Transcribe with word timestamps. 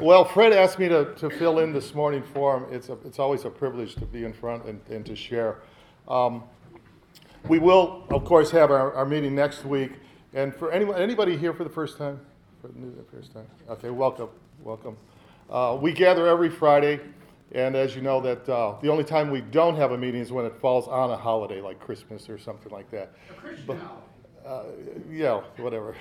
Well, 0.00 0.24
Fred 0.24 0.52
asked 0.52 0.80
me 0.80 0.88
to, 0.88 1.14
to 1.14 1.30
fill 1.30 1.60
in 1.60 1.72
this 1.72 1.94
morning 1.94 2.22
for 2.32 2.56
him. 2.58 2.66
It's, 2.72 2.88
a, 2.88 2.94
it's 3.04 3.20
always 3.20 3.44
a 3.44 3.50
privilege 3.50 3.94
to 3.96 4.04
be 4.04 4.24
in 4.24 4.32
front 4.32 4.64
and, 4.64 4.80
and 4.90 5.06
to 5.06 5.14
share. 5.14 5.58
Um, 6.08 6.42
we 7.46 7.60
will, 7.60 8.04
of 8.10 8.24
course, 8.24 8.50
have 8.50 8.72
our, 8.72 8.92
our 8.94 9.04
meeting 9.06 9.36
next 9.36 9.64
week. 9.64 9.92
And 10.32 10.52
for 10.54 10.72
anyone, 10.72 11.00
anybody 11.00 11.36
here 11.36 11.52
for 11.54 11.62
the 11.62 11.70
first 11.70 11.96
time? 11.96 12.18
For 12.60 12.68
the 12.68 13.04
first 13.12 13.32
time? 13.32 13.46
Okay, 13.70 13.90
welcome, 13.90 14.30
welcome. 14.64 14.96
Uh, 15.48 15.78
we 15.80 15.92
gather 15.92 16.26
every 16.26 16.50
Friday, 16.50 16.98
and 17.52 17.76
as 17.76 17.94
you 17.94 18.02
know, 18.02 18.20
that 18.20 18.48
uh, 18.48 18.74
the 18.80 18.88
only 18.88 19.04
time 19.04 19.30
we 19.30 19.42
don't 19.42 19.76
have 19.76 19.92
a 19.92 19.98
meeting 19.98 20.20
is 20.20 20.32
when 20.32 20.44
it 20.44 20.56
falls 20.60 20.88
on 20.88 21.10
a 21.12 21.16
holiday 21.16 21.60
like 21.60 21.78
Christmas 21.78 22.28
or 22.28 22.36
something 22.36 22.72
like 22.72 22.90
that. 22.90 23.12
A 23.30 23.34
Christian 23.34 23.66
But- 23.66 23.76
holiday. 23.76 24.00
uh, 24.44 24.64
yeah, 25.08 25.40
whatever. 25.58 25.94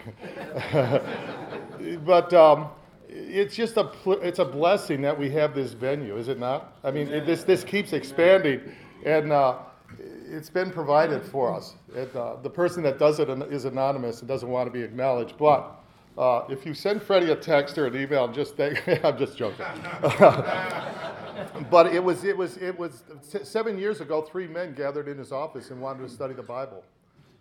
but 2.05 2.34
um, 2.34 2.70
it's 3.16 3.55
just 3.55 3.77
a 3.77 3.91
it's 4.05 4.39
a 4.39 4.45
blessing 4.45 5.02
that 5.02 5.18
we 5.18 5.30
have 5.32 5.54
this 5.54 5.73
venue, 5.73 6.17
is 6.17 6.27
it 6.27 6.40
not? 6.40 6.77
I 6.84 6.91
mean, 6.91 7.08
it, 7.09 7.26
this 7.26 7.44
this 7.44 7.63
keeps 7.63 7.94
expanding, 7.94 8.62
and 9.05 9.31
uh, 9.31 9.59
it's 9.99 10.49
been 10.49 10.71
provided 10.71 11.23
for 11.23 11.54
us. 11.54 11.76
Uh, 11.95 12.35
the 12.41 12.49
person 12.49 12.81
that 12.84 12.98
does 12.98 13.20
it 13.20 13.30
is 13.30 13.66
anonymous 13.66 14.20
and 14.20 14.27
doesn't 14.27 14.49
want 14.49 14.68
to 14.68 14.71
be 14.71 14.81
acknowledged, 14.81 15.38
but. 15.38 15.80
Uh, 16.16 16.45
if 16.48 16.63
you 16.63 16.76
send 16.76 17.02
Freddie 17.02 17.31
a 17.31 17.35
text 17.35 17.76
or 17.76 17.88
an 17.88 17.99
email, 17.99 18.27
just 18.27 18.55
thank, 18.55 18.88
I'm 19.04 19.18
just 19.18 19.35
joking. 19.35 19.66
but 21.71 21.88
it 21.88 22.04
was 22.04 22.23
it 22.23 22.38
was 22.38 22.57
it 22.57 22.77
was 22.77 23.04
seven 23.41 23.80
years 23.80 23.99
ago. 23.99 24.21
Three 24.21 24.48
men 24.48 24.76
gathered 24.76 25.07
in 25.07 25.18
his 25.18 25.32
office 25.32 25.71
and 25.71 25.82
wanted 25.82 26.07
to 26.07 26.09
study 26.09 26.35
the 26.35 26.43
Bible. 26.43 26.84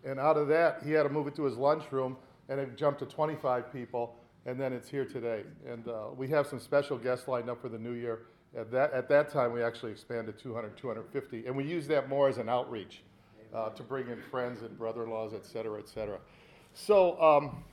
And 0.05 0.19
out 0.19 0.37
of 0.37 0.49
that, 0.49 0.83
he 0.85 0.93
had 0.93 1.03
to 1.05 1.09
move 1.09 1.27
it 1.27 1.37
to 1.37 1.45
his 1.45 1.57
lunchroom, 1.57 2.17
and 2.49 2.59
it 2.59 2.77
jumped 2.77 3.01
to 3.01 3.07
25 3.07 3.73
people, 3.73 4.17
and 4.47 4.61
then 4.61 4.73
it's 4.73 4.89
here 4.89 5.05
today. 5.05 5.43
And 5.69 5.87
uh, 5.89 6.07
we 6.17 6.29
have 6.29 6.47
some 6.47 6.61
special 6.61 6.99
guests 6.99 7.29
lined 7.29 7.49
up 7.49 7.61
for 7.61 7.69
the 7.69 7.79
new 7.79 7.93
year. 7.93 8.21
At 8.57 8.71
that, 8.73 8.93
at 8.93 9.09
that 9.09 9.31
time, 9.31 9.53
we 9.53 9.63
actually 9.63 9.93
expanded 9.93 10.39
200, 10.39 10.77
250, 10.77 11.47
and 11.47 11.57
we 11.57 11.65
use 11.65 11.87
that 11.89 12.09
more 12.09 12.29
as 12.29 12.39
an 12.39 12.49
outreach 12.49 13.03
uh, 13.55 13.71
to 13.71 13.83
bring 13.83 14.09
in 14.09 14.21
friends 14.31 14.63
and 14.63 14.77
brother-in-laws, 14.77 15.33
et 15.35 15.47
cetera, 15.47 15.79
et 15.79 15.89
cetera. 15.89 16.19
So, 16.75 17.21
um, 17.21 17.65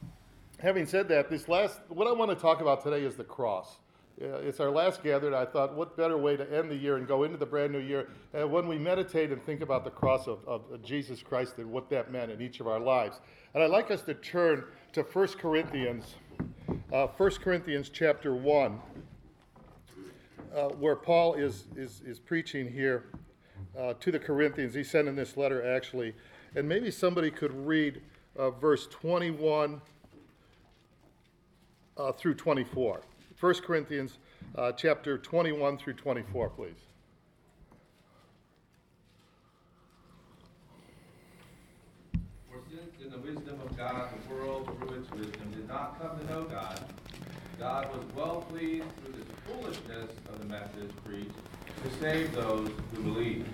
having 0.59 0.85
said 0.85 1.07
that, 1.09 1.29
this 1.29 1.47
last, 1.47 1.79
what 1.89 2.07
I 2.07 2.11
want 2.13 2.31
to 2.31 2.35
talk 2.35 2.61
about 2.61 2.83
today 2.83 3.03
is 3.03 3.15
the 3.15 3.23
cross. 3.23 3.77
Uh, 4.21 4.35
it's 4.39 4.59
our 4.59 4.69
last 4.69 5.01
gathered. 5.01 5.33
I 5.33 5.45
thought, 5.45 5.75
what 5.75 5.95
better 5.95 6.17
way 6.17 6.35
to 6.35 6.53
end 6.53 6.69
the 6.69 6.75
year 6.75 6.97
and 6.97 7.07
go 7.07 7.23
into 7.23 7.37
the 7.37 7.45
brand 7.45 7.71
new 7.71 7.79
year 7.79 8.09
uh, 8.37 8.45
when 8.45 8.67
we 8.67 8.77
meditate 8.77 9.31
and 9.31 9.41
think 9.45 9.61
about 9.61 9.85
the 9.85 9.89
cross 9.89 10.27
of, 10.27 10.39
of, 10.45 10.69
of 10.71 10.83
Jesus 10.83 11.21
Christ 11.21 11.57
and 11.57 11.71
what 11.71 11.89
that 11.89 12.11
meant 12.11 12.29
in 12.29 12.41
each 12.41 12.59
of 12.59 12.67
our 12.67 12.79
lives. 12.79 13.21
And 13.53 13.63
I'd 13.63 13.69
like 13.69 13.91
us 13.91 14.01
to 14.03 14.13
turn 14.13 14.65
to 14.93 15.03
1 15.03 15.27
Corinthians, 15.39 16.15
uh, 16.91 17.07
1 17.07 17.31
Corinthians 17.41 17.89
chapter 17.89 18.33
1, 18.33 18.79
uh, 20.55 20.69
where 20.69 20.95
Paul 20.95 21.35
is, 21.35 21.65
is, 21.75 22.01
is 22.05 22.19
preaching 22.19 22.71
here 22.71 23.05
uh, 23.77 23.93
to 23.99 24.11
the 24.11 24.19
Corinthians. 24.19 24.73
He's 24.73 24.89
sending 24.89 25.15
this 25.15 25.37
letter 25.37 25.75
actually. 25.75 26.15
And 26.55 26.67
maybe 26.67 26.89
somebody 26.89 27.29
could 27.29 27.53
read 27.65 28.01
uh, 28.35 28.49
verse 28.51 28.87
21 28.87 29.81
uh, 31.97 32.11
through 32.13 32.35
24. 32.35 33.01
1 33.39 33.53
Corinthians 33.55 34.17
uh, 34.55 34.71
chapter 34.71 35.17
21 35.17 35.77
through 35.77 35.93
24, 35.93 36.49
please. 36.49 36.73
For 42.49 42.61
since 42.69 43.03
in 43.03 43.11
the 43.11 43.17
wisdom 43.19 43.59
of 43.61 43.77
God, 43.77 44.09
the 44.27 44.33
world 44.33 44.69
through 44.79 45.01
its 45.01 45.11
wisdom 45.11 45.51
did 45.51 45.58
not 45.69 46.01
come 46.01 46.17
to 46.19 46.25
know 46.33 46.43
God, 46.45 46.79
God 47.59 47.89
was 47.95 48.03
well 48.15 48.45
pleased 48.49 48.85
through 49.03 49.13
the 49.13 49.51
foolishness 49.51 50.09
of 50.27 50.39
the 50.39 50.45
message 50.45 50.91
preached 51.05 51.31
to 51.83 51.99
save 51.99 52.33
those 52.33 52.69
who 52.93 53.03
believe. 53.03 53.47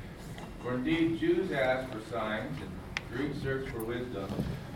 For 0.63 0.75
indeed 0.75 1.19
Jews 1.19 1.51
ask 1.51 1.91
for 1.91 1.99
signs 2.09 2.57
and 2.61 2.71
Greeks 3.13 3.37
search 3.43 3.69
for 3.69 3.83
wisdom, 3.83 4.27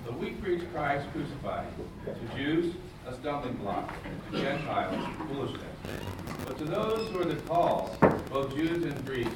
but 0.06 0.20
we 0.20 0.32
preach 0.32 0.62
Christ 0.74 1.08
crucified. 1.14 1.68
To 2.06 2.38
Jews, 2.38 2.76
a 3.08 3.14
stumbling 3.16 3.56
block, 3.56 3.94
and 4.04 4.34
to 4.34 4.42
Gentiles, 4.42 5.08
foolishness. 5.28 5.64
But 6.46 6.58
to 6.58 6.66
those 6.66 7.10
who 7.10 7.22
are 7.22 7.26
the 7.26 7.36
called, 7.42 7.98
both 8.30 8.56
Jews 8.56 8.84
and 8.84 9.06
Greeks, 9.06 9.32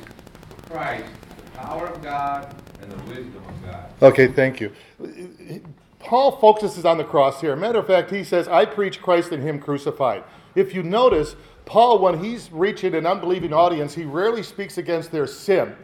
Christ, 0.70 1.06
the 1.38 1.52
power 1.52 1.88
of 1.88 2.04
God 2.04 2.54
and 2.82 2.92
the 2.92 2.98
wisdom 3.06 3.44
of 3.48 3.66
God. 3.66 3.90
Okay, 4.02 4.28
thank 4.28 4.60
you. 4.60 4.72
Paul 6.04 6.38
focuses 6.40 6.86
on 6.86 6.98
the 6.98 7.04
cross 7.04 7.42
here. 7.42 7.56
Matter 7.56 7.80
of 7.80 7.88
fact, 7.88 8.12
he 8.12 8.24
says, 8.24 8.48
I 8.48 8.66
preach 8.66 9.02
Christ 9.02 9.32
and 9.32 9.42
Him 9.42 9.60
crucified. 9.60 10.24
If 10.56 10.74
you 10.74 10.84
notice, 10.84 11.36
Paul, 11.66 12.00
when 12.00 12.24
he's 12.24 12.52
reaching 12.52 12.94
an 12.94 13.06
unbelieving 13.06 13.54
audience, 13.54 13.94
he 13.94 14.04
rarely 14.04 14.44
speaks 14.44 14.78
against 14.78 15.12
their 15.12 15.28
sin, 15.28 15.76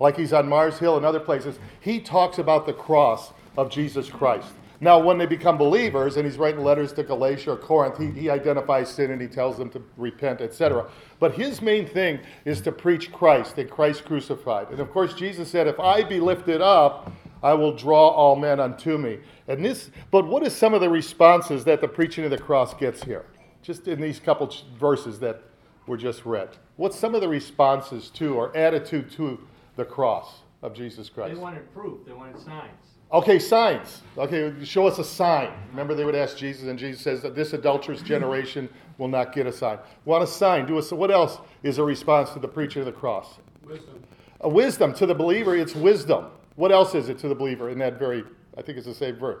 like 0.00 0.16
he's 0.16 0.32
on 0.32 0.48
Mars 0.48 0.78
Hill 0.78 0.96
and 0.96 1.04
other 1.04 1.20
places. 1.20 1.58
He 1.80 2.00
talks 2.00 2.38
about 2.38 2.66
the 2.66 2.72
cross 2.72 3.32
of 3.56 3.70
Jesus 3.70 4.08
Christ. 4.08 4.48
Now, 4.80 4.98
when 4.98 5.16
they 5.16 5.26
become 5.26 5.56
believers, 5.56 6.16
and 6.16 6.26
he's 6.26 6.36
writing 6.36 6.62
letters 6.62 6.92
to 6.94 7.02
Galatia 7.02 7.52
or 7.52 7.56
Corinth, 7.56 7.96
he, 7.96 8.10
he 8.10 8.28
identifies 8.28 8.90
sin 8.90 9.10
and 9.10 9.20
he 9.20 9.26
tells 9.26 9.56
them 9.56 9.70
to 9.70 9.82
repent, 9.96 10.42
etc. 10.42 10.86
But 11.18 11.34
his 11.34 11.62
main 11.62 11.86
thing 11.86 12.20
is 12.44 12.60
to 12.62 12.72
preach 12.72 13.10
Christ 13.10 13.56
and 13.56 13.70
Christ 13.70 14.04
crucified. 14.04 14.68
And 14.70 14.80
of 14.80 14.90
course, 14.90 15.14
Jesus 15.14 15.50
said, 15.50 15.66
If 15.66 15.80
I 15.80 16.02
be 16.02 16.20
lifted 16.20 16.60
up, 16.60 17.10
I 17.42 17.54
will 17.54 17.72
draw 17.72 18.08
all 18.08 18.36
men 18.36 18.60
unto 18.60 18.98
me. 18.98 19.18
And 19.48 19.64
this, 19.64 19.90
but 20.10 20.26
what 20.26 20.42
is 20.42 20.54
some 20.54 20.74
of 20.74 20.80
the 20.80 20.88
responses 20.88 21.64
that 21.64 21.80
the 21.80 21.88
preaching 21.88 22.24
of 22.24 22.30
the 22.30 22.38
cross 22.38 22.74
gets 22.74 23.02
here? 23.02 23.26
Just 23.62 23.88
in 23.88 24.00
these 24.00 24.20
couple 24.20 24.52
verses 24.78 25.18
that 25.20 25.42
were 25.86 25.96
just 25.96 26.24
read. 26.24 26.48
What's 26.76 26.98
some 26.98 27.14
of 27.14 27.20
the 27.20 27.28
responses 27.28 28.10
to 28.10 28.34
or 28.34 28.56
attitude 28.56 29.10
to 29.12 29.38
the 29.76 29.84
cross 29.84 30.40
of 30.62 30.74
Jesus 30.74 31.08
Christ? 31.08 31.34
They 31.34 31.40
wanted 31.40 31.72
proof, 31.72 32.04
they 32.06 32.12
wanted 32.12 32.38
signs. 32.40 32.72
Okay, 33.12 33.38
signs. 33.38 34.02
Okay, 34.18 34.52
show 34.64 34.86
us 34.88 34.98
a 34.98 35.04
sign. 35.04 35.50
Remember, 35.70 35.94
they 35.94 36.04
would 36.04 36.16
ask 36.16 36.36
Jesus, 36.36 36.64
and 36.64 36.76
Jesus 36.76 37.00
says 37.00 37.22
that 37.22 37.36
this 37.36 37.52
adulterous 37.52 38.02
generation 38.02 38.68
will 38.98 39.06
not 39.06 39.32
get 39.32 39.46
a 39.46 39.52
sign. 39.52 39.78
Want 40.04 40.24
a 40.24 40.26
sign? 40.26 40.66
Do 40.66 40.76
us. 40.76 40.90
What 40.90 41.12
else 41.12 41.38
is 41.62 41.78
a 41.78 41.84
response 41.84 42.30
to 42.30 42.40
the 42.40 42.48
preaching 42.48 42.80
of 42.80 42.86
the 42.86 42.92
cross? 42.92 43.38
Wisdom. 43.64 44.02
A 44.40 44.48
wisdom 44.48 44.92
to 44.94 45.06
the 45.06 45.14
believer. 45.14 45.54
It's 45.54 45.74
wisdom. 45.74 46.26
What 46.56 46.72
else 46.72 46.94
is 46.94 47.08
it 47.08 47.18
to 47.18 47.28
the 47.28 47.34
believer 47.34 47.70
in 47.70 47.78
that 47.78 47.98
very? 47.98 48.24
I 48.56 48.62
think 48.62 48.78
it's 48.78 48.86
the 48.86 48.94
same 48.94 49.16
verb. 49.16 49.40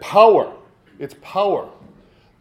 Power. 0.00 0.52
It's 0.98 1.14
power, 1.22 1.70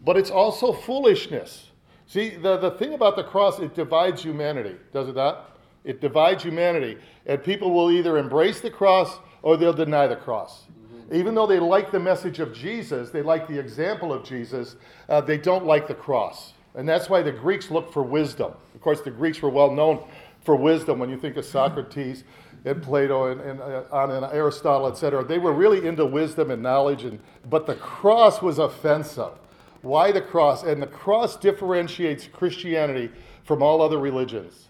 but 0.03 0.17
it's 0.17 0.31
also 0.31 0.73
foolishness. 0.73 1.71
See, 2.07 2.31
the, 2.31 2.57
the 2.57 2.71
thing 2.71 2.93
about 2.93 3.15
the 3.15 3.23
cross, 3.23 3.59
it 3.59 3.75
divides 3.75 4.23
humanity, 4.23 4.75
does 4.93 5.09
it 5.09 5.15
not? 5.15 5.57
It 5.83 6.01
divides 6.01 6.43
humanity. 6.43 6.97
And 7.25 7.43
people 7.43 7.71
will 7.71 7.91
either 7.91 8.17
embrace 8.17 8.59
the 8.61 8.71
cross 8.71 9.19
or 9.41 9.57
they'll 9.57 9.73
deny 9.73 10.07
the 10.07 10.15
cross. 10.15 10.65
Even 11.11 11.35
though 11.35 11.47
they 11.47 11.59
like 11.59 11.91
the 11.91 11.99
message 11.99 12.39
of 12.39 12.53
Jesus, 12.53 13.11
they 13.11 13.21
like 13.21 13.47
the 13.47 13.57
example 13.57 14.11
of 14.11 14.25
Jesus, 14.25 14.75
uh, 15.07 15.21
they 15.21 15.37
don't 15.37 15.65
like 15.65 15.87
the 15.87 15.93
cross. 15.93 16.53
And 16.75 16.87
that's 16.87 17.09
why 17.09 17.21
the 17.21 17.31
Greeks 17.31 17.71
look 17.71 17.93
for 17.93 18.03
wisdom. 18.03 18.51
Of 18.75 18.81
course, 18.81 19.01
the 19.01 19.11
Greeks 19.11 19.41
were 19.41 19.49
well 19.49 19.71
known 19.71 20.03
for 20.41 20.55
wisdom 20.55 20.99
when 20.99 21.09
you 21.09 21.17
think 21.17 21.37
of 21.37 21.45
Socrates 21.57 22.23
and 22.67 22.81
Plato 22.83 23.31
and, 23.31 23.41
and, 23.41 23.61
uh, 23.61 23.83
on 23.91 24.11
and 24.11 24.25
Aristotle, 24.25 24.87
etc. 24.87 25.23
They 25.23 25.39
were 25.39 25.53
really 25.53 25.87
into 25.87 26.05
wisdom 26.05 26.51
and 26.51 26.61
knowledge, 26.61 27.03
and, 27.03 27.19
but 27.49 27.65
the 27.65 27.75
cross 27.75 28.41
was 28.41 28.59
offensive. 28.59 29.33
Why 29.81 30.11
the 30.11 30.21
cross? 30.21 30.63
And 30.63 30.81
the 30.81 30.87
cross 30.87 31.37
differentiates 31.37 32.27
Christianity 32.27 33.11
from 33.43 33.63
all 33.63 33.81
other 33.81 33.97
religions. 33.97 34.67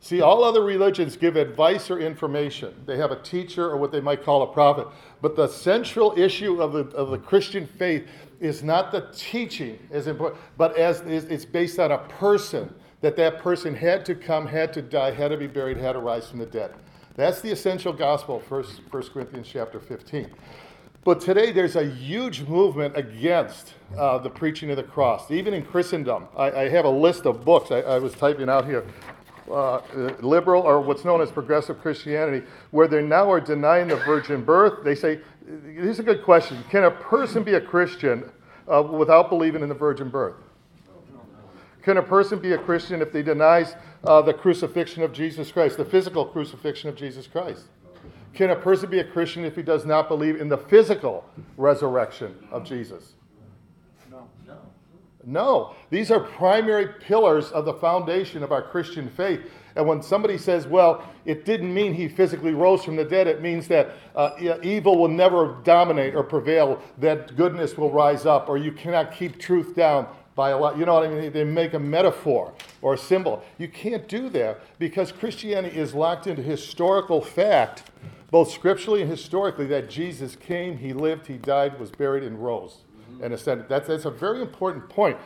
See, 0.00 0.20
all 0.20 0.44
other 0.44 0.62
religions 0.62 1.16
give 1.16 1.36
advice 1.36 1.90
or 1.90 1.98
information. 1.98 2.74
They 2.84 2.98
have 2.98 3.10
a 3.10 3.22
teacher 3.22 3.70
or 3.70 3.78
what 3.78 3.90
they 3.90 4.02
might 4.02 4.22
call 4.22 4.42
a 4.42 4.46
prophet. 4.46 4.86
But 5.22 5.34
the 5.34 5.48
central 5.48 6.12
issue 6.18 6.60
of 6.60 6.74
the, 6.74 6.94
of 6.94 7.08
the 7.08 7.16
Christian 7.16 7.66
faith 7.66 8.06
is 8.38 8.62
not 8.62 8.92
the 8.92 9.08
teaching 9.16 9.78
as 9.90 10.06
important, 10.06 10.42
but 10.58 10.76
as 10.76 11.00
it's 11.00 11.46
based 11.46 11.78
on 11.78 11.92
a 11.92 11.98
person 11.98 12.72
that 13.00 13.16
that 13.16 13.38
person 13.38 13.74
had 13.74 14.04
to 14.04 14.14
come, 14.14 14.46
had 14.46 14.72
to 14.74 14.82
die, 14.82 15.10
had 15.10 15.28
to 15.28 15.38
be 15.38 15.46
buried, 15.46 15.78
had 15.78 15.92
to 15.92 16.00
rise 16.00 16.28
from 16.28 16.38
the 16.38 16.46
dead. 16.46 16.74
That's 17.16 17.40
the 17.40 17.52
essential 17.52 17.92
gospel, 17.92 18.40
First 18.40 18.80
1 18.90 19.02
Corinthians 19.10 19.46
chapter 19.48 19.78
15. 19.78 20.28
But 21.04 21.20
today 21.20 21.52
there's 21.52 21.76
a 21.76 21.84
huge 21.84 22.42
movement 22.42 22.96
against 22.96 23.74
uh, 23.96 24.18
the 24.18 24.30
preaching 24.30 24.68
of 24.70 24.76
the 24.76 24.82
cross, 24.82 25.30
even 25.30 25.54
in 25.54 25.64
Christendom. 25.64 26.26
I, 26.36 26.50
I 26.50 26.68
have 26.70 26.84
a 26.84 26.90
list 26.90 27.24
of 27.24 27.44
books 27.44 27.70
I, 27.70 27.82
I 27.82 27.98
was 28.00 28.14
typing 28.14 28.48
out 28.48 28.64
here. 28.64 28.84
Uh, 29.48 29.80
liberal 30.22 30.62
or 30.62 30.80
what's 30.80 31.04
known 31.04 31.20
as 31.20 31.30
progressive 31.30 31.78
Christianity, 31.80 32.44
where 32.70 32.88
they 32.88 33.02
now 33.02 33.30
are 33.30 33.40
denying 33.40 33.88
the 33.88 33.96
virgin 33.96 34.42
birth. 34.42 34.82
They 34.82 34.94
say, 34.96 35.20
here's 35.46 35.98
a 36.00 36.02
good 36.02 36.24
question 36.24 36.64
Can 36.68 36.82
a 36.84 36.90
person 36.90 37.44
be 37.44 37.54
a 37.54 37.60
Christian 37.60 38.28
uh, 38.66 38.82
without 38.82 39.28
believing 39.28 39.62
in 39.62 39.68
the 39.68 39.74
virgin 39.74 40.08
birth? 40.08 40.34
Can 41.84 41.98
a 41.98 42.02
person 42.02 42.38
be 42.38 42.52
a 42.52 42.58
Christian 42.58 43.02
if 43.02 43.12
they 43.12 43.22
denies 43.22 43.76
uh, 44.04 44.22
the 44.22 44.32
crucifixion 44.32 45.02
of 45.02 45.12
Jesus 45.12 45.52
Christ, 45.52 45.76
the 45.76 45.84
physical 45.84 46.24
crucifixion 46.24 46.88
of 46.88 46.96
Jesus 46.96 47.26
Christ? 47.26 47.64
Can 48.32 48.50
a 48.50 48.56
person 48.56 48.90
be 48.90 49.00
a 49.00 49.04
Christian 49.04 49.44
if 49.44 49.54
he 49.54 49.62
does 49.62 49.84
not 49.84 50.08
believe 50.08 50.40
in 50.40 50.48
the 50.48 50.56
physical 50.56 51.28
resurrection 51.58 52.34
of 52.50 52.64
Jesus? 52.64 53.12
No. 54.10 54.26
No. 54.46 54.56
No, 55.26 55.74
these 55.90 56.10
are 56.10 56.20
primary 56.20 56.88
pillars 57.00 57.50
of 57.50 57.66
the 57.66 57.74
foundation 57.74 58.42
of 58.42 58.50
our 58.50 58.62
Christian 58.62 59.10
faith. 59.10 59.40
And 59.76 59.86
when 59.86 60.02
somebody 60.02 60.38
says, 60.38 60.66
well, 60.66 61.04
it 61.26 61.44
didn't 61.44 61.72
mean 61.72 61.92
he 61.92 62.08
physically 62.08 62.54
rose 62.54 62.82
from 62.82 62.96
the 62.96 63.04
dead, 63.04 63.26
it 63.26 63.42
means 63.42 63.68
that 63.68 63.92
uh, 64.16 64.30
evil 64.62 64.96
will 64.96 65.08
never 65.08 65.58
dominate 65.64 66.14
or 66.14 66.22
prevail, 66.22 66.80
that 66.98 67.36
goodness 67.36 67.76
will 67.76 67.90
rise 67.90 68.24
up, 68.24 68.48
or 68.48 68.56
you 68.56 68.72
cannot 68.72 69.12
keep 69.12 69.38
truth 69.38 69.74
down 69.74 70.06
by 70.34 70.50
a 70.50 70.58
lot. 70.58 70.76
You 70.78 70.84
know 70.84 70.94
what 70.94 71.04
I 71.04 71.08
mean? 71.08 71.32
They 71.32 71.44
make 71.44 71.74
a 71.74 71.78
metaphor 71.78 72.52
or 72.82 72.94
a 72.94 72.98
symbol. 72.98 73.42
You 73.58 73.68
can't 73.68 74.08
do 74.08 74.28
that 74.30 74.60
because 74.78 75.12
Christianity 75.12 75.76
is 75.76 75.94
locked 75.94 76.26
into 76.26 76.42
historical 76.42 77.20
fact, 77.20 77.84
both 78.30 78.50
scripturally 78.50 79.02
and 79.02 79.10
historically, 79.10 79.66
that 79.66 79.88
Jesus 79.88 80.36
came, 80.36 80.78
he 80.78 80.92
lived, 80.92 81.26
he 81.26 81.38
died, 81.38 81.78
was 81.78 81.90
buried, 81.90 82.24
and 82.24 82.42
rose 82.42 82.78
and 83.22 83.32
ascended. 83.32 83.68
That's, 83.68 83.86
that's 83.86 84.04
a 84.04 84.10
very 84.10 84.40
important 84.40 84.88
point. 84.88 85.16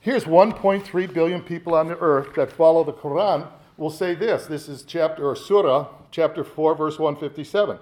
Here's 0.00 0.24
1.3 0.24 1.14
billion 1.14 1.42
people 1.42 1.74
on 1.74 1.88
the 1.88 1.98
earth 1.98 2.34
that 2.34 2.52
follow 2.52 2.84
the 2.84 2.92
Quran 2.92 3.46
will 3.76 3.90
say 3.90 4.14
this. 4.14 4.46
This 4.46 4.68
is 4.68 4.82
chapter 4.82 5.28
or 5.28 5.36
surah, 5.36 5.88
chapter 6.10 6.44
4, 6.44 6.74
verse 6.74 6.98
157. 6.98 7.78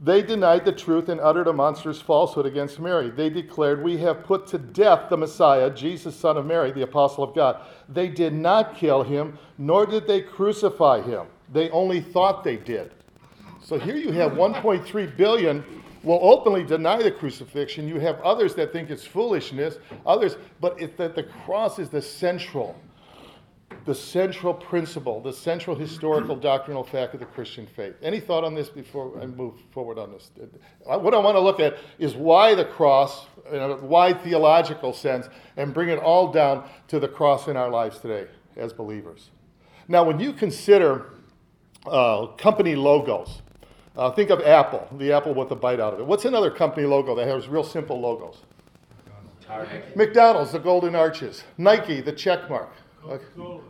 They 0.00 0.22
denied 0.22 0.64
the 0.64 0.72
truth 0.72 1.08
and 1.08 1.20
uttered 1.20 1.46
a 1.46 1.52
monstrous 1.52 2.00
falsehood 2.00 2.46
against 2.46 2.80
Mary. 2.80 3.10
They 3.10 3.30
declared, 3.30 3.82
We 3.82 3.96
have 3.98 4.24
put 4.24 4.46
to 4.48 4.58
death 4.58 5.08
the 5.08 5.16
Messiah, 5.16 5.70
Jesus, 5.70 6.16
son 6.16 6.36
of 6.36 6.46
Mary, 6.46 6.72
the 6.72 6.82
apostle 6.82 7.24
of 7.24 7.34
God. 7.34 7.60
They 7.88 8.08
did 8.08 8.32
not 8.32 8.76
kill 8.76 9.02
him, 9.02 9.38
nor 9.56 9.86
did 9.86 10.06
they 10.06 10.20
crucify 10.20 11.00
him. 11.02 11.26
They 11.52 11.70
only 11.70 12.00
thought 12.00 12.42
they 12.42 12.56
did. 12.56 12.92
So 13.62 13.78
here 13.78 13.96
you 13.96 14.10
have 14.12 14.32
1.3 14.32 15.16
billion 15.16 15.64
will 16.04 16.20
openly 16.22 16.64
deny 16.64 17.02
the 17.02 17.10
crucifixion. 17.10 17.88
You 17.88 17.98
have 18.00 18.20
others 18.20 18.54
that 18.56 18.72
think 18.72 18.90
it's 18.90 19.04
foolishness, 19.04 19.78
others, 20.06 20.36
but 20.60 20.80
it's 20.80 20.96
that 20.98 21.14
the 21.14 21.22
cross 21.22 21.78
is 21.78 21.88
the 21.88 22.02
central, 22.02 22.76
the 23.84 23.94
central 23.94 24.54
principle, 24.54 25.20
the 25.20 25.32
central 25.32 25.76
historical 25.76 26.36
doctrinal 26.36 26.82
fact 26.82 27.14
of 27.14 27.20
the 27.20 27.26
Christian 27.26 27.66
faith. 27.66 27.94
Any 28.02 28.18
thought 28.18 28.42
on 28.42 28.54
this 28.54 28.68
before 28.68 29.20
I 29.20 29.26
move 29.26 29.54
forward 29.72 29.98
on 29.98 30.12
this? 30.12 30.30
What 30.84 31.12
I 31.12 31.18
want 31.18 31.36
to 31.36 31.40
look 31.40 31.60
at 31.60 31.76
is 31.98 32.14
why 32.14 32.54
the 32.54 32.64
cross, 32.64 33.26
in 33.50 33.60
a 33.60 33.76
wide 33.76 34.22
theological 34.22 34.92
sense, 34.92 35.28
and 35.56 35.74
bring 35.74 35.90
it 35.90 35.98
all 35.98 36.32
down 36.32 36.68
to 36.88 36.98
the 36.98 37.08
cross 37.08 37.46
in 37.48 37.56
our 37.56 37.70
lives 37.70 37.98
today 37.98 38.26
as 38.56 38.72
believers. 38.72 39.30
Now, 39.86 40.04
when 40.04 40.18
you 40.18 40.32
consider 40.32 41.10
uh, 41.84 42.26
company 42.38 42.76
logos, 42.76 43.42
uh, 43.96 44.10
think 44.12 44.30
of 44.30 44.40
Apple, 44.40 44.88
the 44.98 45.12
apple 45.12 45.34
with 45.34 45.50
a 45.50 45.56
bite 45.56 45.78
out 45.78 45.92
of 45.92 46.00
it. 46.00 46.06
What's 46.06 46.24
another 46.24 46.50
company 46.50 46.86
logo 46.86 47.14
that 47.14 47.28
has 47.28 47.48
real 47.48 47.62
simple 47.64 48.00
logos? 48.00 48.38
Target. 49.46 49.94
McDonald's, 49.94 50.52
the 50.52 50.58
golden 50.58 50.94
arches. 50.94 51.44
Nike, 51.58 52.00
the 52.00 52.12
check 52.12 52.48
mark. 52.48 52.70
Coca-Cola. 53.06 53.60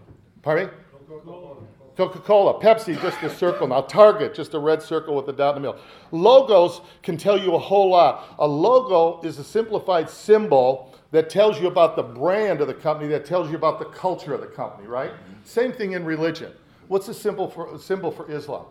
Pardon 0.42 0.66
me? 0.66 0.72
Coca-Cola. 1.08 1.56
Coca-Cola. 1.96 2.60
Pepsi, 2.60 3.00
just 3.00 3.22
a 3.22 3.30
circle. 3.30 3.68
Now 3.68 3.82
Target, 3.82 4.34
just 4.34 4.54
a 4.54 4.58
red 4.58 4.82
circle 4.82 5.14
with 5.14 5.28
a 5.28 5.32
dot 5.32 5.56
in 5.56 5.62
the 5.62 5.68
middle. 5.68 5.82
Logos 6.10 6.80
can 7.02 7.16
tell 7.16 7.38
you 7.38 7.54
a 7.54 7.58
whole 7.58 7.90
lot. 7.90 8.34
A 8.38 8.46
logo 8.46 9.26
is 9.26 9.38
a 9.38 9.44
simplified 9.44 10.10
symbol 10.10 10.92
that 11.12 11.30
tells 11.30 11.60
you 11.60 11.68
about 11.68 11.94
the 11.94 12.02
brand 12.02 12.60
of 12.60 12.66
the 12.66 12.74
company, 12.74 13.08
that 13.08 13.24
tells 13.24 13.48
you 13.48 13.56
about 13.56 13.78
the 13.78 13.84
culture 13.86 14.34
of 14.34 14.40
the 14.40 14.48
company, 14.48 14.88
right? 14.88 15.12
Same 15.44 15.72
thing 15.72 15.92
in 15.92 16.04
religion. 16.04 16.52
What's 16.88 17.06
the 17.06 17.14
symbol 17.14 17.48
for, 17.48 17.78
symbol 17.78 18.10
for 18.10 18.28
Islam? 18.30 18.66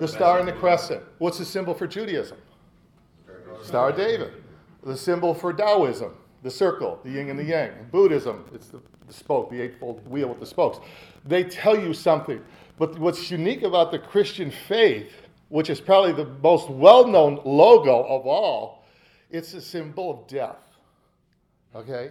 The 0.00 0.08
star 0.08 0.40
and 0.40 0.48
the 0.48 0.52
crescent. 0.52 1.04
What's 1.18 1.38
the 1.38 1.44
symbol 1.44 1.74
for 1.74 1.86
Judaism? 1.86 2.38
Star 3.62 3.90
of 3.90 3.96
David. 3.96 4.32
The 4.82 4.96
symbol 4.96 5.32
for 5.32 5.52
Taoism, 5.52 6.14
the 6.44 6.50
circle, 6.50 7.00
the 7.02 7.10
yin 7.10 7.30
and 7.30 7.38
the 7.38 7.44
yang. 7.44 7.72
Buddhism, 7.90 8.44
it's 8.54 8.68
the, 8.68 8.80
the 9.06 9.12
spoke, 9.12 9.50
the 9.50 9.60
eightfold 9.60 10.06
wheel 10.06 10.28
with 10.28 10.40
the 10.40 10.46
spokes. 10.46 10.78
They 11.24 11.42
tell 11.42 11.76
you 11.76 11.94
something. 11.94 12.40
But 12.78 12.98
what's 12.98 13.30
unique 13.30 13.62
about 13.62 13.90
the 13.90 13.98
Christian 13.98 14.50
faith, 14.50 15.10
which 15.48 15.70
is 15.70 15.80
probably 15.80 16.12
the 16.12 16.26
most 16.42 16.68
well 16.68 17.08
known 17.08 17.40
logo 17.46 18.04
of 18.04 18.26
all, 18.26 18.84
it's 19.30 19.54
a 19.54 19.60
symbol 19.60 20.10
of 20.10 20.28
death. 20.28 20.58
Okay? 21.74 22.10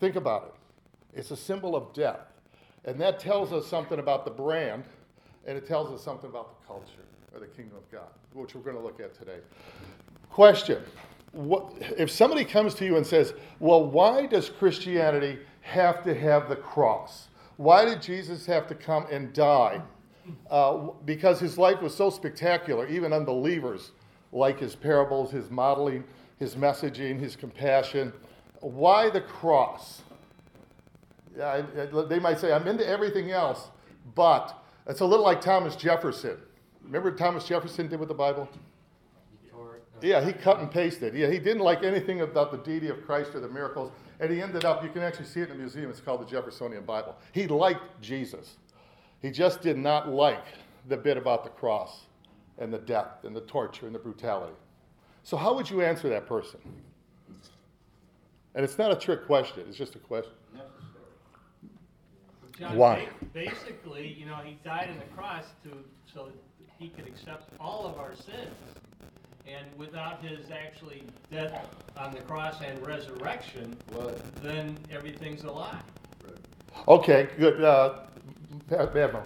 Think 0.00 0.16
about 0.16 0.54
it. 0.54 1.18
It's 1.18 1.30
a 1.30 1.36
symbol 1.36 1.74
of 1.74 1.94
death. 1.94 2.20
And 2.84 3.00
that 3.00 3.18
tells 3.18 3.54
us 3.54 3.66
something 3.66 3.98
about 3.98 4.26
the 4.26 4.30
brand 4.30 4.84
and 5.46 5.56
it 5.56 5.66
tells 5.66 5.90
us 5.90 6.04
something 6.04 6.28
about 6.28 6.60
the 6.60 6.66
culture 6.66 7.06
or 7.32 7.40
the 7.40 7.46
kingdom 7.46 7.78
of 7.78 7.90
God, 7.90 8.08
which 8.34 8.54
we're 8.54 8.60
going 8.60 8.76
to 8.76 8.82
look 8.82 9.00
at 9.00 9.18
today. 9.18 9.38
Question 10.28 10.82
what, 11.32 11.72
If 11.96 12.10
somebody 12.10 12.44
comes 12.44 12.74
to 12.76 12.84
you 12.84 12.96
and 12.96 13.06
says, 13.06 13.34
Well, 13.58 13.84
why 13.84 14.26
does 14.26 14.48
Christianity 14.48 15.38
have 15.62 16.02
to 16.04 16.14
have 16.14 16.48
the 16.48 16.56
cross? 16.56 17.28
Why 17.56 17.84
did 17.84 18.02
Jesus 18.02 18.46
have 18.46 18.66
to 18.68 18.74
come 18.74 19.06
and 19.10 19.32
die? 19.32 19.82
Uh, 20.50 20.88
because 21.04 21.40
his 21.40 21.58
life 21.58 21.80
was 21.80 21.94
so 21.94 22.10
spectacular, 22.10 22.86
even 22.88 23.12
unbelievers 23.12 23.92
like 24.32 24.58
his 24.58 24.76
parables, 24.76 25.30
his 25.30 25.50
modeling, 25.50 26.04
his 26.38 26.54
messaging, 26.54 27.18
his 27.18 27.36
compassion. 27.36 28.12
Why 28.60 29.10
the 29.10 29.20
cross? 29.20 30.02
Yeah, 31.36 31.62
they 32.08 32.18
might 32.18 32.38
say, 32.38 32.52
I'm 32.52 32.66
into 32.66 32.86
everything 32.86 33.30
else, 33.30 33.70
but 34.14 34.62
it's 34.86 35.00
a 35.00 35.06
little 35.06 35.24
like 35.24 35.40
Thomas 35.40 35.76
Jefferson. 35.76 36.36
Remember 36.82 37.10
Thomas 37.10 37.46
Jefferson 37.46 37.88
did 37.88 38.00
with 38.00 38.08
the 38.08 38.14
Bible? 38.14 38.48
Yeah, 40.02 40.24
he 40.24 40.32
cut 40.32 40.60
and 40.60 40.70
pasted. 40.70 41.14
Yeah, 41.14 41.28
he 41.28 41.38
didn't 41.38 41.62
like 41.62 41.82
anything 41.82 42.20
about 42.20 42.50
the 42.50 42.58
deity 42.58 42.88
of 42.88 43.04
Christ 43.04 43.34
or 43.34 43.40
the 43.40 43.48
miracles. 43.48 43.92
And 44.20 44.30
he 44.30 44.42
ended 44.42 44.64
up, 44.64 44.82
you 44.82 44.90
can 44.90 45.02
actually 45.02 45.26
see 45.26 45.40
it 45.40 45.44
in 45.44 45.50
the 45.50 45.54
museum, 45.54 45.90
it's 45.90 46.00
called 46.00 46.20
the 46.20 46.26
Jeffersonian 46.26 46.84
Bible. 46.84 47.16
He 47.32 47.46
liked 47.46 48.00
Jesus. 48.00 48.56
He 49.22 49.30
just 49.30 49.60
did 49.60 49.76
not 49.76 50.08
like 50.08 50.44
the 50.88 50.96
bit 50.96 51.16
about 51.16 51.44
the 51.44 51.50
cross 51.50 52.02
and 52.58 52.72
the 52.72 52.78
death 52.78 53.24
and 53.24 53.34
the 53.34 53.40
torture 53.42 53.86
and 53.86 53.94
the 53.94 53.98
brutality. 53.98 54.54
So, 55.22 55.36
how 55.36 55.54
would 55.54 55.68
you 55.68 55.82
answer 55.82 56.08
that 56.08 56.26
person? 56.26 56.60
And 58.54 58.64
it's 58.64 58.78
not 58.78 58.90
a 58.90 58.96
trick 58.96 59.26
question, 59.26 59.64
it's 59.68 59.76
just 59.76 59.94
a 59.94 59.98
question. 59.98 60.32
John, 62.58 62.76
Why? 62.76 63.08
Basically, 63.32 64.08
you 64.18 64.26
know, 64.26 64.36
he 64.44 64.58
died 64.62 64.90
on 64.90 64.98
the 64.98 65.16
cross 65.16 65.44
to 65.64 65.70
so 66.12 66.28
he 66.78 66.88
could 66.88 67.06
accept 67.06 67.50
all 67.58 67.86
of 67.86 67.98
our 67.98 68.14
sins. 68.14 68.54
And 69.50 69.66
without 69.76 70.22
his 70.22 70.50
actually 70.50 71.02
death 71.30 71.66
on 71.96 72.12
the 72.12 72.20
cross 72.20 72.60
and 72.64 72.84
resurrection, 72.86 73.76
then 74.42 74.78
everything's 74.90 75.44
a 75.44 75.50
lie. 75.50 75.80
Okay, 76.86 77.28
good. 77.38 77.62
Uh, 77.62 78.00
Admiral. 78.70 79.24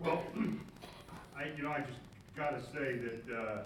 Well, 0.00 0.22
I, 1.36 1.46
you 1.56 1.62
know, 1.62 1.70
I 1.70 1.80
just 1.80 1.98
got 2.36 2.50
to 2.50 2.62
say 2.72 2.98
that, 2.98 3.36
uh, 3.36 3.62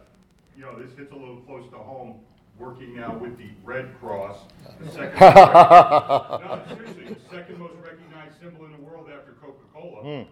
you 0.56 0.62
know, 0.62 0.78
this 0.78 0.97
hits 0.97 1.12
a 1.12 1.16
little 1.16 1.38
close 1.38 1.68
to 1.71 1.76
home 1.76 2.21
working 2.59 2.97
now 2.97 3.16
with 3.16 3.37
the 3.37 3.50
Red 3.64 3.88
Cross. 4.00 4.38
The 4.80 4.90
second, 4.90 5.21
no, 5.21 6.62
seriously, 6.68 7.14
the 7.14 7.37
second 7.37 7.59
most 7.59 7.75
recognized 7.85 8.40
symbol 8.40 8.64
in 8.64 8.73
the 8.73 8.78
world 8.78 9.09
after 9.14 9.33
Coca-Cola. 9.33 10.02
Mm. 10.02 10.26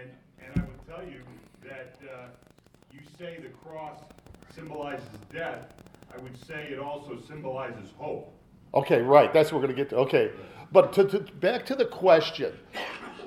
And, 0.00 0.10
and 0.44 0.56
I 0.56 0.60
would 0.60 0.86
tell 0.86 1.04
you 1.04 1.22
that 1.62 1.96
uh, 2.02 2.26
you 2.92 3.00
say 3.18 3.38
the 3.40 3.48
cross 3.48 4.00
symbolizes 4.54 5.06
death. 5.32 5.72
I 6.14 6.20
would 6.22 6.36
say 6.46 6.68
it 6.70 6.78
also 6.78 7.18
symbolizes 7.28 7.90
hope. 7.96 8.34
Okay, 8.74 9.00
right. 9.00 9.32
That's 9.32 9.52
what 9.52 9.60
we're 9.60 9.68
going 9.68 9.76
to 9.76 9.82
get 9.82 9.90
to. 9.90 9.96
Okay. 9.96 10.30
But 10.72 10.92
to, 10.94 11.04
to, 11.04 11.20
back 11.20 11.66
to 11.66 11.74
the 11.74 11.86
question 11.86 12.52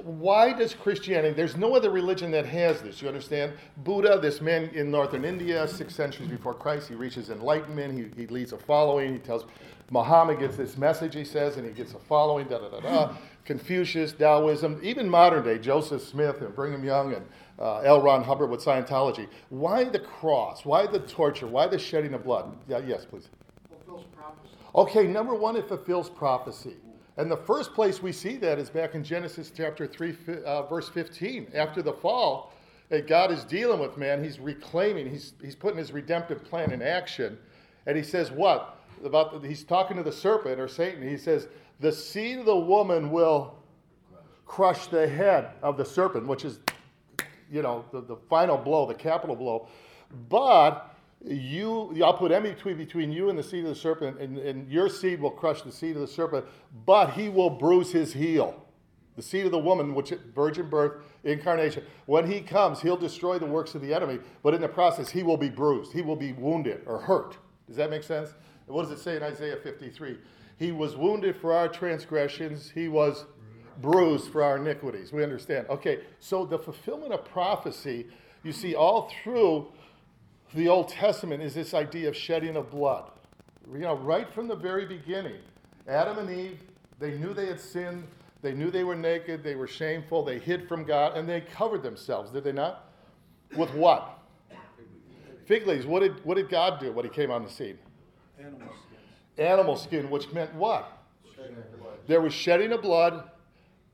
why 0.04 0.52
does 0.52 0.74
Christianity, 0.74 1.34
there's 1.34 1.56
no 1.56 1.76
other 1.76 1.90
religion 1.90 2.30
that 2.32 2.46
has 2.46 2.82
this, 2.82 3.02
you 3.02 3.08
understand? 3.08 3.54
Buddha, 3.78 4.20
this 4.22 4.42
man 4.42 4.66
in 4.74 4.92
northern 4.92 5.24
India, 5.24 5.66
six 5.68 5.96
centuries 5.96 6.30
before 6.30 6.54
Christ, 6.54 6.90
he 6.90 6.96
reaches 6.96 7.30
enlightenment, 7.30 7.98
he, 7.98 8.22
he 8.22 8.28
leads 8.28 8.52
a 8.52 8.58
following, 8.58 9.14
he 9.14 9.20
tells, 9.20 9.46
Muhammad 9.92 10.40
gets 10.40 10.58
this 10.58 10.78
message, 10.78 11.16
he 11.16 11.24
says, 11.24 11.56
and 11.56 11.66
he 11.66 11.72
gets 11.72 11.94
a 11.94 12.00
following, 12.00 12.48
da 12.48 12.60
da 12.60 12.70
da 12.70 12.80
da. 12.82 13.16
Confucius, 13.46 14.14
Taoism, 14.14 14.80
even 14.84 15.08
modern 15.08 15.44
day, 15.44 15.58
Joseph 15.58 16.02
Smith 16.02 16.42
and 16.42 16.54
Brigham 16.56 16.84
Young 16.84 17.14
and 17.14 17.26
uh, 17.60 17.80
L. 17.80 18.02
Ron 18.02 18.24
Hubbard 18.24 18.50
with 18.50 18.64
Scientology. 18.64 19.28
Why 19.50 19.84
the 19.84 20.00
cross? 20.00 20.66
Why 20.66 20.88
the 20.88 21.00
torture? 21.00 21.48
Why 21.48 21.68
the 21.68 21.80
shedding 21.80 22.14
of 22.14 22.24
blood? 22.24 22.56
Yeah, 22.68 22.80
yes, 22.86 23.06
please. 23.06 23.30
Okay, 24.76 25.06
number 25.06 25.36
one, 25.36 25.56
it 25.56 25.68
fulfills 25.68 26.10
prophecy. 26.10 26.76
And 27.18 27.30
the 27.30 27.38
first 27.38 27.74
place 27.76 28.02
we 28.02 28.12
see 28.12 28.38
that 28.38 28.58
is 28.58 28.72
back 28.72 28.96
in 28.96 29.04
Genesis 29.04 29.52
chapter 29.56 29.86
3, 29.86 30.16
uh, 30.46 30.64
verse 30.64 30.90
15. 30.90 31.52
After 31.54 31.84
the 31.84 31.94
fall, 31.94 32.54
God 33.08 33.32
is 33.32 33.44
dealing 33.44 33.80
with 33.80 33.98
man. 33.98 34.24
He's 34.24 34.40
reclaiming, 34.40 35.10
he's, 35.10 35.34
he's 35.42 35.56
putting 35.56 35.78
his 35.78 35.92
redemptive 35.92 36.44
plan 36.44 36.72
in 36.72 36.82
action. 36.82 37.38
And 37.86 37.96
he 37.96 38.04
says, 38.04 38.32
What? 38.32 38.80
About 39.04 39.42
the, 39.42 39.48
he's 39.48 39.64
talking 39.64 39.98
to 39.98 40.04
the 40.04 40.12
serpent 40.12 40.60
or 40.60 40.68
Satan. 40.68 41.08
He 41.08 41.18
says, 41.18 41.48
The 41.80 41.92
seed 41.92 42.40
of 42.40 42.46
the 42.46 42.58
woman 42.58 43.12
will 43.12 43.56
crush 44.46 44.88
the 44.88 45.08
head 45.08 45.50
of 45.62 45.78
the 45.78 45.86
serpent, 45.86 46.28
which 46.28 46.46
is, 46.46 46.60
you 47.54 47.62
know, 47.62 47.86
the, 47.92 48.02
the 48.02 48.18
final 48.30 48.58
blow, 48.58 48.88
the 48.88 48.96
capital 48.96 49.36
blow. 49.36 49.68
But 50.30 50.90
You, 51.26 51.96
I'll 52.04 52.18
put 52.18 52.34
enmity 52.34 52.74
between 52.74 53.12
you 53.12 53.30
and 53.30 53.40
the 53.40 53.44
seed 53.44 53.64
of 53.64 53.70
the 53.70 53.76
serpent, 53.76 54.20
and, 54.20 54.38
and 54.40 54.70
your 54.70 54.90
seed 54.90 55.22
will 55.22 55.32
crush 55.32 55.62
the 55.62 55.72
seed 55.72 55.96
of 55.96 56.02
the 56.02 56.08
serpent, 56.08 56.46
but 56.86 57.12
he 57.12 57.30
will 57.30 57.50
bruise 57.50 57.94
his 57.94 58.12
heel. 58.12 58.60
The 59.16 59.22
seed 59.22 59.46
of 59.46 59.52
the 59.52 59.60
woman, 59.60 59.96
which 59.96 60.12
virgin 60.36 60.70
birth, 60.70 61.04
incarnation. 61.24 61.84
When 62.08 62.30
he 62.30 62.42
comes, 62.42 62.82
he'll 62.82 62.98
destroy 62.98 63.40
the 63.40 63.46
works 63.46 63.76
of 63.76 63.82
the 63.82 63.94
enemy, 63.94 64.20
but 64.42 64.54
in 64.54 64.60
the 64.60 64.68
process, 64.68 65.10
he 65.12 65.24
will 65.24 65.38
be 65.38 65.50
bruised. 65.50 65.94
He 65.94 66.02
will 66.02 66.18
be 66.18 66.34
wounded 66.34 66.82
or 66.88 66.98
hurt. 67.00 67.38
Does 67.68 67.78
that 67.78 67.90
make 67.90 68.04
sense? 68.04 68.34
What 68.66 68.84
does 68.84 68.92
it 68.92 69.02
say 69.02 69.16
in 69.16 69.24
Isaiah 69.24 69.58
53? 69.58 70.18
He 70.58 70.72
was 70.72 70.98
wounded 70.98 71.38
for 71.38 71.54
our 71.54 71.70
transgressions, 71.70 72.70
he 72.70 72.88
was 72.90 73.26
bruised 73.82 74.32
for 74.32 74.44
our 74.44 74.58
iniquities. 74.58 75.12
We 75.12 75.24
understand. 75.24 75.68
Okay, 75.70 76.02
so 76.20 76.46
the 76.46 76.60
fulfillment 76.60 77.14
of 77.14 77.26
prophecy, 77.26 78.08
you 78.44 78.52
see 78.52 78.76
all 78.76 79.12
through 79.24 79.68
the 80.54 80.68
Old 80.68 80.90
Testament, 80.90 81.42
is 81.42 81.54
this 81.54 81.74
idea 81.74 82.08
of 82.08 82.16
shedding 82.16 82.56
of 82.56 82.70
blood. 82.70 83.12
You 83.72 83.80
know, 83.80 83.96
right 83.96 84.32
from 84.34 84.48
the 84.48 84.56
very 84.56 84.86
beginning, 84.86 85.40
Adam 85.88 86.20
and 86.20 86.30
Eve, 86.30 86.60
they 87.00 87.12
knew 87.18 87.34
they 87.34 87.48
had 87.48 87.60
sinned, 87.60 88.04
they 88.42 88.54
knew 88.54 88.70
they 88.70 88.84
were 88.84 88.96
naked, 88.96 89.44
they 89.44 89.56
were 89.56 89.68
shameful, 89.68 90.24
they 90.24 90.40
hid 90.40 90.68
from 90.68 90.84
God, 90.84 91.18
and 91.18 91.28
they 91.28 91.42
covered 91.42 91.82
themselves, 91.82 92.32
did 92.32 92.44
they 92.44 92.52
not? 92.52 92.92
With 93.56 93.74
what? 93.74 94.20
Fig 95.46 95.68
leaves. 95.68 95.86
What 95.86 96.02
did, 96.02 96.24
what 96.24 96.36
did 96.36 96.50
God 96.50 96.80
do 96.80 96.92
when 96.92 97.06
he 97.06 97.12
came 97.12 97.30
on 97.32 97.44
the 97.44 97.50
scene? 97.50 97.78
Animal 98.40 98.60
skins. 98.68 99.38
Animal 99.38 99.76
skin, 99.76 100.10
which 100.10 100.32
meant 100.32 100.54
what? 100.56 101.04
There 102.08 102.22
was 102.22 102.34
shedding 102.34 102.72
of 102.72 102.82
blood. 102.82 103.30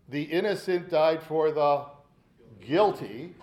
The 0.09 0.23
innocent 0.23 0.89
died 0.89 1.21
for 1.21 1.51
the 1.51 1.85
guilty. 2.65 3.35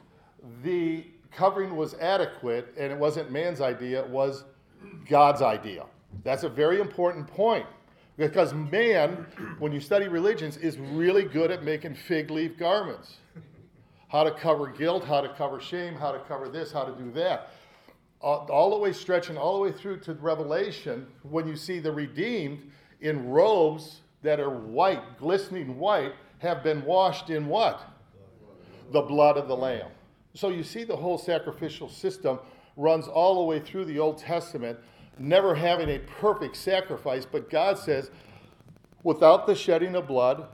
The 0.63 1.05
covering 1.31 1.77
was 1.77 1.95
adequate, 1.95 2.75
and 2.79 2.93
it 2.93 2.99
wasn't 2.99 3.31
man's 3.31 3.61
idea, 3.61 4.01
it 4.01 4.09
was 4.09 4.45
God's 5.09 5.43
idea. 5.43 5.85
That's 6.25 6.43
a 6.43 6.49
very 6.49 6.81
important 6.81 7.27
point. 7.27 7.67
Because 8.17 8.55
man, 8.55 9.27
when 9.59 9.73
you 9.73 9.81
study 9.81 10.09
religions, 10.09 10.57
is 10.57 10.79
really 10.79 11.25
good 11.25 11.51
at 11.51 11.63
making 11.63 11.95
fig 11.95 12.31
leaf 12.31 12.57
garments. 12.57 13.19
How 14.09 14.25
to 14.25 14.31
cover 14.31 14.69
guilt, 14.69 15.05
how 15.05 15.21
to 15.21 15.29
cover 15.35 15.61
shame, 15.61 15.95
how 15.95 16.13
to 16.13 16.21
cover 16.21 16.49
this, 16.49 16.73
how 16.73 16.85
to 16.85 16.93
do 16.93 17.11
that. 17.13 17.51
All, 18.21 18.49
all 18.51 18.71
the 18.71 18.79
way 18.79 18.93
stretching 18.93 19.37
all 19.37 19.55
the 19.57 19.61
way 19.61 19.73
through 19.73 20.01
to 20.01 20.15
Revelation, 20.15 21.07
when 21.23 21.47
you 21.47 21.57
see 21.57 21.79
the 21.79 21.93
redeemed 21.93 22.71
in 23.03 23.29
robes 23.29 24.01
that 24.23 24.41
are 24.41 24.51
white, 24.51 25.19
glistening 25.19 25.79
white, 25.79 26.15
have 26.39 26.63
been 26.63 26.85
washed 26.85 27.31
in 27.31 27.47
what? 27.47 27.81
The 28.93 29.03
blood 29.03 29.37
of 29.37 29.49
the 29.49 29.57
Lamb. 29.57 29.91
So 30.35 30.49
you 30.51 30.63
see 30.63 30.85
the 30.85 30.97
whole 30.97 31.19
sacrificial 31.19 31.89
system 31.89 32.39
runs 32.77 33.09
all 33.09 33.37
the 33.37 33.45
way 33.45 33.59
through 33.59 33.87
the 33.87 33.99
Old 33.99 34.19
Testament, 34.19 34.79
never 35.19 35.55
having 35.55 35.89
a 35.89 35.99
perfect 35.99 36.57
sacrifice, 36.57 37.25
but 37.25 37.49
God 37.49 37.79
says, 37.79 38.11
without 39.03 39.47
the 39.47 39.55
shedding 39.55 39.95
of 39.97 40.07
blood, 40.07 40.47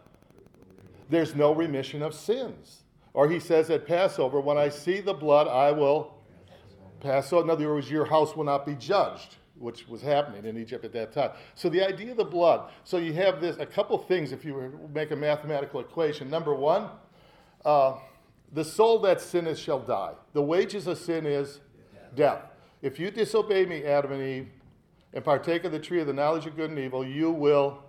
there's 1.10 1.34
no 1.34 1.52
remission 1.52 2.02
of 2.02 2.14
sins. 2.14 2.84
Or 3.12 3.28
he 3.28 3.40
says 3.40 3.68
at 3.70 3.86
Passover, 3.86 4.40
when 4.40 4.56
I 4.56 4.68
see 4.68 5.00
the 5.00 5.12
blood, 5.12 5.48
I 5.48 5.72
will 5.72 6.14
pass 7.00 7.32
over. 7.32 7.44
In 7.44 7.50
other 7.50 7.74
words, 7.74 7.90
your 7.90 8.06
house 8.06 8.36
will 8.36 8.44
not 8.44 8.64
be 8.64 8.74
judged, 8.74 9.36
which 9.58 9.86
was 9.86 10.02
happening 10.02 10.44
in 10.44 10.58
Egypt 10.58 10.84
at 10.84 10.92
that 10.92 11.12
time. 11.12 11.30
So 11.54 11.68
the 11.68 11.86
idea 11.86 12.12
of 12.12 12.16
the 12.16 12.24
blood. 12.24 12.70
So 12.84 12.96
you 12.96 13.12
have 13.14 13.40
this 13.40 13.56
a 13.58 13.66
couple 13.66 13.98
things 13.98 14.32
if 14.32 14.44
you 14.44 14.78
make 14.92 15.10
a 15.10 15.16
mathematical 15.16 15.80
equation. 15.80 16.30
Number 16.30 16.54
one, 16.54 16.88
uh, 17.64 17.94
the 18.52 18.64
soul 18.64 18.98
that 19.00 19.20
sinneth 19.20 19.58
shall 19.58 19.80
die. 19.80 20.12
The 20.32 20.42
wages 20.42 20.86
of 20.86 20.98
sin 20.98 21.26
is 21.26 21.60
death. 22.14 22.42
If 22.82 22.98
you 22.98 23.10
disobey 23.10 23.66
me, 23.66 23.84
Adam 23.84 24.12
and 24.12 24.22
Eve, 24.22 24.48
and 25.14 25.24
partake 25.24 25.64
of 25.64 25.72
the 25.72 25.78
tree 25.78 26.00
of 26.00 26.06
the 26.06 26.12
knowledge 26.12 26.46
of 26.46 26.56
good 26.56 26.70
and 26.70 26.78
evil, 26.78 27.06
you 27.06 27.30
will 27.30 27.82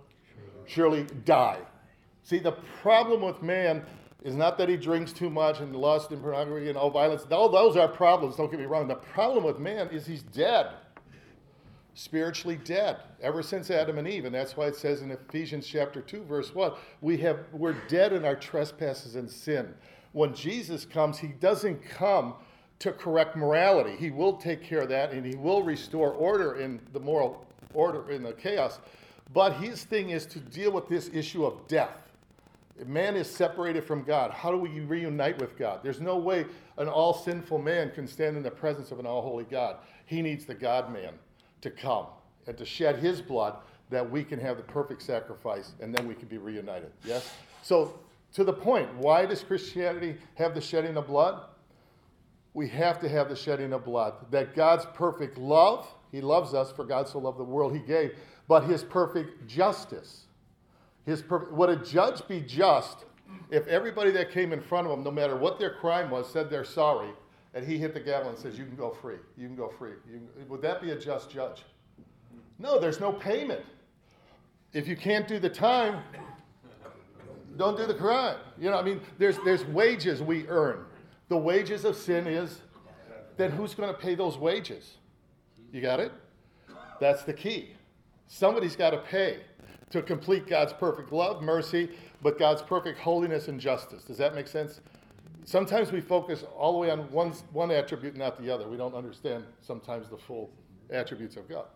surely 0.66 1.06
die. 1.24 1.58
See, 2.22 2.38
the 2.38 2.52
problem 2.82 3.22
with 3.22 3.42
man 3.42 3.84
is 4.22 4.34
not 4.34 4.56
that 4.58 4.68
he 4.68 4.76
drinks 4.76 5.12
too 5.12 5.28
much 5.28 5.60
and 5.60 5.74
lust 5.76 6.10
and 6.10 6.22
pornography 6.22 6.68
and 6.68 6.78
all 6.78 6.90
violence. 6.90 7.26
All 7.30 7.48
those 7.48 7.76
are 7.76 7.88
problems, 7.88 8.36
don't 8.36 8.50
get 8.50 8.60
me 8.60 8.66
wrong. 8.66 8.88
The 8.88 8.94
problem 8.94 9.44
with 9.44 9.58
man 9.58 9.88
is 9.88 10.06
he's 10.06 10.22
dead, 10.22 10.70
spiritually 11.94 12.58
dead, 12.64 12.98
ever 13.22 13.42
since 13.42 13.70
Adam 13.70 13.98
and 13.98 14.08
Eve. 14.08 14.24
And 14.24 14.34
that's 14.34 14.56
why 14.56 14.66
it 14.66 14.76
says 14.76 15.02
in 15.02 15.12
Ephesians 15.12 15.66
chapter 15.66 16.00
2, 16.00 16.24
verse 16.24 16.54
1, 16.54 16.72
we 17.00 17.16
have, 17.18 17.38
we're 17.52 17.76
dead 17.88 18.12
in 18.12 18.24
our 18.24 18.34
trespasses 18.34 19.14
and 19.14 19.30
sin. 19.30 19.72
When 20.12 20.34
Jesus 20.34 20.84
comes, 20.84 21.18
he 21.18 21.28
doesn't 21.28 21.82
come 21.88 22.34
to 22.80 22.92
correct 22.92 23.36
morality. 23.36 23.96
He 23.96 24.10
will 24.10 24.36
take 24.36 24.62
care 24.62 24.82
of 24.82 24.88
that 24.88 25.12
and 25.12 25.24
he 25.24 25.36
will 25.36 25.62
restore 25.62 26.12
order 26.12 26.56
in 26.56 26.80
the 26.92 27.00
moral 27.00 27.46
order, 27.72 28.10
in 28.10 28.22
the 28.22 28.32
chaos. 28.32 28.80
But 29.32 29.54
his 29.54 29.84
thing 29.84 30.10
is 30.10 30.26
to 30.26 30.40
deal 30.40 30.72
with 30.72 30.88
this 30.88 31.10
issue 31.12 31.44
of 31.44 31.66
death. 31.68 32.02
Man 32.86 33.14
is 33.14 33.30
separated 33.30 33.84
from 33.84 34.02
God. 34.02 34.32
How 34.32 34.50
do 34.50 34.58
we 34.58 34.80
reunite 34.80 35.40
with 35.40 35.56
God? 35.56 35.80
There's 35.84 36.00
no 36.00 36.16
way 36.16 36.44
an 36.76 36.88
all 36.88 37.14
sinful 37.14 37.58
man 37.58 37.92
can 37.92 38.08
stand 38.08 38.36
in 38.36 38.42
the 38.42 38.50
presence 38.50 38.90
of 38.90 38.98
an 38.98 39.06
all 39.06 39.22
holy 39.22 39.44
God. 39.44 39.76
He 40.06 40.20
needs 40.20 40.44
the 40.44 40.54
God 40.54 40.92
man 40.92 41.14
to 41.64 41.70
come 41.70 42.06
and 42.46 42.56
to 42.56 42.64
shed 42.64 42.98
his 42.98 43.20
blood 43.20 43.56
that 43.90 44.08
we 44.08 44.22
can 44.22 44.38
have 44.38 44.56
the 44.56 44.62
perfect 44.62 45.02
sacrifice 45.02 45.72
and 45.80 45.94
then 45.94 46.06
we 46.06 46.14
can 46.14 46.28
be 46.28 46.38
reunited. 46.38 46.92
Yes? 47.04 47.30
So, 47.62 47.98
to 48.34 48.44
the 48.44 48.52
point, 48.52 48.92
why 48.96 49.26
does 49.26 49.42
Christianity 49.42 50.16
have 50.34 50.54
the 50.54 50.60
shedding 50.60 50.96
of 50.96 51.06
blood? 51.06 51.42
We 52.52 52.68
have 52.68 53.00
to 53.00 53.08
have 53.08 53.28
the 53.28 53.36
shedding 53.36 53.72
of 53.72 53.84
blood. 53.84 54.14
That 54.30 54.54
God's 54.54 54.86
perfect 54.94 55.38
love, 55.38 55.86
He 56.10 56.20
loves 56.20 56.52
us, 56.52 56.72
for 56.72 56.84
God 56.84 57.08
so 57.08 57.18
loved 57.18 57.38
the 57.38 57.44
world 57.44 57.72
He 57.72 57.78
gave, 57.78 58.16
but 58.48 58.64
His 58.64 58.82
perfect 58.82 59.46
justice. 59.46 60.24
His 61.06 61.22
perfect, 61.22 61.52
would 61.52 61.68
a 61.68 61.76
judge 61.76 62.26
be 62.26 62.40
just 62.40 63.04
if 63.50 63.66
everybody 63.68 64.10
that 64.12 64.30
came 64.30 64.52
in 64.52 64.60
front 64.60 64.86
of 64.86 64.92
him, 64.92 65.04
no 65.04 65.10
matter 65.10 65.36
what 65.36 65.58
their 65.58 65.74
crime 65.74 66.10
was, 66.10 66.30
said 66.30 66.50
they're 66.50 66.64
sorry, 66.64 67.10
and 67.54 67.66
he 67.66 67.78
hit 67.78 67.94
the 67.94 68.00
gavel 68.00 68.28
and 68.28 68.38
says, 68.38 68.58
You 68.58 68.66
can 68.66 68.76
go 68.76 68.90
free. 68.90 69.16
You 69.36 69.46
can 69.46 69.56
go 69.56 69.68
free. 69.68 69.92
Can, 70.10 70.48
would 70.48 70.60
that 70.62 70.82
be 70.82 70.90
a 70.90 70.98
just 70.98 71.30
judge? 71.30 71.62
No, 72.58 72.78
there's 72.78 73.00
no 73.00 73.12
payment. 73.12 73.62
If 74.72 74.88
you 74.88 74.96
can't 74.96 75.26
do 75.26 75.38
the 75.38 75.48
time, 75.48 76.02
don't 77.56 77.76
do 77.76 77.86
the 77.86 77.94
crime. 77.94 78.38
You 78.58 78.70
know, 78.70 78.78
I 78.78 78.82
mean, 78.82 79.00
there's, 79.18 79.38
there's 79.44 79.64
wages 79.66 80.20
we 80.20 80.46
earn. 80.48 80.84
The 81.28 81.36
wages 81.36 81.84
of 81.84 81.96
sin 81.96 82.26
is, 82.26 82.60
then 83.36 83.52
who's 83.52 83.74
going 83.74 83.88
to 83.88 83.98
pay 83.98 84.14
those 84.14 84.36
wages? 84.36 84.96
You 85.72 85.80
got 85.80 86.00
it? 86.00 86.12
That's 87.00 87.22
the 87.22 87.32
key. 87.32 87.70
Somebody's 88.26 88.76
got 88.76 88.90
to 88.90 88.98
pay 88.98 89.40
to 89.90 90.02
complete 90.02 90.46
God's 90.46 90.72
perfect 90.72 91.12
love, 91.12 91.42
mercy, 91.42 91.90
but 92.22 92.38
God's 92.38 92.62
perfect 92.62 92.98
holiness 92.98 93.48
and 93.48 93.60
justice. 93.60 94.02
Does 94.02 94.18
that 94.18 94.34
make 94.34 94.48
sense? 94.48 94.80
Sometimes 95.44 95.92
we 95.92 96.00
focus 96.00 96.44
all 96.56 96.72
the 96.72 96.78
way 96.78 96.90
on 96.90 97.00
one, 97.12 97.32
one 97.52 97.70
attribute, 97.70 98.16
not 98.16 98.40
the 98.42 98.52
other. 98.52 98.66
We 98.66 98.76
don't 98.76 98.94
understand 98.94 99.44
sometimes 99.60 100.08
the 100.08 100.16
full 100.16 100.50
attributes 100.90 101.36
of 101.36 101.48
God. 101.48 101.66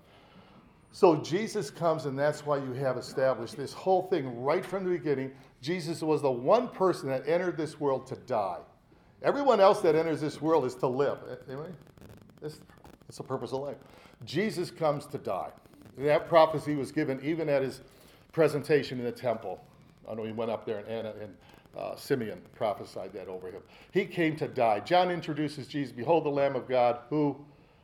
So 0.91 1.17
Jesus 1.17 1.71
comes, 1.71 2.07
and 2.07 2.19
that's 2.19 2.47
why 2.47 2.57
you 2.57 2.73
have 2.73 2.97
established 2.97 3.57
this 3.57 3.75
whole 3.75 4.03
thing 4.09 4.43
right 4.43 4.65
from 4.65 4.85
the 4.85 4.91
beginning. 4.91 5.33
Jesus 5.61 6.03
was 6.03 6.23
the 6.23 6.31
one 6.31 6.69
person 6.69 7.11
that 7.11 7.29
entered 7.29 7.59
this 7.59 7.79
world 7.79 8.07
to 8.07 8.17
die. 8.17 8.59
Everyone 9.23 9.61
else 9.61 9.81
that 9.83 9.95
enters 9.95 10.21
this 10.21 10.41
world 10.41 10.65
is 10.65 10.75
to 10.77 10.87
live. 10.87 11.19
Anyway, 11.47 11.69
that's, 12.41 12.61
that's 13.07 13.19
the 13.19 13.25
purpose 13.25 13.53
of 13.53 13.61
life. 13.61 13.77
Jesus 14.25 14.71
comes 14.71 15.07
to 15.07 15.19
die. 15.19 15.51
That 15.99 16.29
prophecy 16.29 16.75
was 16.75 16.91
given 16.91 17.21
even 17.23 17.49
at 17.49 17.63
his 17.63 17.83
presentation 18.33 18.99
in 18.99 19.05
the 19.05 19.13
temple. 19.13 19.63
I 20.09 20.15
know 20.15 20.25
he 20.25 20.33
went 20.33 20.51
up 20.51 20.65
there 20.65 20.79
and 20.89 21.07
and 21.07 21.35
uh, 21.77 21.95
Simeon 21.97 22.41
prophesied 22.55 23.13
that 23.13 23.29
over 23.29 23.51
him. 23.51 23.63
He 23.93 24.05
came 24.05 24.37
to 24.37 24.49
die. 24.49 24.81
John 24.81 25.11
introduces 25.11 25.67
Jesus, 25.67 25.93
behold 25.93 26.25
the 26.25 26.31
Lamb 26.31 26.57
of 26.57 26.69
God 26.69 27.01
who 27.11 27.37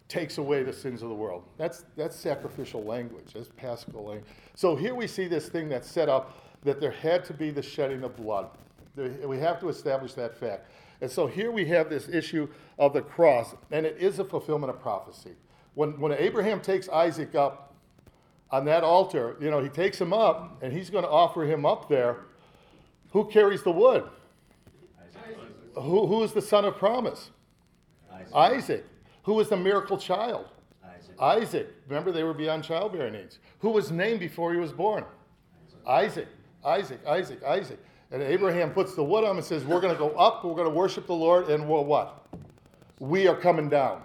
takes 0.08 0.38
away 0.38 0.62
the 0.62 0.72
sins 0.72 1.02
of 1.02 1.08
the 1.08 1.14
world. 1.14 1.44
That's, 1.56 1.84
that's 1.96 2.16
sacrificial 2.16 2.84
language. 2.84 3.32
That's 3.34 3.48
paschal 3.56 4.04
language. 4.04 4.24
So 4.54 4.76
here 4.76 4.94
we 4.94 5.06
see 5.06 5.28
this 5.28 5.48
thing 5.48 5.68
that's 5.68 5.90
set 5.90 6.08
up 6.08 6.38
that 6.64 6.80
there 6.80 6.90
had 6.90 7.24
to 7.26 7.34
be 7.34 7.50
the 7.50 7.62
shedding 7.62 8.02
of 8.02 8.16
blood. 8.16 8.48
We 8.96 9.38
have 9.38 9.60
to 9.60 9.68
establish 9.68 10.14
that 10.14 10.36
fact. 10.36 10.70
And 11.00 11.10
so 11.10 11.26
here 11.26 11.50
we 11.50 11.64
have 11.66 11.90
this 11.90 12.08
issue 12.08 12.48
of 12.78 12.92
the 12.92 13.02
cross, 13.02 13.54
and 13.70 13.84
it 13.84 13.96
is 13.98 14.18
a 14.18 14.24
fulfillment 14.24 14.70
of 14.70 14.80
prophecy. 14.80 15.32
When, 15.74 15.98
when 16.00 16.12
Abraham 16.12 16.60
takes 16.60 16.88
Isaac 16.88 17.34
up 17.34 17.74
on 18.50 18.64
that 18.66 18.84
altar, 18.84 19.36
you 19.40 19.50
know, 19.50 19.62
he 19.62 19.68
takes 19.68 20.00
him 20.00 20.12
up 20.12 20.62
and 20.62 20.72
he's 20.72 20.90
going 20.90 21.04
to 21.04 21.10
offer 21.10 21.44
him 21.44 21.66
up 21.66 21.88
there. 21.88 22.26
Who 23.14 23.24
carries 23.24 23.62
the 23.62 23.70
wood? 23.70 24.04
Who, 25.76 26.06
who 26.06 26.22
is 26.24 26.32
the 26.32 26.42
son 26.42 26.64
of 26.64 26.76
promise? 26.76 27.30
Isaac. 28.12 28.34
Isaac. 28.34 28.84
Who 29.22 29.34
was 29.34 29.48
the 29.48 29.56
miracle 29.56 29.96
child? 29.96 30.46
Isaac. 30.84 31.20
Isaac. 31.20 31.68
Remember, 31.88 32.10
they 32.10 32.24
were 32.24 32.34
beyond 32.34 32.64
childbearing 32.64 33.14
age. 33.14 33.36
Who 33.60 33.70
was 33.70 33.92
named 33.92 34.18
before 34.18 34.52
he 34.52 34.58
was 34.58 34.72
born? 34.72 35.04
Isaac. 35.86 36.26
Isaac. 36.64 36.98
Isaac. 37.06 37.42
Isaac. 37.44 37.78
And 38.10 38.20
Abraham 38.20 38.70
puts 38.70 38.96
the 38.96 39.04
wood 39.04 39.22
on 39.22 39.36
and 39.36 39.44
says, 39.44 39.64
We're 39.64 39.80
going 39.80 39.94
to 39.94 39.98
go 39.98 40.10
up, 40.10 40.44
we're 40.44 40.54
going 40.54 40.68
to 40.68 40.74
worship 40.74 41.06
the 41.06 41.14
Lord, 41.14 41.48
and 41.48 41.68
we'll 41.68 41.84
what? 41.84 42.26
We 42.98 43.28
are 43.28 43.36
coming 43.36 43.68
down. 43.68 44.02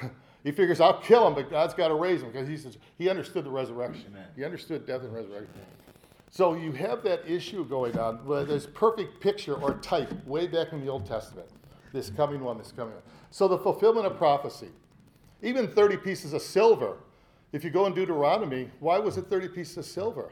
He 0.44 0.52
figures, 0.52 0.80
I'll 0.80 1.00
kill 1.00 1.26
him, 1.26 1.34
but 1.34 1.50
God's 1.50 1.74
got 1.74 1.88
to 1.88 1.94
raise 1.94 2.22
him 2.22 2.30
because 2.30 2.48
he 2.48 2.56
says 2.56 2.78
he 2.96 3.10
understood 3.10 3.44
the 3.44 3.50
resurrection. 3.50 4.06
Amen. 4.12 4.28
He 4.36 4.44
understood 4.44 4.86
death 4.86 5.02
and 5.02 5.12
resurrection. 5.12 5.60
So 6.30 6.54
you 6.54 6.72
have 6.72 7.02
that 7.04 7.28
issue 7.28 7.64
going 7.64 7.98
on. 7.98 8.16
Where 8.26 8.44
there's 8.44 8.66
perfect 8.66 9.20
picture 9.20 9.54
or 9.54 9.74
type 9.74 10.12
way 10.26 10.46
back 10.46 10.72
in 10.72 10.84
the 10.84 10.90
Old 10.90 11.06
Testament. 11.06 11.48
This 11.92 12.10
coming 12.10 12.42
one, 12.42 12.58
this 12.58 12.72
coming 12.72 12.94
one. 12.94 13.02
So 13.30 13.48
the 13.48 13.58
fulfillment 13.58 14.06
of 14.06 14.16
prophecy. 14.16 14.68
Even 15.42 15.68
30 15.68 15.96
pieces 15.98 16.32
of 16.32 16.42
silver. 16.42 16.98
If 17.52 17.64
you 17.64 17.70
go 17.70 17.86
in 17.86 17.94
Deuteronomy, 17.94 18.70
why 18.80 18.98
was 18.98 19.16
it 19.16 19.26
30 19.30 19.48
pieces 19.48 19.78
of 19.78 19.86
silver? 19.86 20.30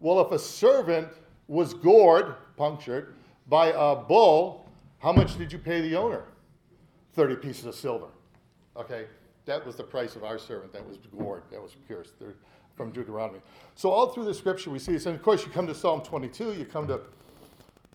Well, 0.00 0.20
if 0.20 0.32
a 0.32 0.38
servant 0.38 1.08
was 1.48 1.74
gored, 1.74 2.34
punctured, 2.56 3.14
by 3.48 3.68
a 3.68 3.94
bull, 3.94 4.68
how 4.98 5.12
much 5.12 5.36
did 5.36 5.52
you 5.52 5.58
pay 5.58 5.80
the 5.82 5.96
owner? 5.96 6.24
30 7.14 7.36
pieces 7.36 7.66
of 7.66 7.74
silver. 7.74 8.08
Okay? 8.76 9.06
That 9.44 9.64
was 9.64 9.76
the 9.76 9.84
price 9.84 10.16
of 10.16 10.24
our 10.24 10.38
servant 10.38 10.72
that 10.72 10.86
was 10.86 10.98
gored, 11.16 11.42
that 11.50 11.62
was 11.62 11.76
pierced 11.86 12.18
from 12.76 12.90
Deuteronomy. 12.90 13.40
So, 13.74 13.90
all 13.90 14.08
through 14.08 14.24
the 14.24 14.34
scripture, 14.34 14.70
we 14.70 14.78
see 14.78 14.92
this. 14.92 15.06
And 15.06 15.16
of 15.16 15.22
course, 15.22 15.44
you 15.44 15.50
come 15.50 15.66
to 15.66 15.74
Psalm 15.74 16.02
22, 16.02 16.54
you 16.54 16.64
come 16.64 16.86
to 16.88 17.00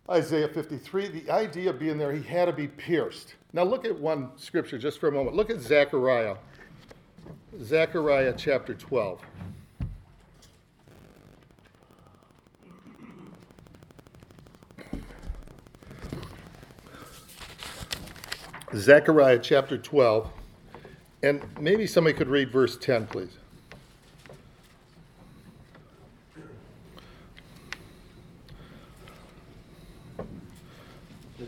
Isaiah 0.10 0.48
53. 0.48 1.08
The 1.08 1.32
idea 1.32 1.72
being 1.72 1.98
there, 1.98 2.12
he 2.12 2.24
had 2.24 2.46
to 2.46 2.54
be 2.54 2.68
pierced. 2.68 3.36
Now, 3.54 3.64
look 3.64 3.86
at 3.86 3.98
one 3.98 4.32
scripture 4.38 4.78
just 4.78 5.00
for 5.00 5.08
a 5.08 5.12
moment. 5.12 5.36
Look 5.36 5.50
at 5.50 5.60
Zechariah. 5.62 6.36
Zechariah 7.62 8.34
chapter 8.38 8.74
12. 8.74 9.22
Zechariah 18.74 19.40
chapter 19.40 19.78
12. 19.78 20.32
And 21.24 21.42
maybe 21.60 21.86
somebody 21.86 22.18
could 22.18 22.30
read 22.30 22.52
verse 22.52 22.78
10, 22.78 23.08
please. 23.08 23.38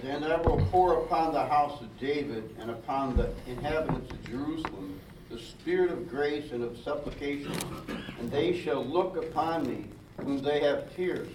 Then 0.03 0.25
I 0.25 0.35
will 0.35 0.61
pour 0.69 1.05
upon 1.05 1.33
the 1.33 1.45
house 1.45 1.79
of 1.79 1.97
David 1.97 2.53
and 2.59 2.69
upon 2.69 3.15
the 3.15 3.31
inhabitants 3.47 4.11
of 4.11 4.29
Jerusalem 4.29 4.99
the 5.29 5.39
spirit 5.39 5.91
of 5.91 6.09
grace 6.09 6.51
and 6.51 6.63
of 6.63 6.77
supplication, 6.77 7.55
and 8.19 8.29
they 8.29 8.61
shall 8.61 8.85
look 8.85 9.15
upon 9.15 9.65
me 9.67 9.85
whom 10.17 10.43
they 10.43 10.59
have 10.59 10.93
pierced, 10.93 11.31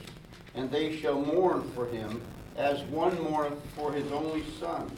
and 0.54 0.70
they 0.70 0.96
shall 0.96 1.18
mourn 1.18 1.68
for 1.74 1.86
him 1.86 2.20
as 2.56 2.82
one 2.84 3.20
mourneth 3.22 3.58
for 3.74 3.90
his 3.90 4.12
only 4.12 4.44
son, 4.60 4.88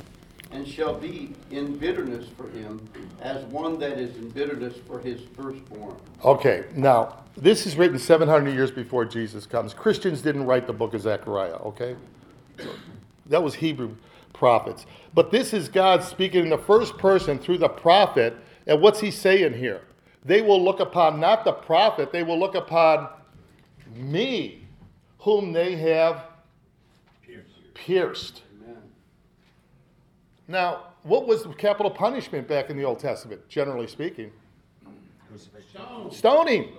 and 0.50 0.68
shall 0.68 0.94
be 0.94 1.32
in 1.50 1.78
bitterness 1.78 2.26
for 2.36 2.48
him 2.50 2.86
as 3.22 3.42
one 3.44 3.78
that 3.78 3.98
is 3.98 4.16
in 4.16 4.28
bitterness 4.30 4.74
for 4.86 4.98
his 4.98 5.22
firstborn. 5.34 5.96
Okay, 6.24 6.64
now, 6.74 7.20
this 7.38 7.66
is 7.66 7.76
written 7.76 7.98
700 7.98 8.50
years 8.50 8.70
before 8.70 9.06
Jesus 9.06 9.46
comes. 9.46 9.72
Christians 9.72 10.20
didn't 10.20 10.44
write 10.44 10.66
the 10.66 10.74
book 10.74 10.92
of 10.92 11.00
Zechariah, 11.00 11.54
okay? 11.54 11.96
That 13.30 13.42
was 13.42 13.54
Hebrew 13.54 13.96
prophets. 14.34 14.84
But 15.14 15.30
this 15.30 15.54
is 15.54 15.68
God 15.68 16.04
speaking 16.04 16.42
in 16.42 16.50
the 16.50 16.58
first 16.58 16.98
person 16.98 17.38
through 17.38 17.58
the 17.58 17.68
prophet. 17.68 18.36
And 18.66 18.80
what's 18.82 19.00
he 19.00 19.10
saying 19.10 19.54
here? 19.54 19.82
They 20.24 20.42
will 20.42 20.62
look 20.62 20.80
upon 20.80 21.18
not 21.18 21.44
the 21.44 21.52
prophet, 21.52 22.12
they 22.12 22.22
will 22.22 22.38
look 22.38 22.54
upon 22.54 23.08
me, 23.94 24.66
whom 25.18 25.52
they 25.52 25.76
have 25.76 26.24
pierced. 27.72 28.42
Amen. 28.62 28.82
Now, 30.46 30.88
what 31.02 31.26
was 31.26 31.44
the 31.44 31.54
capital 31.54 31.90
punishment 31.90 32.46
back 32.46 32.68
in 32.68 32.76
the 32.76 32.84
Old 32.84 32.98
Testament, 32.98 33.48
generally 33.48 33.86
speaking? 33.86 34.30
Stoning. 36.10 36.72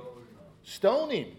Stoning. 0.63 1.35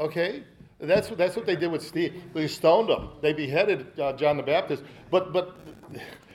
Okay? 0.00 0.44
That's, 0.80 1.08
what- 1.08 1.18
that's 1.18 1.36
what 1.36 1.46
they 1.46 1.56
did 1.56 1.70
with 1.72 1.82
Steve. 1.82 2.22
They 2.34 2.46
stoned 2.46 2.88
him. 2.90 3.08
They 3.20 3.32
beheaded 3.32 3.98
uh, 3.98 4.12
John 4.12 4.36
the 4.36 4.42
Baptist. 4.42 4.82
But, 5.10 5.32
but 5.32 5.56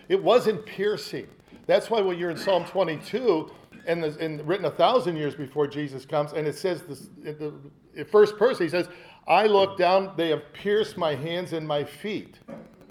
it 0.10 0.22
wasn't 0.22 0.66
piercing. 0.66 1.28
That's 1.66 1.90
why 1.90 2.02
when 2.02 2.18
you're 2.18 2.30
in 2.30 2.38
Psalm 2.38 2.66
22, 2.66 3.50
and, 3.88 4.04
the, 4.04 4.18
and 4.20 4.46
written 4.48 4.66
a 4.66 4.72
thousand 4.72 5.16
years 5.18 5.36
before 5.36 5.68
Jesus 5.68 6.06
comes, 6.06 6.34
and 6.34 6.48
it 6.48 6.56
says 6.56 6.82
this, 6.84 7.10
the 7.22 7.54
in 7.96 8.06
first 8.06 8.38
person, 8.38 8.66
he 8.66 8.70
says, 8.70 8.88
I 9.28 9.46
look 9.46 9.78
down, 9.78 10.14
they 10.18 10.30
have 10.30 10.52
pierced 10.54 10.98
my 10.98 11.16
hands 11.16 11.54
and 11.54 11.66
my 11.68 11.84
feet. 11.84 12.40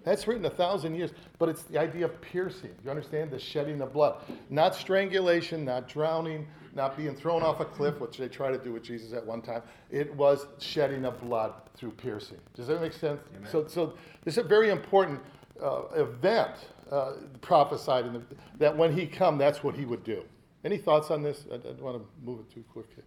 That's 0.04 0.26
written 0.26 0.44
a 0.46 0.50
thousand 0.50 0.94
years, 0.94 1.10
but 1.38 1.48
it's 1.48 1.62
the 1.64 1.78
idea 1.78 2.06
of 2.06 2.20
piercing. 2.20 2.74
You 2.84 2.90
understand? 2.90 3.30
The 3.30 3.38
shedding 3.38 3.80
of 3.80 3.92
blood. 3.92 4.22
Not 4.50 4.74
strangulation, 4.74 5.64
not 5.64 5.88
drowning, 5.88 6.46
not 6.74 6.96
being 6.96 7.14
thrown 7.14 7.42
off 7.42 7.60
a 7.60 7.64
cliff, 7.64 8.00
which 8.00 8.16
they 8.18 8.28
tried 8.28 8.52
to 8.52 8.58
do 8.58 8.72
with 8.72 8.82
Jesus 8.82 9.12
at 9.12 9.24
one 9.24 9.42
time. 9.42 9.62
It 9.90 10.14
was 10.14 10.46
shedding 10.58 11.04
of 11.04 11.20
blood 11.20 11.52
through 11.76 11.92
piercing. 11.92 12.38
Does 12.54 12.66
that 12.68 12.80
make 12.80 12.92
sense? 12.92 13.20
So, 13.50 13.66
so 13.66 13.94
this 14.24 14.34
is 14.34 14.38
a 14.38 14.48
very 14.48 14.70
important 14.70 15.20
uh, 15.62 15.82
event 15.94 16.52
uh, 16.90 17.12
prophesied 17.40 18.06
in 18.06 18.14
the, 18.14 18.22
that 18.58 18.76
when 18.76 18.92
he 18.92 19.06
come, 19.06 19.38
that's 19.38 19.62
what 19.62 19.76
he 19.76 19.84
would 19.84 20.04
do. 20.04 20.22
Any 20.64 20.78
thoughts 20.78 21.10
on 21.10 21.22
this? 21.22 21.44
I, 21.50 21.56
I 21.56 21.58
don't 21.58 21.82
want 21.82 21.98
to 21.98 22.04
move 22.24 22.40
it 22.40 22.52
too 22.52 22.64
quickly. 22.72 23.02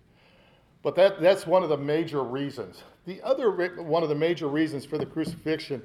But 0.83 0.95
that, 0.95 1.19
that's 1.19 1.47
one 1.47 1.63
of 1.63 1.69
the 1.69 1.77
major 1.77 2.23
reasons. 2.23 2.83
The 3.05 3.21
other 3.23 3.49
re- 3.49 3.77
one 3.77 4.03
of 4.03 4.09
the 4.09 4.15
major 4.15 4.47
reasons 4.47 4.85
for 4.85 4.97
the 4.97 5.05
crucifixion 5.05 5.81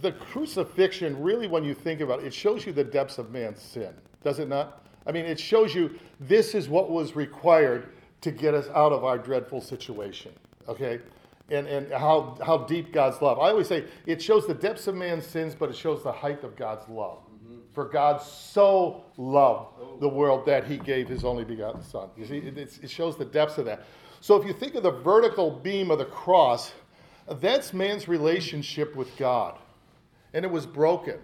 the 0.00 0.12
crucifixion, 0.12 1.20
really, 1.22 1.46
when 1.46 1.64
you 1.64 1.74
think 1.74 2.00
about 2.00 2.20
it, 2.20 2.26
it 2.26 2.34
shows 2.34 2.66
you 2.66 2.72
the 2.72 2.84
depths 2.84 3.18
of 3.18 3.30
man's 3.30 3.60
sin, 3.60 3.94
does 4.22 4.38
it 4.38 4.48
not? 4.48 4.83
I 5.06 5.12
mean, 5.12 5.26
it 5.26 5.38
shows 5.38 5.74
you 5.74 5.98
this 6.20 6.54
is 6.54 6.68
what 6.68 6.90
was 6.90 7.14
required 7.14 7.88
to 8.22 8.30
get 8.30 8.54
us 8.54 8.68
out 8.74 8.92
of 8.92 9.04
our 9.04 9.18
dreadful 9.18 9.60
situation, 9.60 10.32
okay? 10.66 11.00
And, 11.50 11.66
and 11.66 11.92
how, 11.92 12.38
how 12.44 12.58
deep 12.58 12.90
God's 12.90 13.20
love. 13.20 13.38
I 13.38 13.50
always 13.50 13.68
say 13.68 13.84
it 14.06 14.22
shows 14.22 14.46
the 14.46 14.54
depths 14.54 14.86
of 14.86 14.94
man's 14.94 15.26
sins, 15.26 15.54
but 15.54 15.68
it 15.68 15.76
shows 15.76 16.02
the 16.02 16.12
height 16.12 16.42
of 16.42 16.56
God's 16.56 16.88
love. 16.88 17.18
Mm-hmm. 17.18 17.58
For 17.74 17.84
God 17.84 18.22
so 18.22 19.04
loved 19.18 19.74
oh. 19.78 19.98
the 20.00 20.08
world 20.08 20.46
that 20.46 20.64
he 20.64 20.78
gave 20.78 21.06
his 21.06 21.22
only 21.22 21.44
begotten 21.44 21.82
Son. 21.82 22.08
You 22.16 22.24
see, 22.24 22.38
it, 22.38 22.56
it 22.56 22.90
shows 22.90 23.18
the 23.18 23.26
depths 23.26 23.58
of 23.58 23.66
that. 23.66 23.84
So 24.22 24.40
if 24.40 24.46
you 24.46 24.54
think 24.54 24.74
of 24.74 24.82
the 24.82 24.90
vertical 24.90 25.50
beam 25.50 25.90
of 25.90 25.98
the 25.98 26.06
cross, 26.06 26.72
that's 27.28 27.74
man's 27.74 28.08
relationship 28.08 28.96
with 28.96 29.14
God. 29.18 29.58
And 30.32 30.46
it 30.46 30.50
was 30.50 30.64
broken. 30.64 31.18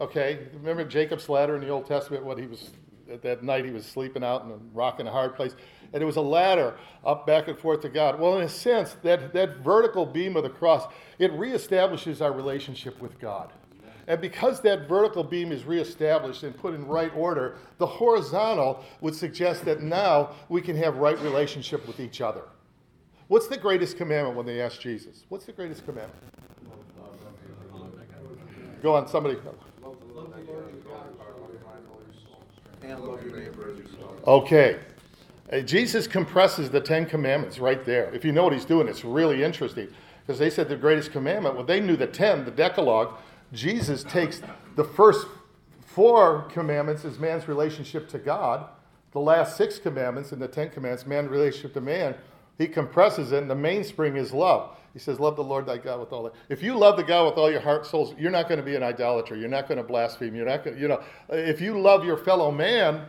Okay? 0.00 0.48
Remember 0.54 0.84
Jacob's 0.84 1.28
ladder 1.28 1.54
in 1.54 1.60
the 1.60 1.68
Old 1.68 1.86
Testament 1.86 2.24
when 2.24 2.38
he 2.38 2.46
was 2.46 2.70
at 3.10 3.22
that 3.22 3.42
night 3.42 3.64
he 3.64 3.70
was 3.70 3.84
sleeping 3.84 4.24
out 4.24 4.44
in 4.44 4.50
a 4.50 4.56
rock 4.72 5.00
in 5.00 5.06
a 5.06 5.10
hard 5.10 5.34
place. 5.34 5.54
And 5.92 6.02
it 6.02 6.06
was 6.06 6.16
a 6.16 6.22
ladder 6.22 6.76
up 7.04 7.26
back 7.26 7.48
and 7.48 7.58
forth 7.58 7.80
to 7.82 7.88
God. 7.88 8.20
Well, 8.20 8.38
in 8.38 8.44
a 8.44 8.48
sense, 8.48 8.96
that, 9.02 9.32
that 9.32 9.58
vertical 9.58 10.06
beam 10.06 10.36
of 10.36 10.42
the 10.42 10.50
cross, 10.50 10.86
it 11.18 11.32
reestablishes 11.32 12.20
our 12.20 12.32
relationship 12.32 13.00
with 13.00 13.18
God. 13.18 13.52
And 14.06 14.20
because 14.20 14.60
that 14.62 14.88
vertical 14.88 15.22
beam 15.22 15.52
is 15.52 15.64
reestablished 15.64 16.42
and 16.42 16.56
put 16.56 16.74
in 16.74 16.86
right 16.86 17.12
order, 17.14 17.58
the 17.78 17.86
horizontal 17.86 18.84
would 19.00 19.14
suggest 19.14 19.64
that 19.66 19.82
now 19.82 20.34
we 20.48 20.60
can 20.60 20.76
have 20.76 20.96
right 20.96 21.18
relationship 21.20 21.86
with 21.86 22.00
each 22.00 22.20
other. 22.20 22.42
What's 23.28 23.46
the 23.46 23.56
greatest 23.56 23.96
commandment 23.96 24.36
when 24.36 24.46
they 24.46 24.60
ask 24.60 24.80
Jesus? 24.80 25.24
What's 25.28 25.44
the 25.44 25.52
greatest 25.52 25.84
commandment? 25.84 26.18
Go 28.82 28.94
on, 28.94 29.06
somebody. 29.06 29.36
And 32.82 33.00
love 33.00 33.22
your 33.24 33.36
neighbor 33.36 33.70
as 33.70 33.78
yourself. 33.78 34.26
Okay. 34.26 34.78
Uh, 35.52 35.60
Jesus 35.60 36.06
compresses 36.06 36.70
the 36.70 36.80
Ten 36.80 37.06
Commandments 37.06 37.58
right 37.58 37.84
there. 37.84 38.12
If 38.14 38.24
you 38.24 38.32
know 38.32 38.44
what 38.44 38.52
he's 38.52 38.64
doing, 38.64 38.88
it's 38.88 39.04
really 39.04 39.42
interesting. 39.42 39.88
Because 40.26 40.38
they 40.38 40.50
said 40.50 40.68
the 40.68 40.76
greatest 40.76 41.10
commandment, 41.10 41.56
well, 41.56 41.64
they 41.64 41.80
knew 41.80 41.96
the 41.96 42.06
ten, 42.06 42.44
the 42.44 42.52
Decalogue. 42.52 43.14
Jesus 43.52 44.04
takes 44.04 44.42
the 44.76 44.84
first 44.84 45.26
four 45.84 46.42
commandments 46.52 47.04
as 47.04 47.18
man's 47.18 47.48
relationship 47.48 48.08
to 48.10 48.18
God, 48.18 48.68
the 49.10 49.18
last 49.18 49.56
six 49.56 49.78
commandments 49.78 50.30
in 50.30 50.38
the 50.38 50.46
Ten 50.46 50.70
Commandments, 50.70 51.04
man's 51.04 51.28
relationship 51.28 51.74
to 51.74 51.80
man. 51.80 52.14
He 52.60 52.68
compresses 52.68 53.32
it, 53.32 53.38
and 53.38 53.50
the 53.50 53.54
mainspring 53.54 54.16
is 54.16 54.34
love. 54.34 54.76
He 54.92 54.98
says, 54.98 55.18
Love 55.18 55.36
the 55.36 55.42
Lord 55.42 55.64
thy 55.64 55.78
God 55.78 55.98
with 55.98 56.12
all 56.12 56.24
that. 56.24 56.34
If 56.50 56.62
you 56.62 56.76
love 56.76 56.98
the 56.98 57.02
God 57.02 57.24
with 57.24 57.38
all 57.38 57.50
your 57.50 57.60
heart, 57.60 57.86
souls, 57.86 58.14
you're 58.18 58.30
not 58.30 58.48
going 58.48 58.58
to 58.58 58.64
be 58.64 58.76
an 58.76 58.82
idolater. 58.82 59.34
You're 59.34 59.48
not 59.48 59.66
going 59.66 59.78
to 59.78 59.82
blaspheme. 59.82 60.34
You're 60.34 60.44
not 60.44 60.62
going 60.62 60.76
to, 60.76 60.82
you 60.82 60.86
know, 60.86 61.02
if 61.30 61.58
you 61.58 61.80
love 61.80 62.04
your 62.04 62.18
fellow 62.18 62.50
man, 62.50 63.06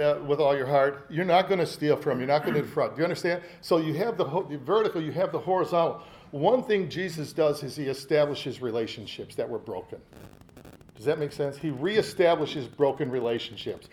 uh, 0.00 0.18
with 0.26 0.40
all 0.40 0.56
your 0.56 0.66
heart, 0.66 1.06
you're 1.10 1.24
not 1.26 1.48
going 1.48 1.60
to 1.60 1.66
steal 1.66 1.96
from, 1.96 2.12
him. 2.12 2.20
you're 2.20 2.28
not 2.28 2.44
going 2.44 2.54
to 2.54 2.62
defraud. 2.62 2.94
Do 2.94 3.00
you 3.00 3.04
understand? 3.04 3.42
So 3.60 3.76
you 3.76 3.92
have 3.94 4.16
the, 4.16 4.24
ho- 4.24 4.46
the 4.48 4.56
vertical, 4.56 5.02
you 5.02 5.12
have 5.12 5.32
the 5.32 5.38
horizontal. 5.38 6.02
One 6.30 6.62
thing 6.62 6.88
Jesus 6.88 7.34
does 7.34 7.62
is 7.62 7.76
he 7.76 7.88
establishes 7.88 8.62
relationships 8.62 9.34
that 9.34 9.48
were 9.48 9.58
broken. 9.58 9.98
Does 10.96 11.04
that 11.04 11.18
make 11.18 11.32
sense? 11.32 11.58
He 11.58 11.70
reestablishes 11.70 12.74
broken 12.74 13.10
relationships. 13.10 13.88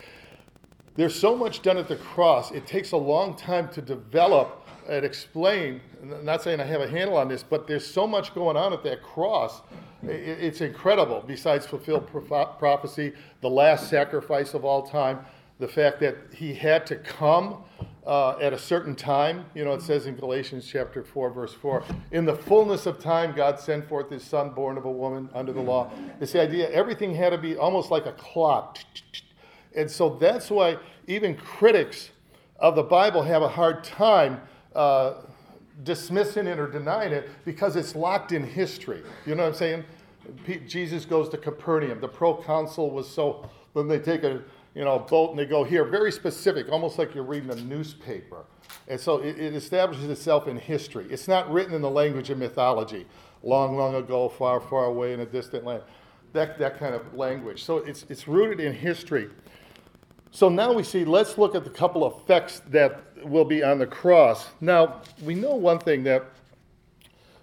There's 0.96 1.18
so 1.18 1.36
much 1.36 1.62
done 1.62 1.78
at 1.78 1.90
the 1.90 1.98
cross, 1.98 2.52
it 2.52 2.66
takes 2.66 2.94
a 2.94 2.98
long 2.98 3.36
time 3.36 3.68
to 3.70 3.82
develop 3.82 4.64
and 4.88 5.06
explain. 5.06 5.82
Not 6.24 6.41
saying 6.41 6.60
I 6.60 6.65
have 6.65 6.82
a 6.82 6.88
handle 6.88 7.17
on 7.17 7.28
this, 7.28 7.43
but 7.43 7.67
there's 7.67 7.86
so 7.86 8.06
much 8.06 8.34
going 8.34 8.58
on 8.58 8.74
at 8.74 8.84
that 8.84 9.02
cross. 9.02 9.62
It's 10.04 10.62
incredible. 10.62 11.24
Besides 11.26 11.65
fulfilled 11.65 12.08
proph- 12.08 12.60
prophecy, 12.60 13.13
the 13.41 13.50
last 13.50 13.89
sacrifice 13.89 14.54
of 14.54 14.63
all 14.65 14.84
time, 14.84 15.19
the 15.60 15.67
fact 15.67 16.00
that 16.02 16.17
he 16.34 16.54
had 16.54 16.86
to 16.88 16.98
come 16.98 17.63
uh, 18.06 18.38
at 18.39 18.54
a 18.54 18.58
certain 18.58 18.95
time. 18.95 19.45
You 19.56 19.65
know, 19.65 19.74
it 19.74 19.82
says 19.82 20.06
in 20.06 20.15
Galatians 20.15 20.67
chapter 20.71 21.04
4, 21.04 21.32
verse 21.32 21.54
4, 21.54 21.84
in 22.12 22.26
the 22.26 22.36
fullness 22.36 22.86
of 22.86 23.00
time, 23.00 23.34
God 23.36 23.60
sent 23.60 23.88
forth 23.88 24.10
his 24.10 24.24
son, 24.24 24.52
born 24.52 24.78
of 24.78 24.86
a 24.86 24.91
woman 24.91 25.30
under 25.34 25.52
the 25.52 25.62
law. 25.62 25.91
It's 26.21 26.34
the 26.34 26.41
idea 26.41 26.69
everything 26.69 27.15
had 27.15 27.32
to 27.32 27.38
be 27.38 27.56
almost 27.56 27.89
like 27.89 28.06
a 28.06 28.12
clock. 28.13 28.78
And 29.76 29.89
so 29.89 30.10
that's 30.10 30.50
why 30.50 30.78
even 31.08 31.36
critics 31.36 32.12
of 32.60 32.76
the 32.76 32.84
Bible 32.84 33.24
have 33.24 33.41
a 33.41 33.50
hard 33.50 33.84
time 33.84 34.41
uh, 34.76 35.14
dismissing 35.84 36.48
it 36.48 36.60
or 36.60 36.68
denying 36.68 37.14
it 37.14 37.30
because 37.46 37.76
it's 37.76 37.96
locked 37.96 38.32
in 38.32 38.46
history. 38.46 39.02
You 39.26 39.36
know 39.36 39.44
what 39.44 39.50
I'm 39.50 39.56
saying? 39.56 39.84
P- 40.46 40.62
Jesus 40.68 41.06
goes 41.06 41.30
to 41.30 41.38
Capernaum. 41.38 42.00
The 42.02 42.08
proconsul 42.08 42.92
was 42.92 43.10
so, 43.10 43.50
then 43.74 43.88
they 43.88 44.00
take 44.00 44.24
a 44.24 44.42
you 44.76 44.84
know, 44.84 45.00
boat 45.00 45.30
and 45.32 45.40
they 45.40 45.46
go 45.46 45.64
here, 45.64 45.86
very 45.86 46.12
specific, 46.12 46.70
almost 46.70 47.00
like 47.00 47.16
you're 47.16 47.24
reading 47.24 47.50
a 47.50 47.56
newspaper. 47.56 48.44
And 48.90 49.00
so 49.00 49.20
it, 49.20 49.40
it 49.40 49.56
establishes 49.56 50.10
itself 50.10 50.48
in 50.48 50.58
history. 50.58 51.08
It's 51.10 51.30
not 51.30 51.50
written 51.52 51.74
in 51.74 51.82
the 51.82 51.90
language 51.90 52.30
of 52.30 52.38
mythology, 52.38 53.08
long, 53.42 53.78
long 53.78 53.96
ago, 53.96 54.28
far, 54.28 54.60
far 54.60 54.86
away 54.86 55.14
in 55.14 55.22
a 55.22 55.26
distant 55.26 55.64
land. 55.64 55.84
That, 56.34 56.60
that 56.60 56.78
kind 56.78 56.94
of 56.94 57.14
language. 57.14 57.64
So 57.64 57.78
it's, 57.78 58.06
it's 58.10 58.28
rooted 58.28 58.60
in 58.60 58.74
history. 58.74 59.30
So 60.36 60.50
now 60.50 60.74
we 60.74 60.84
see, 60.84 61.06
let's 61.06 61.38
look 61.38 61.56
at 61.56 61.63
the 61.63 61.69
couple 61.69 62.06
effects 62.06 62.60
that 62.67 63.06
will 63.24 63.45
be 63.45 63.63
on 63.63 63.80
the 63.80 63.88
cross. 63.88 64.50
Now, 64.60 65.02
we 65.24 65.34
know 65.34 65.56
one 65.56 65.80
thing 65.80 66.04
that 66.04 66.26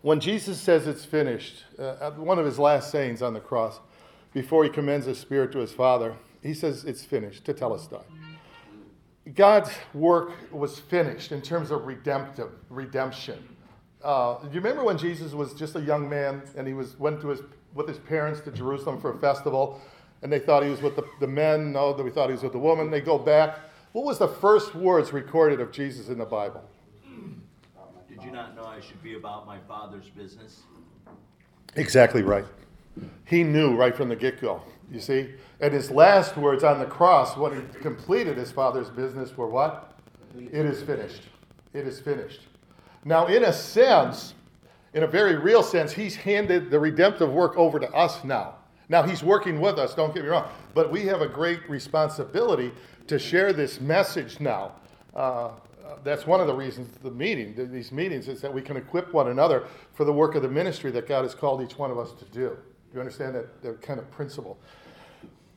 when 0.03 0.21
Jesus 0.21 0.61
says 0.61 0.87
it's 0.87 1.03
finished, 1.03 1.65
uh, 1.79 2.11
one 2.11 2.39
of 2.39 2.45
his 2.45 2.59
last 2.59 2.91
sayings 2.91 3.23
on 3.23 3.33
the 3.33 3.41
cross, 3.41 3.81
before 4.35 4.63
he 4.63 4.69
commends 4.69 5.07
his 5.07 5.19
spirit 5.19 5.53
to 5.53 5.61
his 5.61 5.73
Father, 5.73 6.15
he 6.43 6.53
says 6.53 6.85
it's 6.85 7.03
finished, 7.03 7.45
tetelestai. 7.45 8.03
God's 9.35 9.71
work 9.95 10.33
was 10.53 10.79
finished 10.79 11.33
in 11.33 11.41
terms 11.41 11.71
of 11.71 11.87
redemptive 11.87 12.51
redemption. 12.69 13.43
Uh, 14.05 14.37
you 14.43 14.61
remember 14.61 14.85
when 14.85 14.99
Jesus 14.99 15.33
was 15.33 15.55
just 15.55 15.77
a 15.77 15.81
young 15.81 16.11
man 16.11 16.43
and 16.59 16.67
he 16.67 16.75
was 16.75 16.99
went 16.99 17.23
to 17.23 17.29
his 17.29 17.41
with 17.73 17.89
his 17.89 17.99
parents 18.01 18.43
to 18.43 18.51
Jerusalem 18.51 19.01
for 19.01 19.15
a 19.15 19.19
festival, 19.19 19.81
and 20.23 20.33
they 20.33 20.39
thought 20.39 20.63
he 20.63 20.71
was 20.71 20.81
with 20.81 20.97
the, 20.97 21.05
the 21.21 21.27
men. 21.27 21.73
No, 21.73 21.93
we 21.93 22.11
thought 22.11 22.29
he 22.29 22.33
was 22.33 22.43
with 22.43 22.53
the 22.53 22.59
woman. 22.59 22.91
They 22.91 23.01
go 23.01 23.19
back. 23.19 23.59
What 23.93 24.05
was 24.05 24.19
the 24.19 24.29
first 24.29 24.75
words 24.75 25.13
recorded 25.13 25.61
of 25.61 25.73
Jesus 25.73 26.09
in 26.09 26.19
the 26.19 26.25
Bible? 26.25 26.63
Did 28.09 28.23
you 28.23 28.31
not 28.31 28.55
know 28.55 28.65
I 28.65 28.81
should 28.81 29.03
be 29.03 29.15
about 29.15 29.47
my 29.47 29.59
father's 29.67 30.09
business? 30.09 30.61
Exactly 31.77 32.23
right. 32.23 32.45
He 33.25 33.43
knew 33.43 33.75
right 33.75 33.97
from 33.97 34.09
the 34.09 34.17
get 34.17 34.41
go. 34.41 34.63
You 34.91 35.01
see? 35.01 35.31
And 35.61 35.73
his 35.73 35.91
last 35.91 36.37
words 36.37 36.63
on 36.63 36.79
the 36.79 36.85
cross, 36.85 37.37
when 37.37 37.55
he 37.55 37.79
completed 37.81 38.37
his 38.37 38.53
father's 38.53 38.91
business, 38.91 39.37
were 39.37 39.49
what? 39.49 39.95
It 40.39 40.67
is 40.67 40.83
finished. 40.83 41.23
It 41.73 41.87
is 41.87 41.99
finished. 41.99 42.43
Now, 43.05 43.27
in 43.27 43.45
a 43.45 43.53
sense, 43.53 44.35
in 44.95 45.03
a 45.03 45.07
very 45.07 45.37
real 45.37 45.63
sense, 45.63 45.93
he's 45.93 46.15
handed 46.15 46.71
the 46.71 46.79
redemptive 46.79 47.33
work 47.33 47.57
over 47.57 47.79
to 47.81 47.91
us 47.93 48.23
now. 48.25 48.57
Now, 48.93 49.03
he's 49.03 49.23
working 49.23 49.59
with 49.59 49.79
us, 49.79 49.95
don't 49.95 50.15
get 50.15 50.23
me 50.23 50.29
wrong, 50.29 50.51
but 50.75 50.93
we 50.93 51.07
have 51.07 51.23
a 51.23 51.27
great 51.27 51.67
responsibility 51.67 52.73
to 53.07 53.19
share 53.19 53.55
this 53.55 53.81
message 53.81 54.39
now. 54.39 54.73
Uh, 55.17 55.53
that's 56.05 56.27
one 56.27 56.43
of 56.43 56.47
the 56.47 56.53
reasons 56.53 56.95
the 57.03 57.11
meeting, 57.11 57.55
these 57.73 57.91
meetings, 57.91 58.29
is 58.29 58.43
that 58.43 58.53
we 58.53 58.61
can 58.61 58.77
equip 58.77 59.15
one 59.15 59.29
another 59.29 59.65
for 59.95 60.05
the 60.05 60.13
work 60.13 60.35
of 60.35 60.43
the 60.43 60.49
ministry 60.49 60.91
that 60.91 61.09
God 61.09 61.23
has 61.23 61.35
called 61.35 61.63
each 61.63 61.79
one 61.79 61.91
of 61.91 61.99
us 61.99 62.13
to 62.13 62.27
do. 62.27 62.51
Do 62.51 62.59
you 62.93 63.01
understand 63.01 63.35
that, 63.35 63.63
that 63.63 63.81
kind 63.81 63.99
of 63.99 64.11
principle? 64.11 64.59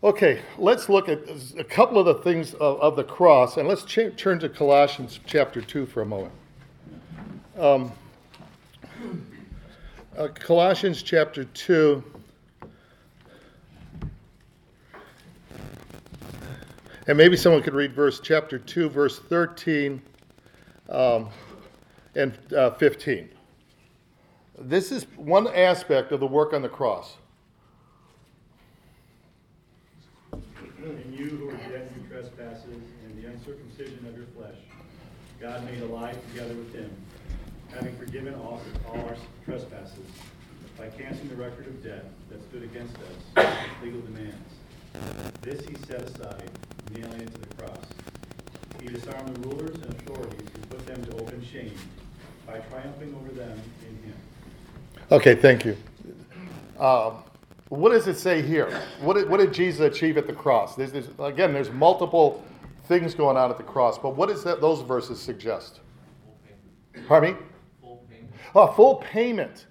Okay, 0.01 0.41
let's 0.57 0.87
look 0.87 1.09
at 1.09 1.19
a 1.57 1.63
couple 1.65 1.99
of 1.99 2.05
the 2.05 2.23
things 2.23 2.53
of, 2.53 2.79
of 2.79 2.95
the 2.95 3.03
cross, 3.03 3.57
and 3.57 3.67
let's 3.67 3.83
turn 3.83 4.39
to 4.39 4.47
Colossians 4.47 5.19
chapter 5.25 5.59
2 5.61 5.87
for 5.87 6.03
a 6.03 6.05
moment. 6.05 6.31
Um, 7.57 7.91
uh, 10.17 10.29
Colossians 10.29 11.03
chapter 11.03 11.43
2. 11.43 12.01
And 17.07 17.17
maybe 17.17 17.37
someone 17.37 17.61
could 17.61 17.75
read 17.75 17.93
verse 17.93 18.19
chapter 18.19 18.57
2, 18.57 18.89
verse 18.89 19.19
13 19.19 20.01
um, 20.89 21.29
and 22.15 22.37
uh, 22.53 22.71
15. 22.71 23.29
This 24.57 24.91
is 24.91 25.03
one 25.15 25.47
aspect 25.47 26.11
of 26.11 26.19
the 26.19 26.25
work 26.27 26.53
on 26.53 26.63
the 26.63 26.69
cross. 26.69 27.17
And 30.31 31.13
you 31.19 31.29
who 31.29 31.49
are 31.49 31.57
dead 31.69 31.91
in 31.95 32.07
trespasses 32.09 32.81
and 33.05 33.23
the 33.23 33.27
uncircumcision 33.27 34.05
of 34.07 34.15
your 34.15 34.27
flesh, 34.37 34.55
God 35.39 35.63
made 35.65 35.81
alive 35.81 36.17
together 36.31 36.55
with 36.55 36.73
him, 36.73 36.89
having 37.71 37.95
forgiven 37.97 38.33
all, 38.35 38.61
all 38.87 38.99
our 39.01 39.15
trespasses, 39.45 40.05
by 40.77 40.87
canceling 40.89 41.29
the 41.29 41.35
record 41.35 41.67
of 41.67 41.83
debt 41.83 42.05
that 42.29 42.41
stood 42.49 42.63
against 42.63 42.95
us, 42.97 43.45
legal 43.83 44.01
demands. 44.01 44.54
This 45.41 45.65
he 45.65 45.75
set 45.87 46.01
aside, 46.01 46.49
nailing 46.91 47.21
it 47.21 47.33
to 47.33 47.41
the 47.41 47.55
cross. 47.55 47.85
He 48.81 48.87
disarmed 48.87 49.35
the 49.35 49.47
rulers 49.47 49.75
and 49.75 49.93
authorities 49.93 50.47
and 50.53 50.69
put 50.69 50.85
them 50.87 51.03
to 51.05 51.17
open 51.17 51.43
shame 51.43 51.73
by 52.47 52.59
triumphing 52.59 53.15
over 53.15 53.31
them 53.31 53.61
in 53.81 53.95
him. 54.09 54.15
Okay, 55.11 55.35
thank 55.35 55.65
you. 55.65 55.77
Um, 56.79 57.23
what 57.69 57.91
does 57.91 58.07
it 58.07 58.17
say 58.17 58.41
here? 58.41 58.81
What 59.01 59.15
did, 59.15 59.29
what 59.29 59.39
did 59.39 59.53
Jesus 59.53 59.81
achieve 59.81 60.17
at 60.17 60.27
the 60.27 60.33
cross? 60.33 60.75
There's, 60.75 60.91
there's, 60.91 61.09
again, 61.19 61.53
there's 61.53 61.71
multiple 61.71 62.43
things 62.85 63.15
going 63.15 63.37
on 63.37 63.49
at 63.49 63.57
the 63.57 63.63
cross, 63.63 63.97
but 63.97 64.15
what 64.15 64.29
does 64.29 64.43
that, 64.43 64.61
those 64.61 64.81
verses 64.81 65.19
suggest? 65.19 65.79
Pardon 67.07 67.33
me? 67.33 67.39
Full 67.81 68.05
payment. 68.09 68.31
Oh, 68.53 68.67
full 68.73 68.95
payment. 68.95 69.67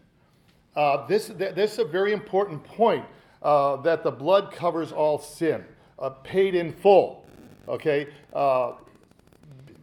Uh, 0.77 1.07
this, 1.07 1.29
this 1.29 1.73
is 1.75 1.79
a 1.79 1.85
very 1.85 2.13
important 2.13 2.63
point 2.65 3.05
uh, 3.45 3.77
that 3.77 4.03
the 4.03 4.11
blood 4.11 4.51
covers 4.51 4.91
all 4.91 5.19
sin, 5.19 5.65
uh, 5.99 6.11
paid 6.11 6.55
in 6.55 6.73
full. 6.73 7.25
Okay? 7.69 8.09
Uh, 8.33 8.73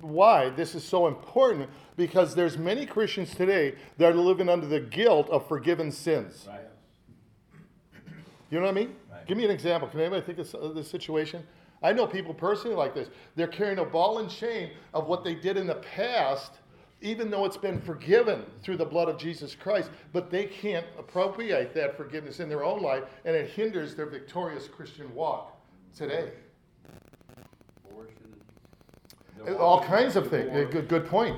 why 0.02 0.50
this 0.50 0.76
is 0.76 0.84
so 0.84 1.08
important? 1.08 1.70
Because 1.96 2.34
there's 2.34 2.58
many 2.58 2.86
Christians 2.86 3.36
today 3.36 3.76
that 3.98 4.12
are 4.12 4.16
living 4.16 4.50
under 4.50 4.66
the 4.66 4.80
guilt 4.80 5.30
of 5.30 5.48
forgiven 5.48 5.92
sins. 5.92 6.48
Right. 6.50 6.60
You 8.50 8.60
know 8.60 8.66
what 8.66 8.72
I 8.72 8.74
mean? 8.74 8.96
Right. 9.12 9.26
Give 9.28 9.38
me 9.38 9.46
an 9.46 9.52
example. 9.52 9.88
Can 9.88 10.00
anybody 10.00 10.22
think 10.26 10.40
of 10.40 10.76
this 10.76 10.90
situation? 10.90 11.46
I 11.84 11.94
know 11.94 12.06
people 12.06 12.34
personally 12.34 12.76
like 12.76 12.94
this. 12.94 13.10
They're 13.36 13.48
carrying 13.48 13.80
a 13.80 13.86
ball 13.86 14.20
and 14.20 14.30
chain 14.30 14.72
of 14.94 15.08
what 15.08 15.24
they 15.24 15.36
did 15.36 15.58
in 15.58 15.68
the 15.68 15.76
past, 15.76 16.54
even 17.02 17.32
though 17.32 17.46
it's 17.46 17.58
been 17.58 17.82
forgiven 17.82 18.46
through 18.62 18.78
the 18.78 18.86
blood 18.86 19.10
of 19.10 19.18
Jesus 19.18 19.56
Christ, 19.56 19.90
but 20.14 20.30
they 20.30 20.46
can't 20.46 20.86
appropriate 20.98 21.74
that 21.74 21.98
forgiveness 21.98 22.40
in 22.40 22.48
their 22.48 22.64
own 22.64 22.82
life, 22.82 23.04
and 23.26 23.36
it 23.36 23.50
hinders 23.50 23.96
their 23.96 24.06
victorious 24.06 24.68
Christian 24.68 25.14
walk 25.14 25.60
today. 25.96 26.32
All 29.58 29.84
kinds 29.84 30.16
of 30.16 30.30
things. 30.30 30.52
Good, 30.72 30.88
good 30.88 31.08
point. 31.08 31.38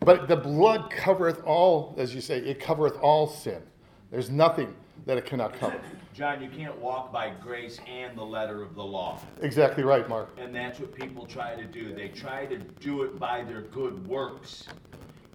But 0.00 0.26
the 0.26 0.36
blood 0.36 0.90
covereth 0.90 1.42
all, 1.44 1.94
as 1.96 2.14
you 2.14 2.20
say, 2.20 2.38
it 2.38 2.58
covereth 2.58 2.96
all 2.96 3.28
sin. 3.28 3.62
There's 4.10 4.30
nothing 4.30 4.74
that 5.06 5.16
it 5.16 5.26
cannot 5.26 5.52
cover. 5.52 5.80
John, 6.20 6.42
you 6.42 6.50
can't 6.50 6.78
walk 6.78 7.10
by 7.10 7.30
grace 7.30 7.80
and 7.88 8.14
the 8.14 8.22
letter 8.22 8.62
of 8.62 8.74
the 8.74 8.84
law. 8.84 9.18
Exactly 9.40 9.84
right, 9.84 10.06
Mark. 10.06 10.28
And 10.36 10.54
that's 10.54 10.78
what 10.78 10.94
people 10.94 11.24
try 11.24 11.56
to 11.56 11.64
do. 11.64 11.94
They 11.94 12.08
try 12.08 12.44
to 12.44 12.58
do 12.58 13.04
it 13.04 13.18
by 13.18 13.42
their 13.42 13.62
good 13.62 14.06
works. 14.06 14.66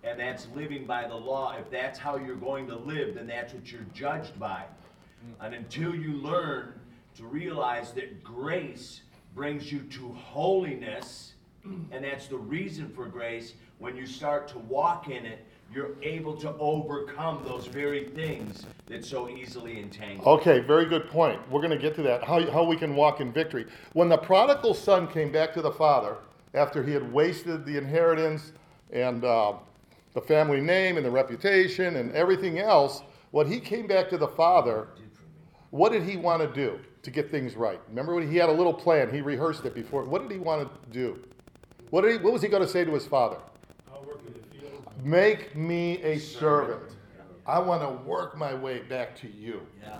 And 0.03 0.19
that's 0.19 0.47
living 0.55 0.85
by 0.85 1.07
the 1.07 1.15
law. 1.15 1.55
If 1.57 1.71
that's 1.71 1.97
how 1.97 2.17
you're 2.17 2.35
going 2.35 2.67
to 2.67 2.75
live, 2.75 3.15
then 3.15 3.25
that's 3.25 3.51
what 3.51 3.71
you're 3.71 3.87
judged 3.95 4.39
by. 4.39 4.65
And 5.41 5.55
until 5.55 5.95
you 5.95 6.17
learn 6.17 6.79
to 7.15 7.23
realize 7.25 7.91
that 7.93 8.23
grace 8.23 9.01
brings 9.33 9.71
you 9.71 9.79
to 9.79 10.13
holiness, 10.13 11.33
and 11.63 12.03
that's 12.03 12.27
the 12.27 12.37
reason 12.37 12.91
for 12.91 13.07
grace, 13.07 13.55
when 13.79 13.97
you 13.97 14.05
start 14.05 14.47
to 14.49 14.59
walk 14.59 15.09
in 15.09 15.25
it, 15.25 15.47
you're 15.75 15.91
able 16.01 16.37
to 16.37 16.55
overcome 16.57 17.43
those 17.45 17.67
very 17.67 18.05
things 18.05 18.65
that 18.87 19.03
so 19.03 19.27
easily 19.27 19.81
entangle. 19.81 20.25
Okay, 20.25 20.59
very 20.61 20.85
good 20.85 21.09
point. 21.09 21.39
We're 21.51 21.59
going 21.59 21.71
to 21.71 21.77
get 21.77 21.95
to 21.95 22.01
that. 22.03 22.23
How, 22.23 22.49
how 22.49 22.63
we 22.63 22.77
can 22.77 22.95
walk 22.95 23.19
in 23.19 23.33
victory. 23.33 23.65
When 23.91 24.07
the 24.07 24.17
prodigal 24.17 24.73
son 24.73 25.07
came 25.07 25.33
back 25.33 25.53
to 25.53 25.61
the 25.61 25.71
father 25.71 26.15
after 26.53 26.81
he 26.81 26.93
had 26.93 27.11
wasted 27.11 27.65
the 27.65 27.77
inheritance 27.77 28.53
and 28.91 29.25
uh, 29.25 29.55
the 30.13 30.21
family 30.21 30.61
name 30.61 30.95
and 30.95 31.05
the 31.05 31.11
reputation 31.11 31.97
and 31.97 32.09
everything 32.13 32.59
else, 32.59 33.01
when 33.31 33.51
he 33.51 33.59
came 33.59 33.85
back 33.85 34.09
to 34.11 34.17
the 34.17 34.29
father, 34.29 34.87
what 35.71 35.91
did 35.91 36.03
he 36.03 36.15
want 36.15 36.41
to 36.41 36.47
do 36.47 36.79
to 37.03 37.11
get 37.11 37.29
things 37.29 37.55
right? 37.55 37.81
Remember 37.89 38.15
when 38.15 38.31
he 38.31 38.37
had 38.37 38.47
a 38.47 38.53
little 38.53 38.73
plan? 38.73 39.13
He 39.13 39.19
rehearsed 39.19 39.65
it 39.65 39.75
before. 39.75 40.05
What 40.05 40.21
did 40.21 40.31
he 40.31 40.37
want 40.37 40.69
to 40.69 40.89
do? 40.89 41.19
What, 41.89 42.03
did 42.03 42.13
he, 42.13 42.17
what 42.19 42.31
was 42.31 42.41
he 42.41 42.47
going 42.47 42.63
to 42.63 42.69
say 42.69 42.85
to 42.85 42.93
his 42.93 43.05
father? 43.05 43.37
Make 45.03 45.55
me 45.55 46.01
a 46.03 46.17
servant. 46.17 46.95
I 47.45 47.59
want 47.59 47.81
to 47.83 48.03
work 48.07 48.37
my 48.37 48.53
way 48.53 48.79
back 48.79 49.15
to 49.17 49.31
you. 49.31 49.61
Yeah. 49.81 49.99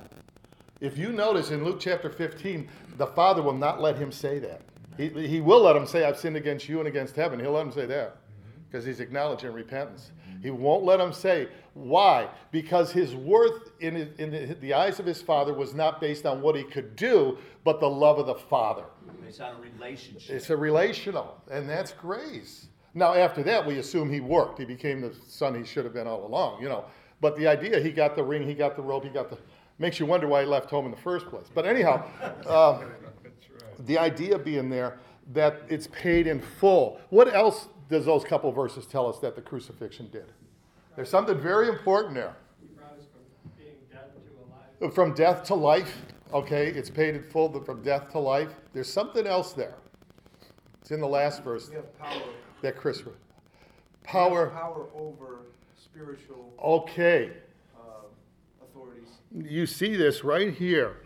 If 0.82 0.98
you 0.98 1.12
notice 1.12 1.52
in 1.52 1.64
Luke 1.64 1.80
chapter 1.80 2.10
15, 2.10 2.68
the 2.98 3.08
father 3.08 3.42
will 3.42 3.54
not 3.54 3.82
let 3.82 3.98
him 3.98 4.12
say 4.12 4.40
that. 4.40 4.62
He, 4.98 5.10
he 5.28 5.42
will 5.42 5.62
let 5.62 5.76
him 5.76 5.86
say, 5.86 6.06
I've 6.06 6.18
sinned 6.18 6.38
against 6.38 6.68
you 6.68 6.80
and 6.80 6.88
against 6.88 7.16
heaven. 7.16 7.40
He'll 7.40 7.52
let 7.52 7.66
him 7.66 7.72
say 7.72 7.86
that 7.86 8.16
mm-hmm. 8.16 8.62
because 8.70 8.86
he's 8.86 9.00
acknowledging 9.00 9.52
repentance. 9.54 10.12
He 10.42 10.52
won't 10.52 10.84
let 10.84 11.00
him 11.00 11.12
say, 11.12 11.48
why? 11.74 12.30
Because 12.52 12.92
his 12.92 13.16
worth 13.16 13.72
in, 13.80 13.96
his, 13.96 14.08
in 14.20 14.58
the, 14.62 14.74
eyes 14.74 15.00
of 15.00 15.06
his 15.06 15.22
father 15.22 15.54
was 15.54 15.74
not 15.74 16.00
based 16.00 16.26
on 16.26 16.42
what 16.42 16.56
he 16.56 16.64
could 16.64 16.96
do, 16.96 17.38
but 17.64 17.80
the 17.80 17.90
love 17.90 18.20
of 18.20 18.28
the 18.28 18.36
father. 18.36 18.86
Based 19.24 19.42
on 19.42 19.56
a 19.56 19.60
relationship. 19.60 20.36
It's 20.36 20.52
a 20.52 20.58
relational, 20.58 21.42
and 21.50 21.68
that's 21.68 21.94
grace. 21.94 22.68
Now, 22.98 23.14
after 23.14 23.44
that, 23.44 23.66
we 23.66 23.78
assume 23.78 24.10
he 24.10 24.22
worked. 24.22 24.58
He 24.58 24.64
became 24.64 25.02
the 25.02 25.14
son 25.28 25.54
he 25.54 25.66
should 25.66 25.84
have 25.84 25.94
been 25.94 26.08
all 26.08 26.26
along, 26.26 26.62
you 26.62 26.70
know. 26.70 26.86
But 27.20 27.36
the 27.36 27.46
idea, 27.46 27.80
he 27.82 27.92
got 27.92 28.16
the 28.16 28.24
ring, 28.24 28.48
he 28.48 28.54
got 28.54 28.78
the 28.78 28.82
rope, 28.82 29.04
he 29.04 29.10
got 29.10 29.30
the. 29.30 29.38
Makes 29.78 30.00
you 30.00 30.06
wonder 30.06 30.28
why 30.28 30.42
he 30.42 30.48
left 30.48 30.70
home 30.70 30.86
in 30.86 30.92
the 30.92 30.98
first 30.98 31.28
place. 31.28 31.48
But 31.54 31.66
anyhow, 31.66 32.06
um, 32.48 32.90
the 33.86 33.98
idea 33.98 34.40
being 34.40 34.70
there 34.70 34.98
that 35.34 35.64
it's 35.68 35.88
paid 35.88 36.26
in 36.28 36.40
full. 36.40 37.02
What 37.10 37.34
else 37.34 37.68
does 37.90 38.06
those 38.06 38.24
couple 38.24 38.52
verses 38.54 38.86
tell 38.86 39.10
us 39.10 39.20
that 39.20 39.36
the 39.36 39.42
crucifixion 39.42 40.10
did? 40.10 40.32
There's 40.96 41.10
something 41.10 41.38
very 41.38 41.68
important 41.68 42.14
there. 42.14 42.38
He 42.62 42.68
brought 42.68 42.98
us 42.98 43.06
from 43.12 43.52
being 43.58 43.76
dead 43.92 44.12
to 44.14 44.86
alive. 44.86 44.94
From 44.94 45.14
death 45.14 45.44
to 45.46 45.56
life, 45.56 45.98
okay, 46.34 46.68
it's 46.68 46.90
paid 46.90 47.16
in 47.16 47.24
full, 47.24 47.50
but 47.50 47.66
from 47.66 47.84
death 47.84 48.10
to 48.12 48.20
life. 48.20 48.52
There's 48.72 48.92
something 48.92 49.28
else 49.28 49.52
there. 49.52 49.76
It's 50.80 50.92
in 50.92 51.02
the 51.02 51.08
last 51.08 51.44
verse 51.44 51.68
We 51.70 51.76
have 51.76 52.00
power. 52.00 52.22
That 52.66 52.78
Chris. 52.78 53.00
Have 53.00 53.14
Power. 54.04 54.50
Power 54.50 54.88
over 54.96 55.40
spiritual 55.82 56.54
Okay. 56.64 57.32
uh, 57.78 58.06
authorities. 58.64 59.08
You 59.34 59.66
see 59.66 59.96
this 59.96 60.24
right 60.24 60.54
here, 60.54 60.98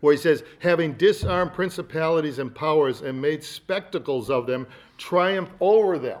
where 0.00 0.14
he 0.14 0.18
says, 0.20 0.42
having 0.58 0.94
disarmed 0.94 1.52
principalities 1.52 2.38
and 2.38 2.54
powers 2.54 3.02
and 3.02 3.20
made 3.20 3.44
spectacles 3.44 4.30
of 4.30 4.46
them, 4.46 4.66
triumph 4.98 5.50
over 5.60 5.98
them. 5.98 6.20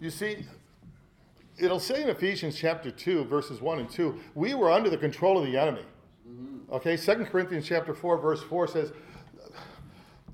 You 0.00 0.10
see, 0.10 0.44
it'll 1.58 1.80
say 1.80 2.02
in 2.02 2.08
Ephesians 2.10 2.56
chapter 2.56 2.90
2, 2.90 3.24
verses 3.24 3.60
1 3.62 3.78
and 3.78 3.90
2, 3.90 4.18
we 4.34 4.54
were 4.54 4.70
under 4.70 4.90
the 4.90 4.98
control 4.98 5.38
of 5.38 5.46
the 5.46 5.56
enemy. 5.56 5.84
Okay, 6.70 6.96
2 6.96 7.24
Corinthians 7.26 7.66
chapter 7.66 7.94
4, 7.94 8.18
verse 8.18 8.42
4 8.42 8.68
says, 8.68 8.92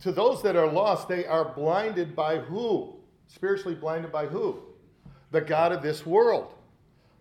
to 0.02 0.12
those 0.12 0.42
that 0.42 0.56
are 0.56 0.70
lost, 0.70 1.08
they 1.08 1.24
are 1.26 1.44
blinded 1.44 2.14
by 2.14 2.38
who? 2.38 2.96
Spiritually 3.28 3.74
blinded 3.74 4.12
by 4.12 4.26
who? 4.26 4.60
The 5.30 5.40
God 5.40 5.72
of 5.72 5.80
this 5.80 6.04
world. 6.04 6.54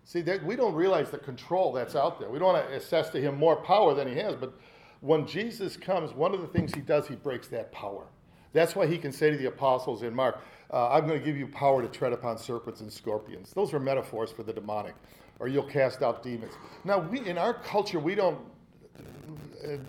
See, 0.04 0.20
that, 0.22 0.44
we 0.44 0.56
don't 0.56 0.74
realize 0.74 1.10
the 1.10 1.18
control 1.18 1.72
that's 1.72 1.94
out 1.94 2.18
there. 2.18 2.28
We 2.28 2.40
don't 2.40 2.52
want 2.54 2.68
to 2.68 2.74
assess 2.74 3.08
to 3.10 3.20
him 3.20 3.38
more 3.38 3.56
power 3.56 3.94
than 3.94 4.08
he 4.08 4.16
has, 4.16 4.34
but 4.34 4.52
when 5.00 5.26
Jesus 5.26 5.76
comes, 5.76 6.12
one 6.12 6.34
of 6.34 6.40
the 6.40 6.48
things 6.48 6.74
he 6.74 6.80
does, 6.80 7.06
he 7.06 7.14
breaks 7.14 7.48
that 7.48 7.70
power. 7.70 8.06
That's 8.52 8.74
why 8.74 8.86
he 8.86 8.98
can 8.98 9.12
say 9.12 9.30
to 9.30 9.36
the 9.36 9.46
apostles 9.46 10.02
in 10.02 10.14
Mark, 10.14 10.40
uh, 10.72 10.90
I'm 10.90 11.06
going 11.06 11.18
to 11.18 11.24
give 11.24 11.36
you 11.36 11.46
power 11.46 11.82
to 11.82 11.88
tread 11.88 12.12
upon 12.12 12.36
serpents 12.36 12.80
and 12.80 12.92
scorpions. 12.92 13.52
Those 13.52 13.72
are 13.72 13.80
metaphors 13.80 14.32
for 14.32 14.42
the 14.42 14.52
demonic, 14.52 14.94
or 15.38 15.46
you'll 15.46 15.68
cast 15.68 16.02
out 16.02 16.22
demons. 16.22 16.52
Now, 16.84 16.98
we, 16.98 17.26
in 17.26 17.38
our 17.38 17.54
culture, 17.54 18.00
we 18.00 18.14
don't 18.14 18.38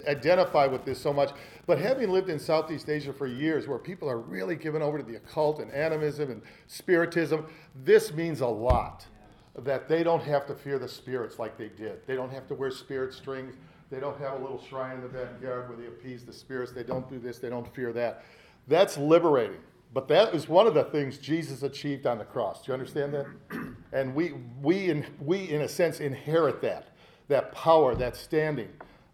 identify 0.08 0.66
with 0.68 0.86
this 0.86 1.00
so 1.00 1.14
much, 1.14 1.32
but 1.66 1.78
having 1.78 2.10
lived 2.10 2.30
in 2.30 2.40
Southeast 2.40 2.90
Asia 2.90 3.14
for 3.14 3.28
years, 3.28 3.68
where 3.68 3.80
people 3.80 4.10
are 4.10 4.20
really 4.20 4.56
given 4.56 4.82
over 4.82 4.98
to 4.98 5.04
the 5.04 5.16
occult 5.16 5.60
and 5.60 5.72
animism 5.72 6.32
and 6.32 6.42
spiritism, 6.68 7.46
this 7.84 8.14
means 8.14 8.42
a 8.42 8.48
lot. 8.48 9.06
That 9.56 9.88
they 9.88 10.02
don't 10.02 10.24
have 10.24 10.48
to 10.48 10.56
fear 10.56 10.80
the 10.80 10.88
spirits 10.88 11.38
like 11.38 11.58
they 11.60 11.70
did. 11.70 12.08
They 12.08 12.16
don't 12.16 12.32
have 12.32 12.48
to 12.48 12.56
wear 12.56 12.72
spirit 12.72 13.14
strings. 13.14 13.54
They 13.92 14.00
don't 14.00 14.20
have 14.20 14.34
a 14.34 14.42
little 14.42 14.60
shrine 14.68 14.96
in 14.96 15.02
the 15.04 15.08
backyard 15.08 15.70
where 15.70 15.78
they 15.78 15.86
appease 15.86 16.26
the 16.26 16.34
spirits. 16.34 16.72
They 16.72 16.82
don't 16.82 17.08
do 17.08 17.20
this. 17.20 17.38
They 17.38 17.50
don't 17.50 17.72
fear 17.76 17.94
that. 17.94 18.24
That's 18.68 18.98
liberating. 18.98 19.60
But 19.94 20.08
that 20.08 20.34
is 20.34 20.50
one 20.50 20.66
of 20.66 20.74
the 20.74 20.86
things 20.86 21.20
Jesus 21.20 21.62
achieved 21.62 22.08
on 22.08 22.18
the 22.18 22.26
cross. 22.26 22.64
Do 22.64 22.72
you 22.72 22.74
understand 22.74 23.14
that? 23.14 23.28
And 23.92 24.16
we, 24.16 24.34
we, 24.60 24.90
in, 24.90 25.06
we 25.22 25.52
in 25.52 25.62
a 25.62 25.68
sense, 25.68 26.00
inherit 26.00 26.60
that, 26.64 26.88
that 27.28 27.52
power, 27.52 27.94
that 27.94 28.16
standing. 28.16 28.70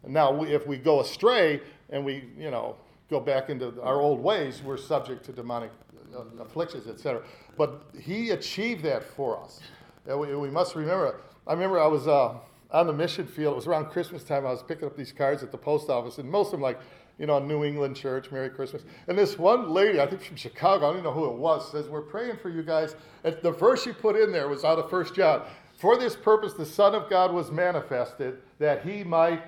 Now, 0.08 0.32
we, 0.32 0.54
if 0.54 0.66
we 0.66 0.78
go 0.78 1.02
astray 1.02 1.62
and 1.90 2.06
we, 2.06 2.26
you 2.38 2.52
know, 2.52 2.76
go 3.10 3.20
back 3.20 3.50
into 3.50 3.82
our 3.82 4.00
old 4.00 4.20
ways, 4.20 4.62
we're 4.64 4.78
subject 4.78 5.26
to 5.26 5.32
demonic 5.32 5.72
uh, 6.16 6.24
afflictions, 6.40 6.88
etc. 6.88 7.22
But 7.58 7.84
He 8.00 8.30
achieved 8.32 8.84
that 8.84 9.04
for 9.04 9.42
us. 9.42 9.60
And 10.08 10.20
we, 10.20 10.34
we 10.36 10.50
must 10.50 10.76
remember. 10.76 11.20
I 11.48 11.54
remember 11.54 11.80
I 11.80 11.88
was 11.88 12.08
uh, 12.08 12.36
on 12.72 12.88
the 12.88 12.94
mission 12.94 13.28
field. 13.28 13.54
It 13.54 13.56
was 13.56 13.68
around 13.68 13.86
Christmas 13.86 14.24
time. 14.24 14.46
I 14.46 14.52
was 14.52 14.64
picking 14.64 14.86
up 14.86 14.96
these 14.96 15.12
cards 15.12 15.44
at 15.44 15.52
the 15.52 15.58
post 15.58 15.90
office, 15.90 16.18
and 16.18 16.30
most 16.30 16.48
of 16.48 16.52
them 16.54 16.62
like, 16.62 16.80
you 17.18 17.26
know, 17.26 17.38
New 17.40 17.66
England 17.66 17.96
church, 17.96 18.32
Merry 18.32 18.50
Christmas. 18.50 18.84
And 19.08 19.18
this 19.18 19.38
one 19.38 19.72
lady, 19.72 20.00
I 20.00 20.08
think 20.08 20.22
from 20.22 20.38
Chicago, 20.38 20.86
I 20.86 20.90
don't 20.90 21.00
even 21.00 21.04
know 21.04 21.12
who 21.12 21.26
it 21.26 21.38
was, 21.38 21.70
says, 21.72 21.90
"We're 21.90 22.02
praying 22.02 22.38
for 22.38 22.50
you 22.50 22.64
guys." 22.64 22.96
And 23.24 23.38
the 23.42 23.52
verse 23.52 23.84
she 23.84 23.92
put 23.92 24.16
in 24.16 24.32
there 24.32 24.48
was 24.48 24.64
out 24.64 24.80
of 24.80 24.90
First 24.90 25.16
John. 25.16 25.42
For 25.78 25.98
this 25.98 26.16
purpose, 26.16 26.54
the 26.54 26.66
Son 26.66 26.96
of 26.96 27.10
God 27.10 27.34
was 27.34 27.52
manifested 27.52 28.38
that 28.60 28.84
He 28.84 29.04
might 29.04 29.42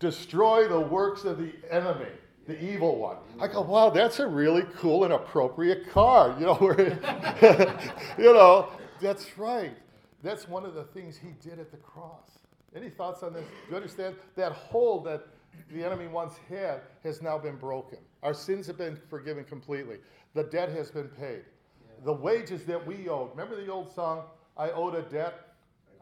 destroy 0.00 0.66
the 0.66 0.80
works 0.80 1.24
of 1.24 1.38
the 1.38 1.52
enemy, 1.70 2.10
the 2.48 2.60
evil 2.60 2.96
one. 2.98 3.18
I 3.38 3.46
go, 3.46 3.60
wow, 3.60 3.90
that's 3.90 4.18
a 4.18 4.26
really 4.26 4.64
cool 4.74 5.04
and 5.04 5.12
appropriate 5.12 5.88
card. 5.90 6.40
You 6.40 6.46
know, 6.46 6.58
you 8.18 8.32
know, 8.32 8.70
that's 9.00 9.38
right. 9.38 9.76
That's 10.22 10.48
one 10.48 10.66
of 10.66 10.74
the 10.74 10.84
things 10.84 11.16
he 11.16 11.30
did 11.48 11.60
at 11.60 11.70
the 11.70 11.76
cross. 11.76 12.40
Any 12.74 12.90
thoughts 12.90 13.22
on 13.22 13.32
this? 13.32 13.44
Do 13.44 13.70
you 13.70 13.76
understand? 13.76 14.16
That 14.36 14.52
hold 14.52 15.04
that 15.04 15.26
the 15.70 15.84
enemy 15.84 16.08
once 16.08 16.34
had 16.48 16.80
has 17.04 17.22
now 17.22 17.38
been 17.38 17.56
broken. 17.56 17.98
Our 18.22 18.34
sins 18.34 18.66
have 18.66 18.78
been 18.78 18.98
forgiven 19.08 19.44
completely. 19.44 19.98
The 20.34 20.44
debt 20.44 20.70
has 20.70 20.90
been 20.90 21.08
paid. 21.08 21.42
The 22.04 22.12
wages 22.12 22.64
that 22.64 22.84
we 22.84 23.08
owed. 23.08 23.30
Remember 23.30 23.56
the 23.56 23.70
old 23.70 23.92
song, 23.92 24.24
I 24.56 24.70
owed 24.70 24.94
a 24.94 25.02
debt 25.02 25.46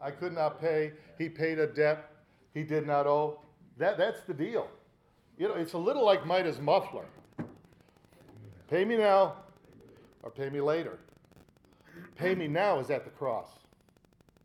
I 0.01 0.11
could 0.11 0.33
not 0.33 0.61
pay. 0.61 0.93
He 1.17 1.27
paid 1.27 1.59
a 1.59 1.67
debt 1.67 2.09
he 2.53 2.63
did 2.63 2.87
not 2.87 3.07
owe. 3.07 3.39
That, 3.79 3.97
that's 3.97 4.21
the 4.21 4.33
deal. 4.33 4.67
You 5.37 5.47
know, 5.47 5.55
it's 5.55 5.73
a 5.73 5.77
little 5.77 6.05
like 6.05 6.25
Midas 6.25 6.59
muffler. 6.59 7.05
Pay 8.69 8.85
me 8.85 8.97
now 8.97 9.37
or 10.21 10.29
pay 10.29 10.49
me 10.49 10.59
later. 10.59 10.99
Pay 12.15 12.35
me 12.35 12.47
now 12.47 12.79
is 12.79 12.89
at 12.91 13.05
the 13.05 13.09
cross. 13.09 13.47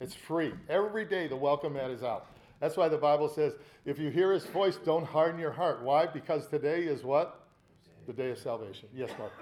It's 0.00 0.14
free. 0.14 0.54
Every 0.68 1.04
day 1.04 1.26
the 1.26 1.36
welcome 1.36 1.74
mat 1.74 1.90
is 1.90 2.02
out. 2.02 2.26
That's 2.60 2.76
why 2.76 2.88
the 2.88 2.96
Bible 2.96 3.28
says, 3.28 3.54
if 3.84 3.98
you 3.98 4.08
hear 4.08 4.32
his 4.32 4.46
voice, 4.46 4.76
don't 4.76 5.04
harden 5.04 5.40
your 5.40 5.50
heart. 5.50 5.82
Why? 5.82 6.06
Because 6.06 6.46
today 6.46 6.84
is 6.84 7.02
what? 7.02 7.40
The 8.06 8.12
day 8.12 8.30
of 8.30 8.38
salvation. 8.38 8.88
Yes, 8.94 9.10
Mark. 9.18 9.32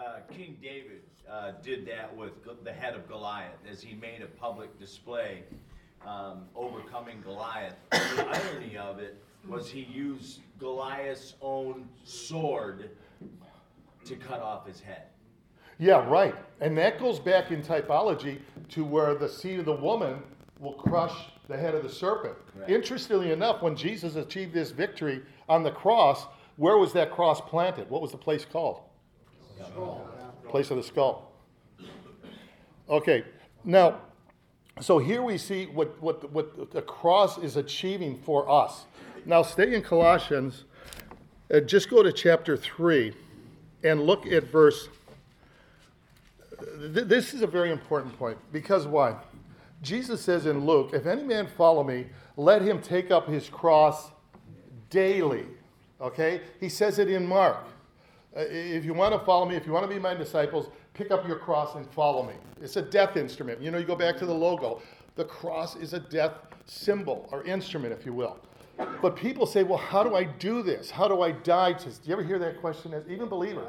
Uh, 0.00 0.20
King 0.32 0.56
David 0.62 1.02
uh, 1.30 1.52
did 1.62 1.86
that 1.86 2.16
with 2.16 2.32
the 2.64 2.72
head 2.72 2.94
of 2.94 3.06
Goliath 3.08 3.58
as 3.70 3.82
he 3.82 3.94
made 3.94 4.22
a 4.22 4.26
public 4.26 4.78
display 4.78 5.42
um, 6.06 6.44
overcoming 6.54 7.20
Goliath. 7.22 7.74
The 7.90 8.26
irony 8.26 8.76
of 8.76 8.98
it 8.98 9.22
was 9.48 9.70
he 9.70 9.80
used 9.80 10.40
Goliath's 10.58 11.34
own 11.40 11.88
sword 12.04 12.90
to 14.04 14.16
cut 14.16 14.40
off 14.40 14.66
his 14.66 14.80
head. 14.80 15.04
Yeah, 15.78 16.06
right. 16.08 16.34
And 16.60 16.76
that 16.78 17.00
goes 17.00 17.18
back 17.18 17.50
in 17.50 17.62
typology 17.62 18.40
to 18.70 18.84
where 18.84 19.14
the 19.14 19.28
seed 19.28 19.60
of 19.60 19.64
the 19.64 19.72
woman 19.72 20.22
will 20.60 20.74
crush 20.74 21.14
the 21.48 21.56
head 21.56 21.74
of 21.74 21.82
the 21.82 21.88
serpent. 21.88 22.36
Correct. 22.54 22.70
Interestingly 22.70 23.32
enough, 23.32 23.62
when 23.62 23.74
Jesus 23.74 24.16
achieved 24.16 24.54
this 24.54 24.70
victory 24.70 25.22
on 25.48 25.62
the 25.62 25.72
cross, 25.72 26.26
where 26.56 26.78
was 26.78 26.92
that 26.92 27.10
cross 27.10 27.40
planted? 27.40 27.90
What 27.90 28.00
was 28.00 28.12
the 28.12 28.18
place 28.18 28.44
called? 28.44 28.82
Skull. 29.56 30.08
Place 30.48 30.70
of 30.70 30.76
the 30.76 30.82
skull. 30.82 31.32
Okay, 32.88 33.24
now, 33.64 34.00
so 34.80 34.98
here 34.98 35.22
we 35.22 35.38
see 35.38 35.66
what, 35.66 36.00
what, 36.02 36.30
what 36.32 36.70
the 36.70 36.82
cross 36.82 37.38
is 37.38 37.56
achieving 37.56 38.16
for 38.16 38.50
us. 38.50 38.86
Now, 39.26 39.42
stay 39.42 39.74
in 39.74 39.82
Colossians, 39.82 40.64
uh, 41.52 41.60
just 41.60 41.90
go 41.90 42.02
to 42.02 42.12
chapter 42.12 42.56
3 42.56 43.14
and 43.84 44.02
look 44.04 44.26
at 44.26 44.44
verse 44.44 44.88
Th- 46.94 47.06
this 47.06 47.34
is 47.34 47.42
a 47.42 47.46
very 47.46 47.70
important 47.70 48.16
point 48.18 48.38
because 48.52 48.86
why? 48.86 49.16
Jesus 49.82 50.20
says 50.20 50.46
in 50.46 50.64
Luke, 50.64 50.90
if 50.92 51.06
any 51.06 51.22
man 51.22 51.46
follow 51.46 51.82
me, 51.82 52.06
let 52.36 52.62
him 52.62 52.80
take 52.80 53.10
up 53.10 53.28
his 53.28 53.48
cross 53.48 54.10
daily. 54.90 55.46
Okay? 56.00 56.40
He 56.60 56.68
says 56.68 56.98
it 56.98 57.10
in 57.10 57.26
Mark. 57.26 57.58
Uh, 58.36 58.40
if 58.40 58.84
you 58.84 58.94
want 58.94 59.12
to 59.12 59.18
follow 59.24 59.44
me, 59.44 59.56
if 59.56 59.66
you 59.66 59.72
want 59.72 59.84
to 59.84 59.92
be 59.92 60.00
my 60.00 60.14
disciples, 60.14 60.68
pick 60.94 61.10
up 61.10 61.26
your 61.26 61.38
cross 61.38 61.74
and 61.74 61.88
follow 61.90 62.22
me. 62.22 62.34
It's 62.60 62.76
a 62.76 62.82
death 62.82 63.16
instrument. 63.16 63.60
You 63.60 63.70
know, 63.70 63.78
you 63.78 63.84
go 63.84 63.96
back 63.96 64.16
to 64.18 64.26
the 64.26 64.34
logo. 64.34 64.82
The 65.16 65.24
cross 65.24 65.76
is 65.76 65.92
a 65.92 66.00
death 66.00 66.32
symbol 66.66 67.28
or 67.32 67.44
instrument, 67.44 67.92
if 67.92 68.06
you 68.06 68.12
will. 68.12 68.38
But 69.00 69.16
people 69.16 69.46
say, 69.46 69.62
well, 69.62 69.78
how 69.78 70.02
do 70.02 70.16
I 70.16 70.24
do 70.24 70.62
this? 70.62 70.90
How 70.90 71.06
do 71.06 71.22
I 71.22 71.32
die 71.32 71.74
to? 71.74 71.88
Do 71.88 71.94
you 72.04 72.12
ever 72.12 72.22
hear 72.22 72.38
that 72.38 72.60
question? 72.60 72.94
As 72.94 73.04
Even 73.08 73.28
believers. 73.28 73.68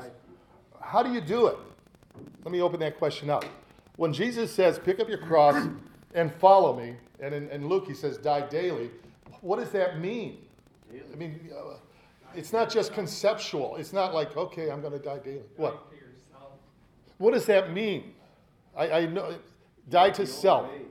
How 0.81 1.03
do 1.03 1.12
you 1.12 1.21
do 1.21 1.47
it? 1.47 1.57
Let 2.43 2.51
me 2.51 2.62
open 2.62 2.79
that 2.79 2.97
question 2.97 3.29
up. 3.29 3.45
When 3.95 4.13
Jesus 4.13 4.51
says, 4.51 4.79
pick 4.79 4.99
up 4.99 5.07
your 5.09 5.19
cross 5.19 5.67
and 6.13 6.33
follow 6.36 6.75
me, 6.75 6.95
and 7.19 7.33
in, 7.33 7.49
in 7.49 7.67
Luke 7.67 7.86
he 7.88 7.93
says, 7.93 8.17
die 8.17 8.47
daily, 8.47 8.89
what 9.41 9.59
does 9.59 9.71
that 9.71 9.99
mean? 9.99 10.39
I 10.91 11.15
mean, 11.15 11.49
uh, 11.55 11.75
It's 12.36 12.53
not 12.53 12.69
just 12.69 12.93
conceptual. 12.93 13.75
It's 13.75 13.93
not 13.93 14.13
like, 14.13 14.36
okay, 14.36 14.71
I'm 14.71 14.81
going 14.81 14.93
to 14.93 14.99
die 14.99 15.19
daily. 15.19 15.43
What? 15.57 15.92
What 17.17 17.34
does 17.34 17.45
that 17.45 17.73
mean? 17.73 18.13
I, 18.76 18.91
I 18.91 19.06
know, 19.06 19.36
die 19.89 20.10
to 20.12 20.26
self. 20.26 20.69
Ways. 20.69 20.82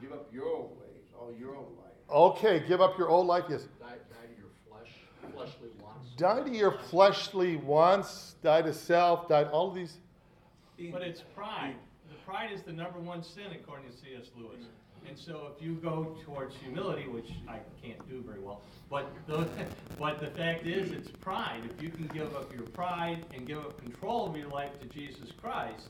Give 0.00 0.12
up 0.12 0.28
your 0.32 0.46
old 0.46 0.76
ways, 0.80 1.02
all 1.18 1.32
your 1.38 1.54
old 1.54 1.76
life. 1.78 1.92
Okay, 2.10 2.64
give 2.66 2.80
up 2.80 2.98
your 2.98 3.08
old 3.08 3.26
life. 3.26 3.44
Yes. 3.48 3.62
Die, 3.80 3.86
die 3.86 4.26
to 4.26 4.40
your 4.40 4.50
flesh, 4.68 4.90
fleshly 5.32 5.68
wants. 5.80 6.10
Die 6.16 6.42
to 6.42 6.50
your 6.50 6.78
fleshly 6.90 7.56
wants. 7.56 8.34
Die 8.42 8.62
to 8.62 8.72
self. 8.72 9.28
Die 9.28 9.44
to 9.44 9.50
all 9.50 9.68
of 9.68 9.74
these. 9.74 9.98
But 10.90 11.02
it's 11.02 11.22
pride. 11.34 11.76
The 12.08 12.16
pride 12.26 12.52
is 12.52 12.62
the 12.62 12.72
number 12.72 12.98
one 12.98 13.22
sin 13.22 13.46
according 13.54 13.90
to 13.90 13.96
C.S. 13.96 14.30
Lewis. 14.36 14.64
And 15.06 15.18
so 15.18 15.50
if 15.54 15.62
you 15.62 15.74
go 15.74 16.16
towards 16.24 16.56
humility, 16.56 17.08
which 17.08 17.30
I 17.48 17.58
can't 17.82 18.08
do 18.08 18.22
very 18.26 18.40
well, 18.40 18.62
but 18.90 19.06
the, 19.26 19.46
but 19.98 20.20
the 20.20 20.28
fact 20.28 20.66
is, 20.66 20.92
it's 20.92 21.10
pride. 21.10 21.60
If 21.70 21.82
you 21.82 21.90
can 21.90 22.06
give 22.08 22.34
up 22.34 22.52
your 22.52 22.62
pride 22.68 23.24
and 23.34 23.46
give 23.46 23.58
up 23.58 23.78
control 23.82 24.28
of 24.28 24.36
your 24.36 24.48
life 24.48 24.80
to 24.80 24.86
Jesus 24.86 25.30
Christ, 25.40 25.88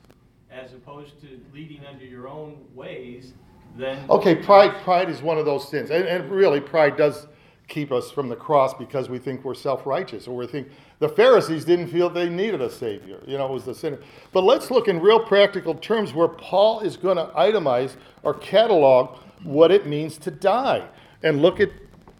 as 0.50 0.72
opposed 0.72 1.20
to 1.20 1.40
leading 1.52 1.84
under 1.86 2.04
your 2.04 2.28
own 2.28 2.64
ways, 2.74 3.32
then 3.76 4.04
Okay, 4.08 4.36
pride. 4.36 4.82
Pride 4.82 5.10
is 5.10 5.22
one 5.22 5.38
of 5.38 5.44
those 5.44 5.68
sins, 5.68 5.90
and, 5.90 6.06
and 6.06 6.30
really, 6.30 6.60
pride 6.60 6.96
does 6.96 7.26
keep 7.66 7.90
us 7.90 8.10
from 8.10 8.28
the 8.28 8.36
cross 8.36 8.74
because 8.74 9.08
we 9.08 9.18
think 9.18 9.44
we're 9.44 9.54
self-righteous, 9.54 10.28
or 10.28 10.36
we 10.36 10.46
think 10.46 10.68
the 11.04 11.14
Pharisees 11.14 11.66
didn't 11.66 11.88
feel 11.88 12.08
they 12.08 12.30
needed 12.30 12.62
a 12.62 12.70
savior. 12.70 13.20
You 13.26 13.36
know, 13.36 13.44
it 13.44 13.52
was 13.52 13.64
the 13.64 13.74
sinner. 13.74 13.98
But 14.32 14.44
let's 14.44 14.70
look 14.70 14.88
in 14.88 15.00
real 15.00 15.20
practical 15.20 15.74
terms 15.74 16.14
where 16.14 16.28
Paul 16.28 16.80
is 16.80 16.96
going 16.96 17.18
to 17.18 17.26
itemize 17.36 17.96
or 18.22 18.32
catalog 18.32 19.18
what 19.42 19.70
it 19.70 19.86
means 19.86 20.16
to 20.18 20.30
die, 20.30 20.88
and 21.22 21.42
look 21.42 21.60
at 21.60 21.68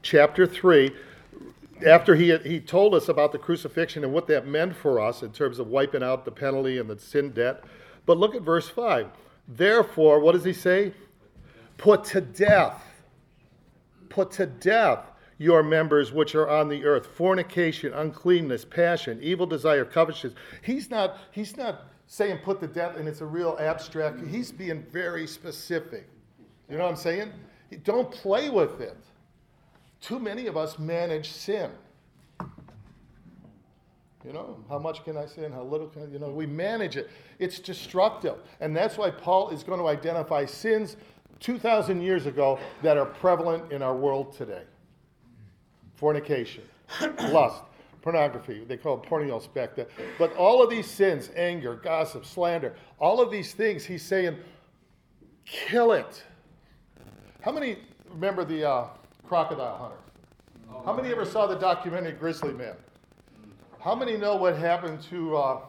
chapter 0.02 0.46
three. 0.46 0.92
After 1.86 2.14
he, 2.14 2.36
he 2.38 2.60
told 2.60 2.94
us 2.94 3.08
about 3.08 3.32
the 3.32 3.38
crucifixion 3.38 4.04
and 4.04 4.12
what 4.12 4.26
that 4.26 4.46
meant 4.46 4.76
for 4.76 5.00
us 5.00 5.22
in 5.22 5.32
terms 5.32 5.58
of 5.58 5.68
wiping 5.68 6.02
out 6.02 6.26
the 6.26 6.30
penalty 6.30 6.76
and 6.76 6.88
the 6.88 6.98
sin 6.98 7.30
debt. 7.30 7.64
But 8.04 8.18
look 8.18 8.34
at 8.34 8.42
verse 8.42 8.68
5. 8.68 9.08
Therefore, 9.48 10.20
what 10.20 10.32
does 10.32 10.44
he 10.44 10.52
say? 10.52 10.92
Put 11.78 12.04
to 12.04 12.20
death 12.20 12.82
put 14.14 14.30
to 14.30 14.46
death 14.46 15.00
your 15.38 15.62
members 15.62 16.12
which 16.12 16.34
are 16.34 16.48
on 16.48 16.68
the 16.68 16.84
earth. 16.84 17.06
Fornication 17.06 17.92
uncleanness 17.92 18.64
passion 18.64 19.18
evil 19.22 19.46
desire 19.46 19.84
covetousness. 19.84 20.34
He's 20.62 20.90
not 20.90 21.18
he's 21.30 21.56
not 21.56 21.82
saying 22.06 22.38
put 22.44 22.60
to 22.60 22.66
death 22.66 22.96
and 22.96 23.08
it's 23.08 23.20
a 23.20 23.26
real 23.26 23.56
abstract. 23.60 24.24
He's 24.26 24.52
being 24.52 24.84
very 24.92 25.26
specific. 25.26 26.08
You 26.70 26.78
know 26.78 26.84
what 26.84 26.90
i'm 26.90 26.96
saying? 26.96 27.32
Don't 27.82 28.10
play 28.10 28.50
with 28.50 28.80
it. 28.80 28.96
Too 30.00 30.18
many 30.18 30.46
of 30.46 30.56
us 30.56 30.78
manage 30.78 31.30
sin. 31.30 31.70
You 34.24 34.32
know, 34.32 34.64
how 34.70 34.78
much 34.78 35.04
can 35.04 35.18
I 35.18 35.26
sin? 35.26 35.52
How 35.52 35.62
little 35.62 35.86
can 35.86 36.02
I, 36.02 36.06
you 36.06 36.18
know, 36.18 36.30
we 36.30 36.46
manage 36.46 36.96
it. 36.96 37.10
It's 37.38 37.58
destructive. 37.58 38.36
And 38.60 38.74
that's 38.74 38.96
why 38.96 39.10
Paul 39.10 39.50
is 39.50 39.62
going 39.62 39.78
to 39.78 39.86
identify 39.86 40.46
sins 40.46 40.96
2,000 41.40 42.00
years 42.00 42.24
ago 42.24 42.58
that 42.82 42.96
are 42.96 43.04
prevalent 43.04 43.70
in 43.70 43.82
our 43.82 43.94
world 43.94 44.34
today 44.34 44.62
fornication, 45.96 46.64
lust, 47.30 47.62
pornography. 48.02 48.64
They 48.66 48.76
call 48.76 49.02
it 49.02 49.08
porneia 49.08 49.54
back 49.54 49.74
then. 49.76 49.86
But 50.18 50.34
all 50.36 50.62
of 50.62 50.70
these 50.70 50.90
sins, 50.90 51.30
anger, 51.36 51.74
gossip, 51.76 52.24
slander, 52.26 52.74
all 52.98 53.20
of 53.20 53.30
these 53.30 53.52
things, 53.54 53.84
he's 53.84 54.02
saying, 54.02 54.36
kill 55.44 55.92
it. 55.92 56.22
How 57.40 57.52
many 57.52 57.78
remember 58.10 58.44
the 58.44 58.68
uh, 58.68 58.86
crocodile 59.26 59.76
hunter? 59.76 59.96
How 60.84 60.92
many 60.92 61.10
ever 61.10 61.24
saw 61.24 61.46
the 61.46 61.54
documentary 61.54 62.12
Grizzly 62.12 62.52
Man? 62.52 62.74
How 63.80 63.94
many 63.94 64.16
know 64.16 64.36
what 64.36 64.56
happened 64.56 65.02
to 65.04 65.36
uh, 65.36 65.60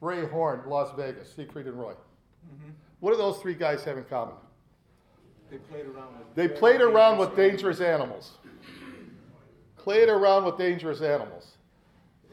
Roy 0.00 0.26
Horn, 0.26 0.62
Las 0.66 0.90
Vegas, 0.96 1.32
Siegfried 1.34 1.66
and 1.66 1.78
Roy? 1.78 1.94
What 3.00 3.12
do 3.12 3.18
those 3.18 3.38
three 3.38 3.54
guys 3.54 3.84
have 3.84 3.98
in 3.98 4.04
common? 4.04 4.34
They 5.50 5.58
played 5.58 5.86
around 5.86 6.18
with. 6.18 6.34
They 6.34 6.48
played 6.48 6.80
around 6.80 7.18
with 7.18 7.36
dangerous 7.36 7.80
animals. 7.80 8.38
Played 9.86 10.08
around 10.08 10.44
with 10.44 10.58
dangerous 10.58 11.00
animals. 11.00 11.58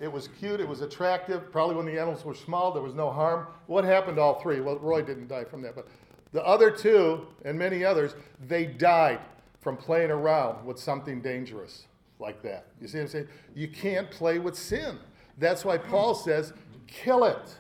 It 0.02 0.12
was 0.12 0.28
cute, 0.40 0.60
it 0.60 0.68
was 0.68 0.82
attractive. 0.82 1.52
Probably 1.52 1.76
when 1.76 1.86
the 1.86 2.00
animals 2.00 2.26
were 2.26 2.34
small, 2.34 2.72
there 2.72 2.82
was 2.82 2.96
no 2.96 3.12
harm. 3.12 3.46
What 3.68 3.84
happened 3.84 4.16
to 4.16 4.24
all 4.24 4.42
three? 4.42 4.60
Well, 4.60 4.80
Roy 4.80 5.04
didn't 5.04 5.28
die 5.28 5.44
from 5.44 5.62
that, 5.62 5.76
but 5.76 5.88
the 6.32 6.44
other 6.44 6.72
two 6.72 7.28
and 7.46 7.56
many 7.56 7.86
others, 7.86 8.16
they 8.48 8.66
died 8.66 9.20
from 9.62 9.78
playing 9.78 10.10
around 10.10 10.66
with 10.66 10.80
something 10.80 11.22
dangerous 11.22 11.86
like 12.18 12.42
that. 12.42 12.66
You 12.82 12.88
see 12.88 12.98
what 12.98 13.04
I'm 13.04 13.10
saying? 13.10 13.28
You 13.54 13.68
can't 13.68 14.10
play 14.10 14.40
with 14.40 14.58
sin. 14.58 14.98
That's 15.38 15.64
why 15.64 15.78
Paul 15.78 16.16
says, 16.16 16.54
kill 16.88 17.24
it. 17.26 17.56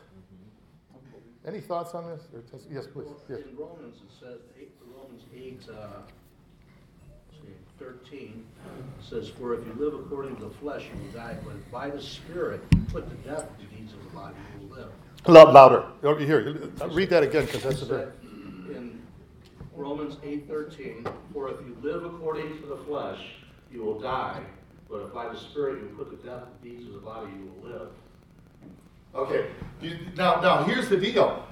Any 1.45 1.61
thoughts 1.61 1.93
on 1.93 2.07
this? 2.07 2.23
Yes, 2.71 2.87
please. 2.87 3.09
Yes. 3.29 3.41
In 3.47 3.55
Romans, 3.55 3.97
it 3.97 4.11
says, 4.19 4.39
eight, 4.59 4.71
Romans 4.91 5.21
eight, 5.35 5.61
uh, 5.71 6.01
let's 7.43 7.47
see, 7.47 7.53
thirteen, 7.79 8.45
says, 9.01 9.29
For 9.29 9.53
if 9.55 9.65
you 9.65 9.73
live 9.77 9.93
according 9.93 10.35
to 10.37 10.43
the 10.45 10.49
flesh, 10.55 10.85
you 10.93 11.01
will 11.03 11.11
die, 11.11 11.37
but 11.45 11.71
by 11.71 11.89
the 11.89 12.01
Spirit, 12.01 12.61
you 12.73 12.81
put 12.91 13.09
to 13.09 13.29
death 13.29 13.47
the 13.59 13.75
deeds 13.75 13.93
of 13.93 14.03
the 14.03 14.09
body, 14.17 14.35
you 14.61 14.67
will 14.67 14.75
live. 14.77 14.89
A 15.25 15.31
lot 15.31 15.53
louder. 15.53 15.85
Over 16.03 16.19
here. 16.19 16.69
Read 16.91 17.09
that 17.09 17.23
again 17.23 17.45
because 17.45 17.63
that's 17.63 17.81
a 17.81 17.85
very. 17.85 18.11
In 18.75 19.01
Romans 19.75 20.17
eight 20.23 20.47
thirteen, 20.47 21.05
For 21.33 21.49
if 21.49 21.57
you 21.61 21.77
live 21.81 22.03
according 22.05 22.59
to 22.61 22.65
the 22.67 22.77
flesh, 22.77 23.19
you 23.71 23.83
will 23.83 23.99
die, 23.99 24.41
but 24.89 25.01
if 25.01 25.13
by 25.13 25.29
the 25.29 25.37
Spirit 25.37 25.81
you 25.81 25.95
put 25.97 26.09
to 26.11 26.27
death 26.27 26.43
the 26.61 26.69
deeds 26.69 26.85
of 26.87 26.93
the 26.93 26.99
body, 26.99 27.31
you 27.31 27.51
will 27.61 27.69
live. 27.71 27.87
Okay. 29.15 29.47
You- 29.81 29.97
Now, 30.17 30.41
now 30.41 30.63
here's 30.63 30.89
the 30.89 30.97
deal. 30.97 31.45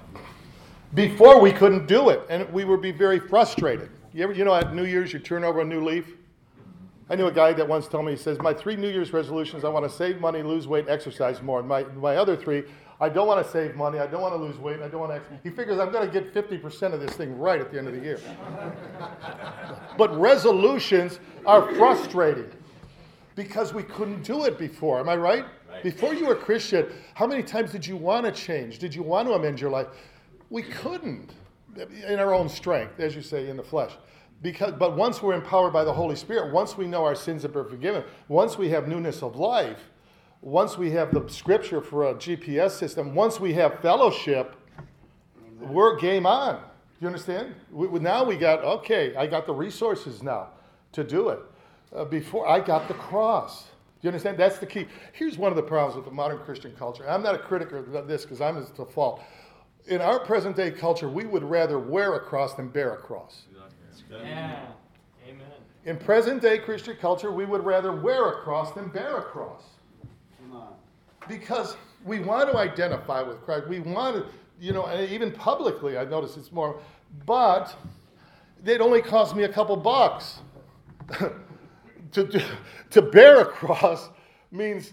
Before 0.93 1.39
we 1.39 1.51
couldn't 1.54 1.88
do 1.88 2.10
it, 2.10 2.21
and 2.30 2.51
we 2.51 2.65
would 2.65 2.82
be 2.82 2.91
very 2.91 3.19
frustrated. 3.19 3.89
You 4.13 4.24
ever, 4.24 4.34
you 4.34 4.43
know, 4.43 4.54
at 4.54 4.76
New 4.76 4.84
Year's 4.84 5.13
you 5.13 5.19
turn 5.19 5.45
over 5.45 5.62
a 5.62 5.65
new 5.65 5.82
leaf. 5.82 6.17
I 7.10 7.15
knew 7.15 7.28
a 7.28 7.32
guy 7.32 7.54
that 7.54 7.67
once 7.67 7.88
told 7.88 8.06
me, 8.06 8.12
he 8.12 8.17
says, 8.17 8.39
My 8.39 8.54
three 8.54 8.76
New 8.76 8.89
Year's 8.89 9.13
resolutions 9.13 9.63
I 9.63 9.69
want 9.69 9.89
to 9.89 9.95
save 9.95 10.19
money, 10.19 10.43
lose 10.43 10.67
weight, 10.67 10.86
exercise 10.89 11.41
more. 11.41 11.60
And 11.60 11.67
my, 11.67 11.84
my 11.84 12.17
other 12.17 12.36
three, 12.36 12.63
I 13.00 13.08
don't 13.08 13.26
want 13.26 13.45
to 13.45 13.50
save 13.50 13.76
money, 13.76 14.00
I 14.00 14.08
don't 14.08 14.21
want 14.21 14.34
to 14.34 14.41
lose 14.41 14.58
weight, 14.58 14.76
and 14.76 14.84
I 14.84 14.89
don't 14.89 15.00
want 15.00 15.13
to 15.13 15.15
exercise. 15.15 15.39
He 15.43 15.50
figures 15.50 15.80
I'm 15.80 15.91
going 15.91 16.10
to 16.10 16.12
get 16.12 16.34
50% 16.34 16.93
of 16.93 17.00
this 17.00 17.12
thing 17.13 17.38
right 17.38 17.60
at 17.62 17.71
the 17.71 17.78
end 17.78 17.88
of 17.88 17.93
the 17.93 18.02
year. 18.02 18.19
but 19.97 20.17
resolutions 20.19 21.19
are 21.45 21.74
frustrating 21.76 22.52
because 23.36 23.74
we 23.74 23.84
couldn't 23.84 24.24
do 24.24 24.43
it 24.43 24.58
before. 24.58 25.00
Am 25.00 25.08
I 25.08 25.15
right? 25.15 25.45
Before 25.84 26.13
you 26.13 26.28
were 26.28 26.34
a 26.34 26.38
Christian, 26.38 26.88
how 27.13 27.26
many 27.26 27.43
times 27.43 27.71
did 27.71 27.88
you 27.88 27.95
want 27.95 28.26
to 28.26 28.32
change? 28.32 28.78
Did 28.78 28.93
you 28.93 29.04
want 29.04 29.28
to 29.30 29.34
amend 29.36 29.62
your 29.62 29.69
life? 29.69 29.88
We 30.50 30.63
couldn't 30.63 31.32
in 31.76 32.20
our 32.20 32.34
own 32.34 32.50
strength, 32.50 33.00
as 33.00 33.16
you 33.16 33.22
say, 33.22 33.50
in 33.50 33.58
the 33.58 33.64
flesh. 33.64 33.92
Because, 34.42 34.74
but 34.74 34.98
once 34.98 35.22
we're 35.22 35.36
empowered 35.36 35.72
by 35.72 35.84
the 35.84 35.94
Holy 35.94 36.16
Spirit, 36.16 36.52
once 36.52 36.76
we 36.76 36.88
know 36.88 37.06
our 37.06 37.16
sins 37.16 37.44
have 37.44 37.54
been 37.54 37.70
forgiven, 37.70 38.04
once 38.28 38.58
we 38.58 38.70
have 38.70 38.88
newness 38.88 39.22
of 39.22 39.36
life, 39.36 39.92
once 40.42 40.78
we 40.78 40.90
have 40.92 41.14
the 41.14 41.28
scripture 41.28 41.82
for 41.82 42.10
a 42.10 42.16
GPS 42.16 42.72
system, 42.72 43.14
once 43.14 43.40
we 43.40 43.54
have 43.54 43.80
fellowship, 43.82 44.56
we're 45.60 45.98
game 46.00 46.26
on. 46.26 46.64
You 47.00 47.08
understand? 47.08 47.54
We, 47.72 48.00
now 48.00 48.24
we 48.24 48.36
got, 48.36 48.64
okay, 48.64 49.16
I 49.16 49.28
got 49.28 49.46
the 49.46 49.54
resources 49.54 50.24
now 50.24 50.50
to 50.94 51.04
do 51.04 51.30
it. 51.30 51.40
Uh, 51.96 52.06
before 52.06 52.48
I 52.48 52.60
got 52.60 52.88
the 52.88 52.94
cross. 52.94 53.68
You 54.02 54.10
understand? 54.10 54.38
That's 54.38 54.58
the 54.58 54.66
key. 54.66 54.88
Here's 55.14 55.38
one 55.38 55.52
of 55.52 55.56
the 55.56 55.64
problems 55.64 55.96
with 55.96 56.06
the 56.06 56.12
modern 56.12 56.40
Christian 56.40 56.74
culture. 56.76 57.08
I'm 57.08 57.22
not 57.22 57.36
a 57.36 57.38
critic 57.38 57.72
of 57.72 58.08
this 58.08 58.24
because 58.24 58.42
I'm 58.42 58.66
to 58.66 58.86
fault. 58.86 59.22
In 59.88 60.02
our 60.02 60.20
present 60.20 60.56
day 60.56 60.72
culture, 60.72 61.10
we 61.10 61.26
would 61.26 61.44
rather 61.44 61.80
wear 61.80 62.15
a 62.15 62.20
cross 62.20 62.54
than 62.54 62.67
bear 62.67 62.94
a 62.94 62.98
cross. 62.98 63.44
Yeah, 64.10 64.65
amen. 65.28 65.46
In 65.86 65.98
present 65.98 66.41
day 66.41 66.58
Christian 66.60 66.96
culture, 66.98 67.32
we 67.32 67.46
would 67.46 67.63
rather 67.63 67.91
wear 67.91 68.30
a 68.30 68.41
cross 68.41 68.74
than 68.74 68.89
bear 68.89 69.17
a 69.17 69.24
cross. 69.24 69.63
Come 70.39 70.58
on. 70.60 70.74
because 71.28 71.78
we 72.06 72.20
want 72.20 72.52
to 72.52 72.58
identify 72.58 73.21
with 73.21 73.42
Christ. 73.42 73.67
We 73.67 73.79
want 73.79 74.17
to, 74.17 74.25
you 74.60 74.73
know, 74.73 74.86
and 74.86 75.10
even 75.12 75.32
publicly, 75.32 75.98
I 75.98 76.06
notice 76.06 76.38
it's 76.38 76.52
more, 76.52 76.79
but 77.25 77.75
it 78.65 78.82
only 78.82 79.02
cost 79.02 79.36
me 79.36 79.44
a 79.44 79.50
couple 79.50 79.75
bucks. 79.75 80.40
to, 82.12 82.27
to, 82.27 82.44
to 82.92 83.02
bear 83.02 83.42
a 83.42 83.46
cross 83.46 84.10
means 84.52 84.92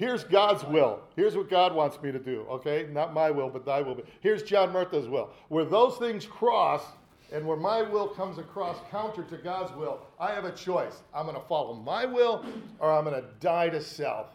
here's 0.00 0.24
God's 0.24 0.64
will. 0.64 1.00
Here's 1.14 1.36
what 1.36 1.50
God 1.50 1.74
wants 1.74 2.00
me 2.00 2.10
to 2.10 2.18
do, 2.18 2.46
okay? 2.50 2.88
Not 2.90 3.12
my 3.12 3.30
will, 3.30 3.50
but 3.50 3.66
thy 3.66 3.82
will. 3.82 3.94
Be. 3.94 4.02
Here's 4.20 4.42
John 4.42 4.72
Murtha's 4.72 5.06
will. 5.06 5.28
Where 5.48 5.66
those 5.66 5.98
things 5.98 6.24
cross, 6.24 6.82
and 7.30 7.46
where 7.46 7.58
my 7.58 7.82
will 7.82 8.08
comes 8.08 8.38
across 8.38 8.78
counter 8.90 9.22
to 9.24 9.36
God's 9.36 9.76
will, 9.76 10.00
I 10.18 10.32
have 10.32 10.46
a 10.46 10.52
choice. 10.52 11.02
I'm 11.14 11.26
going 11.26 11.36
to 11.38 11.46
follow 11.46 11.74
my 11.74 12.06
will, 12.06 12.46
or 12.78 12.90
I'm 12.90 13.04
going 13.04 13.22
to 13.22 13.28
die 13.40 13.68
to 13.68 13.80
self 13.80 14.28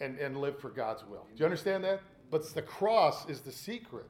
and, 0.00 0.18
and 0.18 0.40
live 0.40 0.58
for 0.58 0.70
God's 0.70 1.04
will. 1.04 1.26
Do 1.36 1.40
you 1.40 1.44
understand 1.44 1.84
that? 1.84 2.00
But 2.30 2.48
the 2.54 2.62
cross 2.62 3.28
is 3.28 3.42
the 3.42 3.52
secret. 3.52 4.06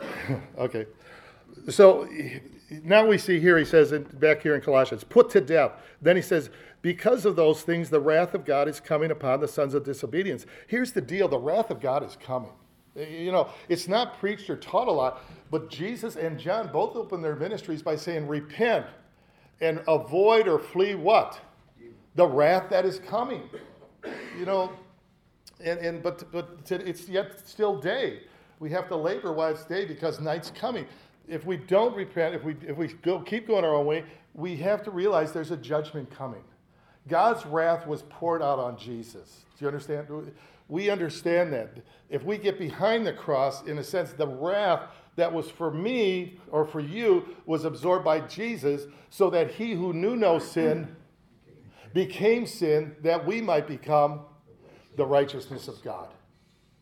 okay. 0.58 0.86
So 1.68 2.08
now 2.82 3.06
we 3.06 3.18
see 3.18 3.38
here, 3.38 3.58
he 3.58 3.64
says 3.64 3.92
in, 3.92 4.04
back 4.04 4.42
here 4.42 4.54
in 4.54 4.62
Colossians, 4.62 5.04
put 5.04 5.28
to 5.30 5.40
death. 5.42 5.72
Then 6.00 6.16
he 6.16 6.22
says, 6.22 6.50
because 6.82 7.24
of 7.24 7.36
those 7.36 7.62
things, 7.62 7.90
the 7.90 8.00
wrath 8.00 8.34
of 8.34 8.44
God 8.44 8.68
is 8.68 8.80
coming 8.80 9.10
upon 9.10 9.40
the 9.40 9.48
sons 9.48 9.74
of 9.74 9.84
disobedience. 9.84 10.46
Here's 10.66 10.92
the 10.92 11.00
deal 11.00 11.28
the 11.28 11.38
wrath 11.38 11.70
of 11.70 11.80
God 11.80 12.04
is 12.04 12.16
coming. 12.24 12.52
You 12.94 13.32
know, 13.32 13.48
it's 13.68 13.86
not 13.86 14.18
preached 14.18 14.50
or 14.50 14.56
taught 14.56 14.88
a 14.88 14.92
lot, 14.92 15.22
but 15.50 15.70
Jesus 15.70 16.16
and 16.16 16.38
John 16.38 16.70
both 16.72 16.96
open 16.96 17.22
their 17.22 17.36
ministries 17.36 17.82
by 17.82 17.96
saying, 17.96 18.26
repent 18.26 18.86
and 19.60 19.82
avoid 19.86 20.48
or 20.48 20.58
flee 20.58 20.94
what? 20.94 21.40
The 22.14 22.26
wrath 22.26 22.70
that 22.70 22.84
is 22.84 22.98
coming. 22.98 23.42
You 24.38 24.46
know, 24.46 24.72
and, 25.60 25.78
and 25.80 26.02
but, 26.02 26.30
but 26.32 26.58
it's 26.70 27.08
yet 27.08 27.48
still 27.48 27.76
day. 27.80 28.20
We 28.60 28.70
have 28.70 28.88
to 28.88 28.96
labor 28.96 29.32
while 29.32 29.50
it's 29.50 29.64
day 29.64 29.84
because 29.84 30.20
night's 30.20 30.50
coming. 30.50 30.86
If 31.28 31.44
we 31.44 31.56
don't 31.56 31.94
repent, 31.94 32.34
if 32.34 32.42
we, 32.42 32.56
if 32.66 32.76
we 32.76 32.88
go, 32.88 33.20
keep 33.20 33.46
going 33.46 33.64
our 33.64 33.74
own 33.74 33.86
way, 33.86 34.04
we 34.34 34.56
have 34.56 34.82
to 34.84 34.90
realize 34.90 35.32
there's 35.32 35.50
a 35.50 35.56
judgment 35.56 36.10
coming. 36.10 36.42
God's 37.08 37.44
wrath 37.46 37.86
was 37.86 38.02
poured 38.02 38.42
out 38.42 38.58
on 38.58 38.76
Jesus. 38.76 39.44
Do 39.58 39.64
you 39.64 39.68
understand? 39.68 40.06
We 40.68 40.90
understand 40.90 41.52
that. 41.52 41.70
If 42.10 42.22
we 42.24 42.38
get 42.38 42.58
behind 42.58 43.06
the 43.06 43.12
cross, 43.12 43.62
in 43.64 43.78
a 43.78 43.84
sense, 43.84 44.12
the 44.12 44.26
wrath 44.26 44.82
that 45.16 45.32
was 45.32 45.50
for 45.50 45.70
me 45.70 46.38
or 46.50 46.64
for 46.64 46.80
you 46.80 47.36
was 47.46 47.64
absorbed 47.64 48.04
by 48.04 48.20
Jesus, 48.20 48.86
so 49.10 49.30
that 49.30 49.50
he 49.50 49.72
who 49.72 49.92
knew 49.92 50.14
no 50.14 50.38
sin 50.38 50.94
became 51.94 52.46
sin 52.46 52.94
that 53.02 53.26
we 53.26 53.40
might 53.40 53.66
become 53.66 54.20
the 54.96 55.06
righteousness 55.06 55.68
of 55.68 55.82
God. 55.82 56.08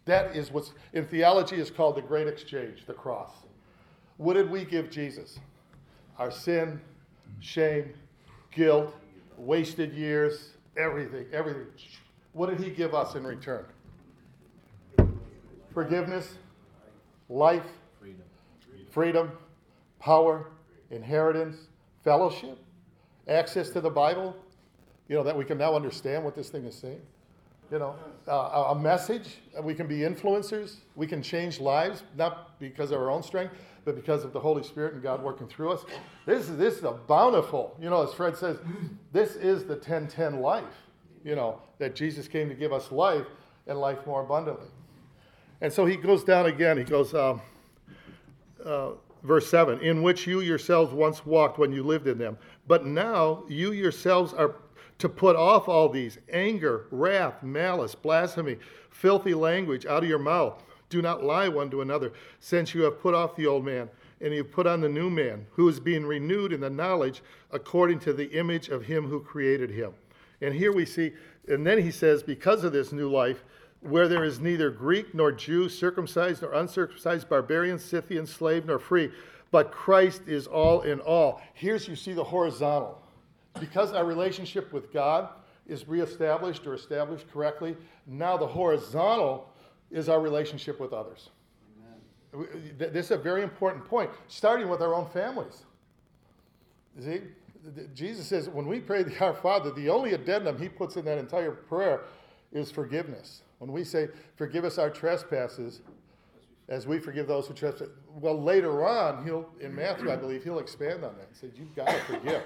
That 0.05 0.37
is 0.37 0.51
what's 0.51 0.73
in 0.93 1.07
theology 1.07 1.57
is 1.57 1.71
called 1.71 1.97
the 1.97 2.03
great 2.03 2.27
exchange, 2.27 2.87
the 2.87 2.95
cross. 2.95 3.31
What 4.17 4.35
did 4.35 4.51
we 4.51 4.65
give 4.65 4.91
Jesus? 4.91 5.39
Our 6.19 6.31
sin, 6.31 6.81
shame, 7.41 7.93
guilt, 8.51 8.95
wasted 9.37 9.93
years, 9.93 10.51
everything, 10.77 11.27
everything. 11.33 11.67
What 12.33 12.51
did 12.51 12.61
he 12.61 12.71
give 12.71 12.95
us 12.95 13.15
in 13.15 13.25
return? 13.25 13.65
Forgiveness, 15.73 16.35
life, 17.29 17.67
freedom, 18.01 18.23
freedom 18.91 19.33
power, 20.07 20.47
inheritance, 20.91 21.57
fellowship, 22.05 22.59
access 23.27 23.71
to 23.71 23.81
the 23.81 23.91
Bible, 23.91 24.37
you 25.09 25.17
know, 25.17 25.25
that 25.25 25.37
we 25.37 25.45
can 25.45 25.59
now 25.59 25.75
understand 25.75 26.25
what 26.25 26.37
this 26.37 26.49
thing 26.49 26.65
is 26.65 26.77
saying. 26.77 27.01
You 27.73 27.81
know, 27.81 27.97
uh, 28.29 28.67
a 28.71 28.75
message, 28.77 29.39
we 29.61 29.75
can 29.75 29.89
be 29.89 29.99
influencers, 29.99 30.77
we 30.95 31.09
can 31.09 31.23
change 31.23 31.59
lives, 31.59 32.05
not 32.17 32.57
because 32.61 32.93
of 32.93 33.01
our 33.01 33.11
own 33.11 33.25
strength, 33.25 33.55
but 33.87 33.95
because 33.95 34.25
of 34.25 34.33
the 34.33 34.41
Holy 34.41 34.65
Spirit 34.65 34.95
and 34.95 35.03
God 35.03 35.23
working 35.23 35.47
through 35.47 35.71
us. 35.71 35.85
This 36.27 36.49
is, 36.49 36.59
this 36.59 36.75
is 36.75 36.85
a 36.85 36.91
bountiful, 36.91 37.75
you 37.81 37.89
know, 37.89 38.03
as 38.03 38.13
Fred 38.13 38.37
says, 38.37 38.59
this 39.13 39.37
is 39.37 39.63
the 39.63 39.75
1010 39.75 40.41
life, 40.41 40.65
you 41.25 41.37
know, 41.37 41.63
that 41.79 41.95
Jesus 41.95 42.27
came 42.27 42.49
to 42.49 42.55
give 42.57 42.73
us 42.73 42.91
life 42.91 43.27
and 43.69 43.79
life 43.79 44.05
more 44.05 44.23
abundantly. 44.23 44.67
And 45.61 45.73
so 45.73 45.87
he 45.87 45.97
goes 45.97 46.25
down 46.25 46.47
again. 46.47 46.77
He 46.77 46.83
goes, 46.83 47.15
um, 47.15 47.41
uh, 48.65 48.91
verse 49.23 49.49
7 49.49 49.81
In 49.81 50.03
which 50.03 50.27
you 50.27 50.41
yourselves 50.41 50.93
once 50.93 51.25
walked 51.25 51.59
when 51.59 51.73
you 51.73 51.85
lived 51.85 52.09
in 52.09 52.19
them. 52.19 52.37
But 52.67 52.87
now 52.87 53.45
you 53.49 53.71
yourselves 53.71 54.35
are 54.35 54.57
to 54.99 55.09
put 55.09 55.37
off 55.37 55.69
all 55.69 55.89
these 55.89 56.19
anger, 56.33 56.87
wrath, 56.91 57.41
malice, 57.43 57.95
blasphemy, 57.95 58.57
filthy 58.91 59.35
language 59.35 59.87
out 59.87 60.03
of 60.03 60.09
your 60.09 60.19
mouth. 60.19 60.61
Do 60.89 61.03
not 61.03 61.25
lie 61.25 61.49
one 61.49 61.71
to 61.71 61.83
another, 61.83 62.13
since 62.41 62.75
you 62.75 62.83
have 62.83 63.01
put 63.01 63.15
off 63.15 63.37
the 63.37 63.47
old 63.47 63.65
man, 63.65 63.89
and 64.21 64.33
you 64.33 64.45
have 64.45 64.53
put 64.53 64.67
on 64.67 64.81
the 64.81 64.89
new 64.89 65.11
man, 65.11 65.47
who 65.51 65.69
is 65.69 65.81
being 65.81 66.07
renewed 66.07 66.53
in 66.53 66.61
the 66.61 66.71
knowledge 66.71 67.23
according 67.53 67.99
to 68.01 68.13
the 68.13 68.31
image 68.33 68.69
of 68.69 68.85
him 68.85 69.07
who 69.07 69.21
created 69.21 69.71
him. 69.71 69.93
And 70.41 70.55
here 70.55 70.73
we 70.73 70.85
see, 70.85 71.13
and 71.49 71.67
then 71.67 71.79
he 71.79 71.91
says, 71.91 72.23
because 72.23 72.65
of 72.65 72.73
this 72.73 72.93
new 72.93 73.11
life, 73.11 73.45
where 73.81 74.09
there 74.09 74.25
is 74.25 74.41
neither 74.41 74.71
Greek 74.71 75.15
nor 75.15 75.33
Jew, 75.33 75.69
circumcised 75.69 76.43
nor 76.43 76.53
uncircumcised, 76.55 77.29
barbarian, 77.29 77.79
Scythian, 77.79 78.27
slave 78.27 78.67
nor 78.67 78.79
free, 78.79 79.11
but 79.51 79.71
Christ 79.71 80.23
is 80.27 80.47
all 80.47 80.83
in 80.83 81.01
all. 81.01 81.41
Here's 81.55 81.87
you 81.87 81.97
see 81.97 82.13
the 82.13 82.25
horizontal. 82.25 83.01
Because 83.61 83.93
our 83.93 84.05
relationship 84.05 84.73
with 84.73 84.93
God 84.93 85.29
is 85.67 85.89
reestablished 85.89 86.67
or 86.67 86.75
established 86.75 87.31
correctly, 87.33 87.77
now 88.07 88.37
the 88.37 88.47
horizontal 88.47 89.49
is 89.91 90.09
our 90.09 90.21
relationship 90.21 90.81
with 90.81 90.93
others. 90.93 91.31
Amen. 92.35 92.77
This 92.93 93.07
is 93.07 93.11
a 93.13 93.19
very 93.19 93.43
important 93.43 93.85
point, 93.85 94.11
starting 94.29 94.69
with 94.69 94.83
our 94.83 94.95
own 94.95 95.09
families. 95.11 95.65
See, 97.01 97.21
Jesus 97.95 98.27
says 98.27 98.49
when 98.49 98.67
we 98.67 98.81
pray 98.81 99.03
the 99.03 99.25
Our 99.25 99.35
Father, 99.35 99.71
the 99.71 99.89
only 99.89 100.15
addendum 100.15 100.59
he 100.59 100.69
puts 100.69 100.97
in 100.97 101.05
that 101.05 101.19
entire 101.19 101.53
prayer 101.53 102.03
is 102.53 102.71
forgiveness. 102.71 103.43
When 103.59 103.73
we 103.73 103.85
say, 103.85 104.09
Forgive 104.37 104.65
us 104.65 104.79
our 104.79 104.91
trespasses, 104.91 105.81
as 106.69 106.87
we 106.87 106.99
forgive 106.99 107.27
those 107.27 107.47
who 107.47 107.55
trespass. 107.55 107.89
Well, 108.21 108.41
later 108.41 108.87
on, 108.87 109.25
he'll 109.25 109.49
in 109.61 109.75
Matthew, 109.75 110.11
I 110.11 110.17
believe, 110.17 110.45
he'll 110.45 110.59
expand 110.59 111.05
on 111.05 111.15
that. 111.17 111.29
He 111.31 111.39
said, 111.39 111.53
You've 111.57 111.75
got 111.75 111.89
to 111.89 111.99
forgive 112.01 112.43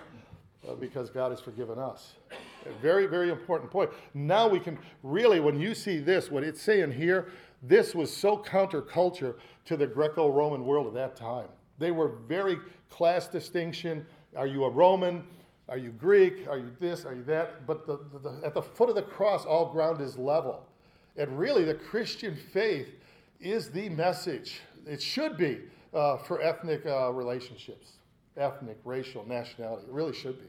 uh, 0.68 0.74
because 0.74 1.11
God 1.11 1.30
has 1.30 1.41
forgiven 1.41 1.78
us. 1.78 2.14
A 2.67 2.83
very, 2.83 3.07
very 3.07 3.31
important 3.31 3.71
point. 3.71 3.91
Now 4.15 4.49
we 4.49 4.61
can 4.61 4.79
really, 5.03 5.41
when 5.41 5.59
you 5.59 5.75
see 5.75 5.99
this, 5.99 6.31
what 6.31 6.45
it's 6.45 6.61
saying 6.61 6.93
here, 6.93 7.29
this 7.63 7.95
was 7.95 8.15
so 8.15 8.37
counterculture 8.39 9.37
to 9.67 9.77
the 9.77 9.87
Greco 9.87 10.29
Roman 10.29 10.65
world 10.65 10.87
at 10.87 10.95
that 10.95 11.17
time. 11.17 11.49
They 11.79 11.91
were 11.91 12.09
very 12.29 12.59
class 12.91 13.29
distinction. 13.29 14.07
Are 14.37 14.47
you 14.47 14.65
a 14.65 14.71
Roman? 14.71 15.25
Are 15.69 15.79
you 15.79 15.91
Greek? 15.91 16.49
Are 16.49 16.59
you 16.59 16.71
this? 16.81 17.05
Are 17.05 17.15
you 17.15 17.23
that? 17.25 17.67
But 17.67 17.87
the, 17.87 18.01
the, 18.13 18.19
the, 18.19 18.47
at 18.47 18.55
the 18.55 18.63
foot 18.63 18.89
of 18.89 18.95
the 18.95 19.03
cross, 19.03 19.47
all 19.47 19.73
ground 19.73 20.01
is 20.01 20.19
level. 20.19 20.67
And 21.17 21.39
really, 21.39 21.65
the 21.65 21.75
Christian 21.75 22.37
faith 22.37 22.89
is 23.41 23.71
the 23.71 23.89
message. 23.89 24.61
It 24.87 25.01
should 25.01 25.37
be 25.37 25.61
uh, 25.95 26.17
for 26.19 26.41
ethnic 26.43 26.85
uh, 26.87 27.13
relationships, 27.13 27.93
ethnic, 28.37 28.79
racial, 28.85 29.27
nationality. 29.27 29.85
It 29.87 29.93
really 29.93 30.15
should 30.15 30.39
be. 30.39 30.49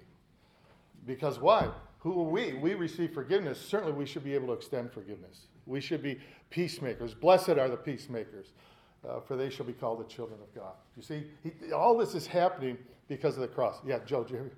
Because 1.06 1.40
why? 1.40 1.70
Who 2.02 2.24
we? 2.24 2.54
We 2.54 2.74
receive 2.74 3.14
forgiveness. 3.14 3.62
Certainly, 3.62 3.94
we 3.94 4.08
should 4.08 4.24
be 4.24 4.34
able 4.34 4.48
to 4.48 4.54
extend 4.54 4.92
forgiveness. 4.92 5.46
We 5.68 5.80
should 5.80 6.02
be 6.02 6.20
peacemakers. 6.50 7.14
Blessed 7.14 7.50
are 7.50 7.70
the 7.70 7.78
peacemakers, 7.78 8.48
uh, 9.08 9.20
for 9.20 9.36
they 9.36 9.52
shall 9.52 9.68
be 9.68 9.74
called 9.74 10.00
the 10.00 10.10
children 10.10 10.40
of 10.42 10.54
God. 10.56 10.74
You 10.98 11.04
see, 11.04 11.26
he, 11.44 11.72
all 11.72 11.96
this 11.96 12.16
is 12.16 12.26
happening 12.26 12.80
because 13.08 13.36
of 13.36 13.42
the 13.42 13.48
cross. 13.48 13.78
Yeah, 13.86 14.00
Joe, 14.04 14.24
do 14.24 14.34
you 14.34 14.40
hear? 14.40 14.52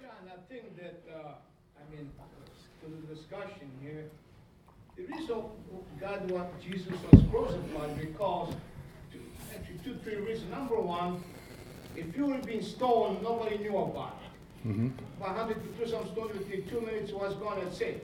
John, 0.00 0.10
I 0.26 0.52
think 0.52 0.74
that, 0.78 1.02
uh, 1.14 1.32
I 1.76 1.94
mean, 1.94 2.10
to 2.82 2.88
the 2.88 3.14
discussion 3.14 3.70
here, 3.82 4.10
the 4.96 5.04
reason 5.04 5.42
God 6.00 6.30
wanted 6.30 6.60
Jesus 6.62 6.94
was 7.12 7.22
crucified 7.30 8.00
because, 8.00 8.54
two, 9.12 9.20
actually, 9.54 9.78
two, 9.84 9.98
three 10.02 10.16
reasons. 10.16 10.50
Number 10.50 10.80
one, 10.80 11.22
if 11.94 12.16
you 12.16 12.24
were 12.24 12.38
being 12.38 12.62
stolen, 12.62 13.22
nobody 13.22 13.58
knew 13.58 13.76
about 13.76 14.16
it. 14.24 14.27
Mm-hmm. 14.66 14.88
100 15.18 15.78
to 15.78 15.88
some 15.88 16.06
stone 16.08 16.28
within 16.36 16.68
two 16.68 16.80
minutes 16.80 17.12
was 17.12 17.34
gone 17.34 17.58
and 17.58 17.72
safe. 17.72 18.00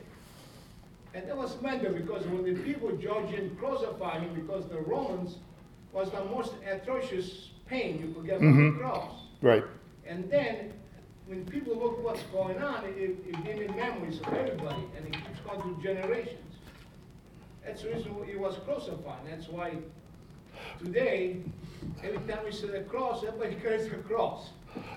And 1.14 1.28
that 1.28 1.36
was 1.36 1.60
meant 1.62 1.82
because 1.82 2.26
when 2.26 2.44
the 2.44 2.60
people 2.62 2.90
judged 2.96 3.30
him, 3.30 3.56
crucified 3.56 4.22
him, 4.22 4.34
because 4.34 4.66
the 4.68 4.78
Romans 4.78 5.36
was 5.92 6.10
the 6.10 6.24
most 6.24 6.52
atrocious 6.68 7.50
pain 7.66 8.00
you 8.00 8.12
could 8.14 8.26
get 8.26 8.40
mm-hmm. 8.40 8.66
on 8.66 8.74
the 8.74 8.80
cross. 8.80 9.12
Right. 9.40 9.64
And 10.06 10.28
then 10.30 10.72
when 11.26 11.46
people 11.46 11.76
look 11.76 12.02
what's 12.02 12.22
going 12.24 12.60
on, 12.62 12.84
it, 12.84 13.16
it 13.26 13.44
gave 13.44 13.58
me 13.58 13.68
memories 13.68 14.20
of 14.20 14.34
everybody, 14.34 14.82
and 14.96 15.06
it 15.06 15.12
keeps 15.12 15.40
going 15.46 15.62
through 15.62 15.82
generations. 15.82 16.38
That's 17.64 17.82
the 17.82 17.90
reason 17.90 18.14
he 18.26 18.36
was 18.36 18.56
crucified. 18.64 19.20
That's 19.28 19.48
why 19.48 19.74
today, 20.82 21.38
every 22.02 22.18
time 22.30 22.44
we 22.44 22.52
see 22.52 22.66
the 22.66 22.80
cross, 22.80 23.24
everybody 23.24 23.54
carries 23.62 23.88
the 23.88 23.96
cross. 23.96 24.50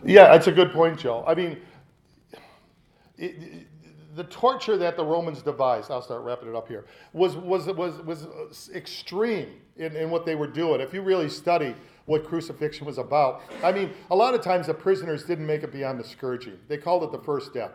Yeah, 0.03 0.31
that's 0.31 0.47
a 0.47 0.51
good 0.51 0.71
point, 0.71 0.99
Joe. 0.99 1.23
I 1.27 1.35
mean, 1.35 1.57
it, 3.17 3.35
it, 3.41 3.67
the 4.15 4.23
torture 4.25 4.77
that 4.77 4.97
the 4.97 5.05
Romans 5.05 5.41
devised, 5.41 5.91
I'll 5.91 6.01
start 6.01 6.23
wrapping 6.23 6.49
it 6.49 6.55
up 6.55 6.67
here, 6.67 6.85
was, 7.13 7.35
was, 7.35 7.67
was, 7.67 8.01
was 8.01 8.69
extreme 8.73 9.49
in, 9.77 9.95
in 9.95 10.09
what 10.09 10.25
they 10.25 10.35
were 10.35 10.47
doing. 10.47 10.81
If 10.81 10.93
you 10.93 11.01
really 11.01 11.29
study 11.29 11.75
what 12.05 12.25
crucifixion 12.25 12.85
was 12.85 12.97
about, 12.97 13.41
I 13.63 13.71
mean, 13.71 13.91
a 14.09 14.15
lot 14.15 14.33
of 14.33 14.41
times 14.41 14.67
the 14.67 14.73
prisoners 14.73 15.23
didn't 15.23 15.45
make 15.45 15.63
it 15.63 15.71
beyond 15.71 15.99
the 15.99 16.03
scourging. 16.03 16.57
They 16.67 16.77
called 16.77 17.03
it 17.03 17.11
the 17.11 17.23
first 17.23 17.53
death. 17.53 17.73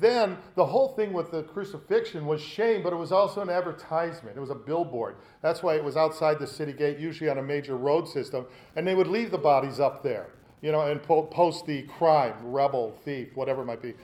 Then 0.00 0.36
the 0.56 0.66
whole 0.66 0.88
thing 0.88 1.12
with 1.12 1.30
the 1.30 1.44
crucifixion 1.44 2.26
was 2.26 2.42
shame, 2.42 2.82
but 2.82 2.92
it 2.92 2.96
was 2.96 3.12
also 3.12 3.40
an 3.40 3.48
advertisement. 3.48 4.36
It 4.36 4.40
was 4.40 4.50
a 4.50 4.54
billboard. 4.54 5.16
That's 5.42 5.62
why 5.62 5.76
it 5.76 5.84
was 5.84 5.96
outside 5.96 6.38
the 6.40 6.46
city 6.46 6.72
gate, 6.72 6.98
usually 6.98 7.30
on 7.30 7.38
a 7.38 7.42
major 7.42 7.76
road 7.76 8.08
system, 8.08 8.46
and 8.74 8.86
they 8.86 8.94
would 8.94 9.06
leave 9.06 9.30
the 9.30 9.38
bodies 9.38 9.80
up 9.80 10.02
there 10.02 10.30
you 10.62 10.72
know, 10.72 10.82
and 10.82 11.02
po- 11.02 11.22
post 11.22 11.66
the 11.66 11.82
crime, 11.82 12.34
rebel, 12.42 12.96
thief, 13.04 13.28
whatever 13.34 13.62
it 13.62 13.66
might 13.66 13.82
be. 13.82 13.94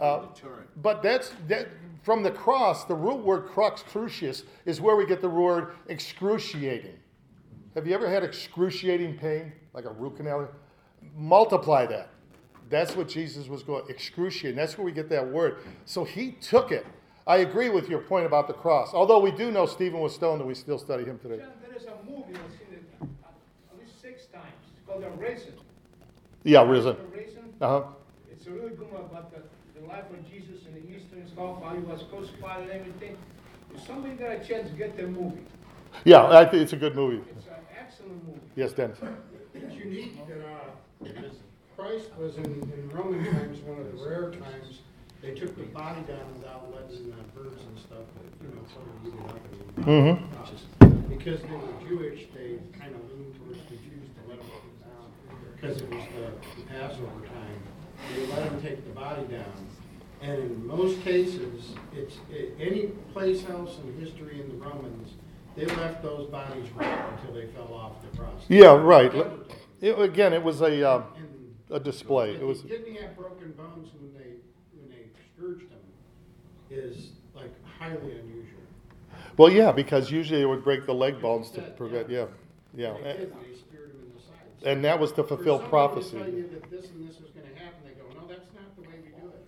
Uh, 0.00 0.26
but 0.82 1.02
that's 1.02 1.32
that 1.48 1.68
from 2.02 2.22
the 2.22 2.30
cross. 2.30 2.84
The 2.84 2.94
root 2.94 3.24
word 3.24 3.46
crux 3.46 3.82
crucius 3.82 4.42
is 4.64 4.80
where 4.80 4.96
we 4.96 5.06
get 5.06 5.20
the 5.20 5.28
word 5.28 5.74
excruciating. 5.88 6.96
Have 7.74 7.86
you 7.86 7.94
ever 7.94 8.08
had 8.08 8.22
excruciating 8.22 9.18
pain, 9.18 9.52
like 9.72 9.84
a 9.84 9.92
root 9.92 10.16
canal? 10.16 10.48
multiply 11.16 11.86
that. 11.86 12.10
That's 12.70 12.96
what 12.96 13.08
Jesus 13.08 13.46
was 13.46 13.62
going, 13.62 13.84
excruciating. 13.88 14.56
That's 14.56 14.78
where 14.78 14.84
we 14.84 14.92
get 14.92 15.08
that 15.10 15.26
word. 15.26 15.58
So 15.84 16.04
he 16.04 16.32
took 16.32 16.72
it. 16.72 16.86
I 17.26 17.38
agree 17.38 17.68
with 17.68 17.88
your 17.88 18.00
point 18.00 18.26
about 18.26 18.48
the 18.48 18.54
cross. 18.54 18.92
Although 18.92 19.18
we 19.18 19.30
do 19.30 19.50
know 19.50 19.66
Stephen 19.66 20.00
was 20.00 20.14
stoned 20.14 20.40
and 20.40 20.48
we 20.48 20.54
still 20.54 20.78
study 20.78 21.04
him 21.04 21.18
today. 21.18 21.38
John, 21.38 21.48
there 21.66 21.76
is 21.76 21.84
a 21.84 22.10
movie, 22.10 22.34
I've 22.34 22.50
seen 22.52 22.72
it 22.72 22.84
at 23.00 23.78
least 23.78 24.00
six 24.00 24.26
times. 24.26 24.44
It's 24.76 24.86
called 24.86 25.02
The 25.02 25.10
Risen. 25.10 25.52
Yeah, 26.44 26.62
risen. 26.68 26.96
The 27.10 27.16
Risen. 27.18 27.42
Uh 27.60 27.68
huh. 27.68 27.82
It's 28.30 28.46
a 28.46 28.50
really 28.50 28.70
good 28.76 28.92
one 28.92 29.02
about 29.02 29.32
the, 29.32 29.40
the 29.80 29.86
life 29.86 30.04
of 30.10 30.30
Jesus 30.30 30.66
in 30.66 30.74
the 30.74 30.94
Eastern 30.96 31.26
stuff, 31.26 31.62
how 31.62 31.74
he 31.74 31.80
was 31.80 32.02
crucified 32.10 32.62
and 32.62 32.70
everything. 32.70 33.16
If 33.74 33.86
somebody 33.86 34.14
got 34.14 34.32
a 34.32 34.44
chance 34.44 34.68
to 34.70 34.76
get 34.76 34.96
the 34.96 35.06
movie, 35.06 35.40
Yeah, 36.04 36.26
I 36.26 36.44
think 36.44 36.62
it's 36.62 36.72
a 36.72 36.76
good 36.76 36.94
movie. 36.94 37.22
it's 37.36 37.46
an 37.46 37.52
excellent 37.78 38.26
movie. 38.26 38.40
Yes, 38.56 38.72
Dennis. 38.72 38.98
It's 39.54 39.74
unique 39.74 40.16
that, 40.28 40.38
uh, 40.44 41.08
Christ 41.76 42.10
was 42.18 42.36
in, 42.36 42.44
in 42.44 42.90
Roman 42.92 43.24
times, 43.24 43.58
one 43.62 43.80
of 43.80 43.86
the 43.98 44.08
rare 44.08 44.30
times, 44.30 44.80
they 45.20 45.34
took 45.34 45.56
the 45.56 45.64
body 45.64 46.00
down 46.06 46.22
without 46.38 46.70
letting 46.72 47.10
uh, 47.12 47.16
birds 47.34 47.60
and 47.62 47.78
stuff, 47.78 48.06
you 48.42 48.48
know, 48.48 48.62
sort 48.72 48.86
of 48.86 48.94
eat 49.06 49.14
it 49.14 49.30
up. 49.30 49.40
and- 49.78 49.86
Mhm. 49.86 51.08
Because 51.08 51.40
they 51.42 51.48
were 51.50 51.74
Jewish, 51.88 52.26
they 52.34 52.58
kind 52.78 52.94
of 52.94 53.00
leaned 53.10 53.34
towards 53.42 53.58
the 53.70 53.76
Jews 53.76 54.06
to 54.14 54.20
let 54.28 54.38
them 54.38 54.46
take 54.46 54.62
it 54.62 54.70
down, 54.70 54.73
because 55.64 55.80
it 55.82 55.90
was 55.90 56.04
the 56.56 56.62
Passover 56.64 57.26
time. 57.26 57.62
They 58.14 58.26
let 58.26 58.50
them 58.50 58.60
take 58.60 58.84
the 58.84 58.90
body 58.90 59.22
down. 59.24 59.66
And 60.20 60.38
in 60.38 60.66
most 60.66 61.00
cases, 61.02 61.74
it's, 61.94 62.16
i- 62.30 62.50
any 62.60 62.88
place 63.12 63.44
else 63.48 63.78
in 63.82 63.98
history 63.98 64.40
in 64.40 64.48
the 64.48 64.64
Romans, 64.64 65.12
they 65.56 65.66
left 65.66 66.02
those 66.02 66.28
bodies 66.30 66.68
rot 66.72 67.12
until 67.18 67.34
they 67.34 67.46
fell 67.48 67.72
off 67.72 67.92
the 68.10 68.16
cross. 68.18 68.42
Yeah, 68.48 68.74
right. 68.74 69.12
It, 69.80 69.98
again, 69.98 70.32
it 70.32 70.42
was 70.42 70.60
a, 70.60 70.86
uh, 70.88 71.02
and 71.16 71.54
a 71.70 71.80
display. 71.80 72.34
It 72.34 72.44
was, 72.46 72.62
didn't 72.62 72.96
have 72.96 73.16
broken 73.16 73.52
bones 73.52 73.88
when 73.98 74.12
they, 74.14 74.36
when 74.76 74.88
they 74.90 75.06
scourged 75.36 75.70
them? 75.70 75.78
is 76.70 77.10
like 77.34 77.52
highly 77.78 78.18
unusual. 78.18 78.60
well, 79.36 79.50
yeah, 79.52 79.70
because 79.70 80.10
usually 80.10 80.40
it 80.40 80.46
would 80.46 80.64
break 80.64 80.86
the 80.86 80.94
leg 80.94 81.20
bones 81.20 81.50
to 81.50 81.60
prevent, 81.60 82.10
yeah, 82.10 82.26
yeah. 82.74 82.94
They 82.94 83.12
did, 83.12 83.32
they 83.32 83.56
speared 83.56 83.90
him 83.90 84.00
in 84.02 84.12
the 84.16 84.22
side. 84.22 84.53
And 84.64 84.84
that 84.84 84.98
was 84.98 85.12
to 85.12 85.22
fulfill 85.24 85.58
prophecy. 85.58 86.18
tell 86.18 86.28
you 86.28 86.48
that 86.52 86.70
this 86.70 86.90
and 86.90 87.08
this 87.08 87.20
was 87.20 87.30
gonna 87.30 87.46
happen, 87.58 87.80
they 87.84 87.92
go, 87.92 88.04
no, 88.18 88.26
that's 88.26 88.48
not 88.54 88.74
the 88.76 88.82
way 88.82 88.96
we 89.02 89.10
do 89.20 89.28
it. 89.28 89.44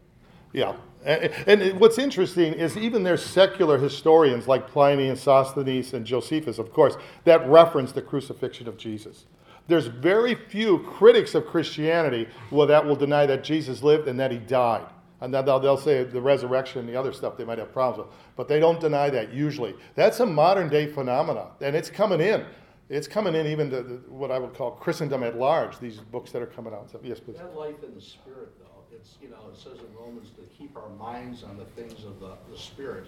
Yeah. 0.52 0.74
And, 1.04 1.32
and 1.46 1.62
it- 1.62 1.76
what's 1.76 1.98
interesting 1.98 2.52
is 2.52 2.76
even 2.76 3.02
their 3.02 3.16
secular 3.16 3.78
historians 3.78 4.46
like 4.46 4.68
Pliny 4.68 5.08
and 5.08 5.18
Sosthenes 5.18 5.94
and 5.94 6.04
Josephus, 6.04 6.58
of 6.58 6.72
course, 6.72 6.96
that 7.24 7.48
reference 7.48 7.92
the 7.92 8.02
crucifixion 8.02 8.68
of 8.68 8.76
Jesus. 8.76 9.24
There's 9.68 9.86
very 9.86 10.34
few 10.34 10.78
critics 10.80 11.34
of 11.34 11.46
Christianity 11.46 12.28
well, 12.50 12.66
that 12.68 12.84
will 12.84 12.94
deny 12.94 13.26
that 13.26 13.42
Jesus 13.42 13.82
lived 13.82 14.06
and 14.06 14.18
that 14.20 14.30
he 14.30 14.38
died. 14.38 14.86
And 15.20 15.32
they'll, 15.32 15.58
they'll 15.58 15.78
say 15.78 16.04
the 16.04 16.20
resurrection 16.20 16.80
and 16.80 16.88
the 16.88 16.94
other 16.94 17.12
stuff 17.12 17.36
they 17.36 17.44
might 17.44 17.58
have 17.58 17.72
problems 17.72 18.06
with. 18.06 18.16
But 18.36 18.48
they 18.48 18.60
don't 18.60 18.78
deny 18.78 19.08
that 19.10 19.32
usually. 19.32 19.74
That's 19.94 20.20
a 20.20 20.26
modern 20.26 20.68
day 20.68 20.86
phenomenon. 20.86 21.48
And 21.62 21.74
it's 21.74 21.88
coming 21.88 22.20
in. 22.20 22.44
It's 22.88 23.08
coming 23.08 23.34
in 23.34 23.46
even 23.46 23.68
to 23.70 23.82
the, 23.82 23.94
what 24.08 24.30
I 24.30 24.38
would 24.38 24.54
call 24.54 24.72
Christendom 24.72 25.24
at 25.24 25.36
large, 25.36 25.78
these 25.80 25.96
books 25.96 26.30
that 26.30 26.40
are 26.40 26.46
coming 26.46 26.72
out. 26.72 26.90
So, 26.90 27.00
yes, 27.02 27.18
please. 27.18 27.36
That 27.36 27.56
life 27.56 27.82
in 27.82 27.94
the 27.94 28.00
spirit, 28.00 28.52
though, 28.60 28.96
it's, 28.96 29.16
you 29.20 29.28
know, 29.28 29.38
it 29.52 29.56
says 29.56 29.78
in 29.80 29.92
Romans 29.98 30.30
to 30.36 30.42
keep 30.56 30.76
our 30.76 30.88
minds 30.90 31.42
on 31.42 31.56
the 31.56 31.64
things 31.64 32.04
of 32.04 32.20
the, 32.20 32.34
the 32.48 32.56
spirit 32.56 33.06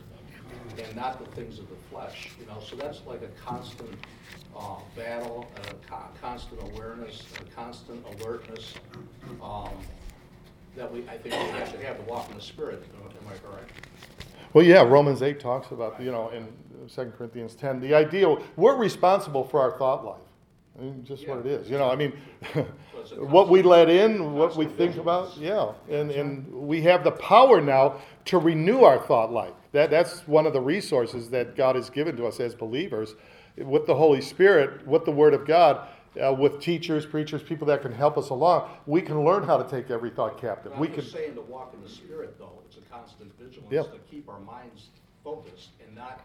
and 0.82 0.96
not 0.96 1.24
the 1.24 1.30
things 1.32 1.60
of 1.60 1.68
the 1.68 1.76
flesh, 1.90 2.30
you 2.40 2.46
know, 2.46 2.58
so 2.60 2.74
that's 2.74 3.02
like 3.06 3.22
a 3.22 3.28
constant, 3.40 3.90
uh, 4.56 4.76
battle, 4.96 5.48
a 5.56 5.74
co- 5.88 6.08
constant 6.20 6.60
awareness, 6.72 7.22
a 7.40 7.54
constant 7.54 8.04
alertness, 8.16 8.74
um, 9.42 9.70
that 10.74 10.92
we, 10.92 11.00
I 11.08 11.18
think 11.18 11.34
we 11.34 11.58
have 11.58 11.72
to 11.72 11.86
have 11.86 11.98
to 11.98 12.10
walk 12.10 12.28
in 12.30 12.36
the 12.36 12.42
spirit, 12.42 12.82
am 13.04 13.28
I 13.28 13.36
correct? 13.46 13.70
Well, 14.54 14.64
yeah, 14.64 14.82
Romans 14.82 15.22
8 15.22 15.38
talks 15.38 15.70
about, 15.70 16.00
you 16.00 16.10
know, 16.10 16.30
in 16.30 16.48
2 16.88 17.12
Corinthians 17.16 17.54
10, 17.54 17.80
the 17.80 17.94
idea, 17.94 18.34
we're 18.56 18.76
responsible 18.76 19.44
for 19.44 19.60
our 19.60 19.76
thought 19.78 20.04
life. 20.04 20.20
I 20.78 20.82
mean, 20.82 21.04
just 21.04 21.26
what 21.26 21.38
it 21.38 21.46
is, 21.46 21.68
you 21.68 21.76
know, 21.76 21.90
I 21.90 21.96
mean, 21.96 22.12
what 23.16 23.48
we 23.48 23.62
let 23.62 23.90
in, 23.90 24.34
what 24.34 24.54
we 24.56 24.66
think 24.66 24.96
about, 24.96 25.36
yeah. 25.36 25.72
And, 25.90 26.10
and 26.12 26.46
we 26.52 26.82
have 26.82 27.02
the 27.02 27.10
power 27.10 27.60
now 27.60 28.00
to 28.26 28.38
renew 28.38 28.82
our 28.82 28.98
thought 28.98 29.32
life. 29.32 29.54
That, 29.72 29.90
that's 29.90 30.20
one 30.28 30.46
of 30.46 30.52
the 30.52 30.60
resources 30.60 31.30
that 31.30 31.56
God 31.56 31.74
has 31.74 31.90
given 31.90 32.16
to 32.16 32.26
us 32.26 32.38
as 32.38 32.54
believers. 32.54 33.16
With 33.56 33.86
the 33.86 33.94
Holy 33.94 34.20
Spirit, 34.20 34.86
with 34.86 35.04
the 35.04 35.10
Word 35.10 35.34
of 35.34 35.44
God, 35.46 35.88
uh, 36.24 36.32
with 36.32 36.60
teachers, 36.60 37.04
preachers, 37.04 37.42
people 37.42 37.66
that 37.66 37.82
can 37.82 37.92
help 37.92 38.16
us 38.16 38.30
along, 38.30 38.70
we 38.86 39.02
can 39.02 39.24
learn 39.24 39.42
how 39.42 39.56
to 39.60 39.68
take 39.68 39.90
every 39.90 40.10
thought 40.10 40.40
captive. 40.40 40.72
I'm 40.72 40.78
We 40.78 40.86
can, 40.88 41.04
saying 41.04 41.34
to 41.34 41.40
walk 41.40 41.74
in 41.74 41.82
the 41.82 41.88
spirit, 41.88 42.38
though, 42.38 42.62
it's 42.66 42.76
a 42.76 42.80
constant 42.82 43.32
Yeah. 43.40 43.46
vigilance 43.46 43.88
to 43.88 43.98
keep 44.10 44.28
our 44.28 44.40
minds 44.40 44.90
focused 45.24 45.70
and 45.84 45.94
not 45.96 46.20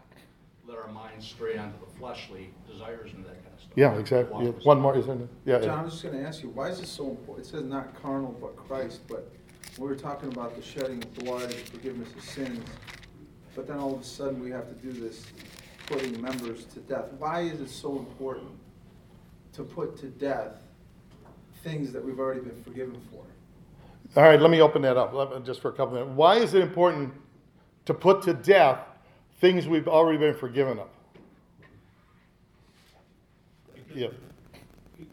let 0.67 0.77
our 0.77 0.87
minds 0.91 1.27
stray 1.27 1.57
onto 1.57 1.77
the 1.79 1.91
fleshly 1.99 2.53
desires 2.71 3.11
and 3.13 3.25
that 3.25 3.33
kind 3.43 3.53
of 3.53 3.59
stuff. 3.59 3.73
yeah, 3.75 3.93
exactly. 3.95 4.45
Yeah, 4.45 4.51
One 4.63 4.79
more, 4.79 4.97
is 4.97 5.07
there? 5.07 5.17
Yeah. 5.45 5.59
John, 5.59 5.79
I 5.79 5.83
was 5.83 5.93
just 5.93 6.05
gonna 6.05 6.23
ask 6.23 6.41
you, 6.41 6.49
why 6.49 6.69
is 6.69 6.79
this 6.79 6.89
so 6.89 7.09
important? 7.09 7.47
It 7.47 7.49
says 7.49 7.63
not 7.63 8.01
carnal, 8.01 8.35
but 8.39 8.55
Christ, 8.55 9.01
but 9.07 9.29
we 9.77 9.87
were 9.87 9.95
talking 9.95 10.31
about 10.31 10.55
the 10.55 10.61
shedding 10.61 11.03
of 11.03 11.13
blood 11.15 11.43
and 11.43 11.53
forgiveness 11.53 12.09
of 12.15 12.23
sins. 12.23 12.65
But 13.55 13.67
then 13.67 13.77
all 13.77 13.93
of 13.93 14.01
a 14.01 14.03
sudden, 14.03 14.41
we 14.41 14.49
have 14.51 14.67
to 14.67 14.73
do 14.75 14.91
this 14.91 15.25
putting 15.87 16.19
members 16.21 16.65
to 16.65 16.79
death. 16.79 17.11
Why 17.19 17.41
is 17.41 17.59
it 17.59 17.69
so 17.69 17.97
important 17.97 18.49
to 19.53 19.63
put 19.63 19.97
to 19.97 20.07
death 20.07 20.63
things 21.63 21.91
that 21.91 22.03
we've 22.03 22.19
already 22.19 22.39
been 22.39 22.61
forgiven 22.63 22.99
for? 23.11 23.23
All 24.15 24.23
right, 24.27 24.39
let 24.39 24.49
me 24.49 24.61
open 24.61 24.81
that 24.83 24.95
up 24.97 25.13
let 25.13 25.31
me- 25.31 25.45
just 25.45 25.61
for 25.61 25.69
a 25.69 25.73
couple 25.73 25.95
minutes. 25.95 26.11
Why 26.15 26.37
is 26.37 26.53
it 26.53 26.61
important 26.61 27.13
to 27.85 27.93
put 27.93 28.21
to 28.23 28.33
death 28.33 28.79
things 29.43 29.67
we've 29.67 29.89
already 29.89 30.17
been 30.17 30.33
forgiven 30.33 30.79
of? 30.79 30.87
Yeah. 33.93 34.07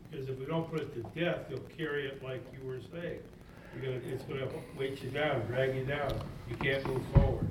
Because 0.09 0.28
if 0.28 0.39
we 0.39 0.47
don't 0.47 0.70
put 0.70 0.78
it 0.78 0.95
to 0.95 1.20
death, 1.20 1.47
you'll 1.51 1.59
carry 1.76 2.07
it 2.07 2.22
like 2.22 2.41
you 2.53 2.64
were 2.64 2.78
saying. 2.93 3.18
Gonna, 3.83 4.01
it's 4.07 4.22
gonna 4.24 4.47
weight 4.78 5.03
you 5.03 5.11
down, 5.11 5.45
drag 5.47 5.74
you 5.74 5.85
down. 5.85 6.14
You 6.49 6.55
can't 6.57 6.87
move 6.87 7.03
forward. 7.12 7.49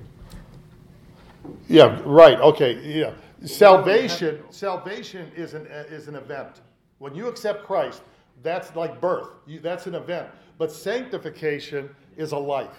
Yeah, 1.67 2.01
right, 2.05 2.39
okay, 2.39 2.79
yeah. 2.81 3.11
Salvation, 3.45 4.41
salvation 4.49 5.29
is 5.35 5.55
an, 5.55 5.65
is 5.65 6.07
an 6.07 6.15
event. 6.15 6.61
When 6.99 7.13
you 7.13 7.27
accept 7.27 7.65
Christ, 7.65 8.03
that's 8.41 8.73
like 8.77 9.01
birth. 9.01 9.27
You, 9.45 9.59
that's 9.59 9.85
an 9.85 9.95
event. 9.95 10.29
But 10.57 10.71
sanctification 10.71 11.89
is 12.15 12.31
a 12.31 12.37
life. 12.37 12.77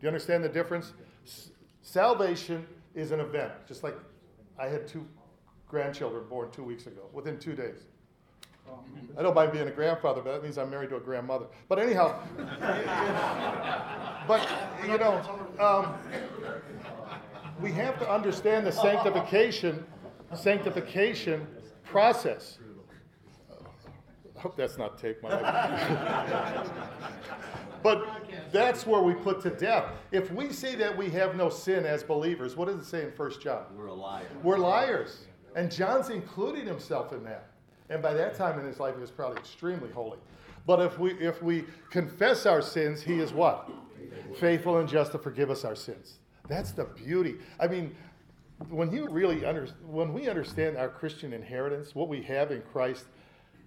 Do 0.00 0.02
you 0.02 0.08
understand 0.08 0.42
the 0.42 0.48
difference? 0.48 0.94
S- 1.24 1.50
Salvation 1.82 2.66
is 2.94 3.10
an 3.12 3.20
event, 3.20 3.52
just 3.66 3.82
like 3.82 3.96
I 4.58 4.66
had 4.66 4.86
two 4.86 5.06
grandchildren 5.68 6.24
born 6.28 6.50
two 6.50 6.64
weeks 6.64 6.86
ago, 6.86 7.02
within 7.12 7.38
two 7.38 7.54
days. 7.54 7.86
I 9.18 9.22
don't 9.22 9.34
mind 9.34 9.52
being 9.52 9.66
a 9.66 9.72
grandfather, 9.72 10.20
but 10.22 10.32
that 10.32 10.42
means 10.42 10.56
I'm 10.56 10.70
married 10.70 10.90
to 10.90 10.96
a 10.96 11.00
grandmother. 11.00 11.46
But 11.68 11.78
anyhow, 11.80 12.20
but 14.28 14.48
you 14.86 14.98
know, 14.98 15.20
um, 15.58 15.94
we 17.60 17.72
have 17.72 17.98
to 17.98 18.08
understand 18.10 18.66
the 18.66 18.72
sanctification, 18.72 19.84
sanctification 20.34 21.46
process. 21.84 22.58
Hope 24.40 24.56
that's 24.56 24.78
not 24.78 24.98
tape, 24.98 25.22
Mike. 25.22 25.40
But 27.82 28.06
that's 28.52 28.86
where 28.86 29.00
we 29.00 29.14
put 29.14 29.40
to 29.42 29.50
death. 29.50 29.86
If 30.12 30.30
we 30.32 30.52
say 30.52 30.74
that 30.76 30.96
we 30.96 31.08
have 31.10 31.36
no 31.36 31.48
sin 31.48 31.86
as 31.86 32.02
believers, 32.02 32.56
what 32.56 32.68
does 32.68 32.76
it 32.76 32.84
say 32.84 33.04
in 33.04 33.12
First 33.12 33.40
John? 33.40 33.64
We're 33.76 33.86
a 33.86 33.94
liar. 33.94 34.26
We're 34.42 34.58
liars. 34.58 35.20
And 35.56 35.70
John's 35.70 36.10
including 36.10 36.66
himself 36.66 37.12
in 37.12 37.24
that. 37.24 37.48
And 37.88 38.02
by 38.02 38.14
that 38.14 38.34
time 38.34 38.58
in 38.58 38.66
his 38.66 38.78
life, 38.78 38.94
he 38.94 39.00
was 39.00 39.10
probably 39.10 39.38
extremely 39.38 39.90
holy. 39.90 40.18
But 40.66 40.80
if 40.80 40.98
we 40.98 41.12
if 41.14 41.42
we 41.42 41.64
confess 41.90 42.46
our 42.46 42.62
sins, 42.62 43.02
he 43.02 43.18
is 43.18 43.32
what? 43.32 43.70
Faithful 44.38 44.76
and 44.78 44.88
just 44.88 45.12
to 45.12 45.18
forgive 45.18 45.50
us 45.50 45.64
our 45.64 45.74
sins. 45.74 46.18
That's 46.48 46.72
the 46.72 46.84
beauty. 46.84 47.36
I 47.58 47.66
mean, 47.66 47.96
when 48.68 48.92
you 48.92 49.08
really 49.08 49.44
under, 49.44 49.66
when 49.86 50.12
we 50.12 50.28
understand 50.28 50.76
our 50.76 50.88
Christian 50.88 51.32
inheritance, 51.32 51.94
what 51.94 52.08
we 52.08 52.22
have 52.22 52.52
in 52.52 52.62
Christ, 52.72 53.06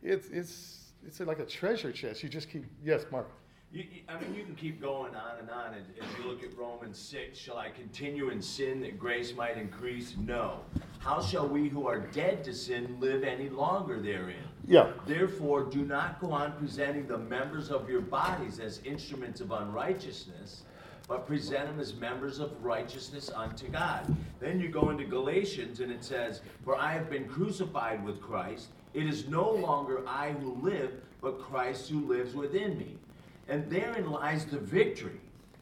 it's 0.03 0.27
it's 0.29 0.79
it's 1.05 1.19
like 1.19 1.39
a 1.39 1.45
treasure 1.45 1.91
chest. 1.91 2.23
You 2.23 2.29
just 2.29 2.49
keep 2.49 2.65
yes, 2.83 3.05
Mark. 3.11 3.29
You, 3.71 3.85
I 4.07 4.19
mean, 4.19 4.35
you 4.35 4.43
can 4.43 4.53
keep 4.53 4.79
going 4.79 5.15
on 5.15 5.39
and 5.39 5.49
on, 5.49 5.73
as, 5.73 5.85
as 5.99 6.17
you 6.19 6.29
look 6.29 6.43
at 6.43 6.55
Romans 6.55 6.99
six, 6.99 7.39
shall 7.39 7.57
I 7.57 7.69
continue 7.71 8.29
in 8.29 8.39
sin 8.39 8.81
that 8.81 8.99
grace 8.99 9.35
might 9.35 9.57
increase? 9.57 10.13
No. 10.15 10.59
How 10.99 11.19
shall 11.23 11.49
we 11.49 11.69
who 11.69 11.87
are 11.87 11.99
dead 11.99 12.43
to 12.43 12.53
sin 12.53 12.97
live 12.99 13.23
any 13.23 13.49
longer 13.49 13.99
therein? 13.99 14.35
Yeah. 14.67 14.91
Therefore, 15.07 15.63
do 15.63 15.83
not 15.85 16.21
go 16.21 16.31
on 16.31 16.53
presenting 16.53 17.07
the 17.07 17.17
members 17.17 17.71
of 17.71 17.89
your 17.89 18.01
bodies 18.01 18.59
as 18.59 18.79
instruments 18.85 19.41
of 19.41 19.51
unrighteousness, 19.51 20.65
but 21.07 21.25
present 21.25 21.65
them 21.65 21.79
as 21.79 21.95
members 21.95 22.39
of 22.39 22.51
righteousness 22.63 23.31
unto 23.35 23.67
God. 23.69 24.15
Then 24.39 24.59
you 24.59 24.69
go 24.69 24.91
into 24.91 25.03
Galatians 25.03 25.79
and 25.79 25.91
it 25.91 26.03
says, 26.03 26.41
For 26.63 26.77
I 26.77 26.93
have 26.93 27.09
been 27.09 27.27
crucified 27.27 28.03
with 28.05 28.21
Christ. 28.21 28.67
It 28.93 29.07
is 29.07 29.27
no 29.27 29.49
longer 29.49 30.01
I 30.07 30.31
who 30.31 30.57
live, 30.61 30.91
but 31.21 31.39
Christ 31.41 31.89
who 31.89 32.05
lives 32.05 32.33
within 32.35 32.77
me. 32.77 32.95
And 33.47 33.69
therein 33.69 34.09
lies 34.11 34.45
the 34.45 34.59
victory. 34.59 35.19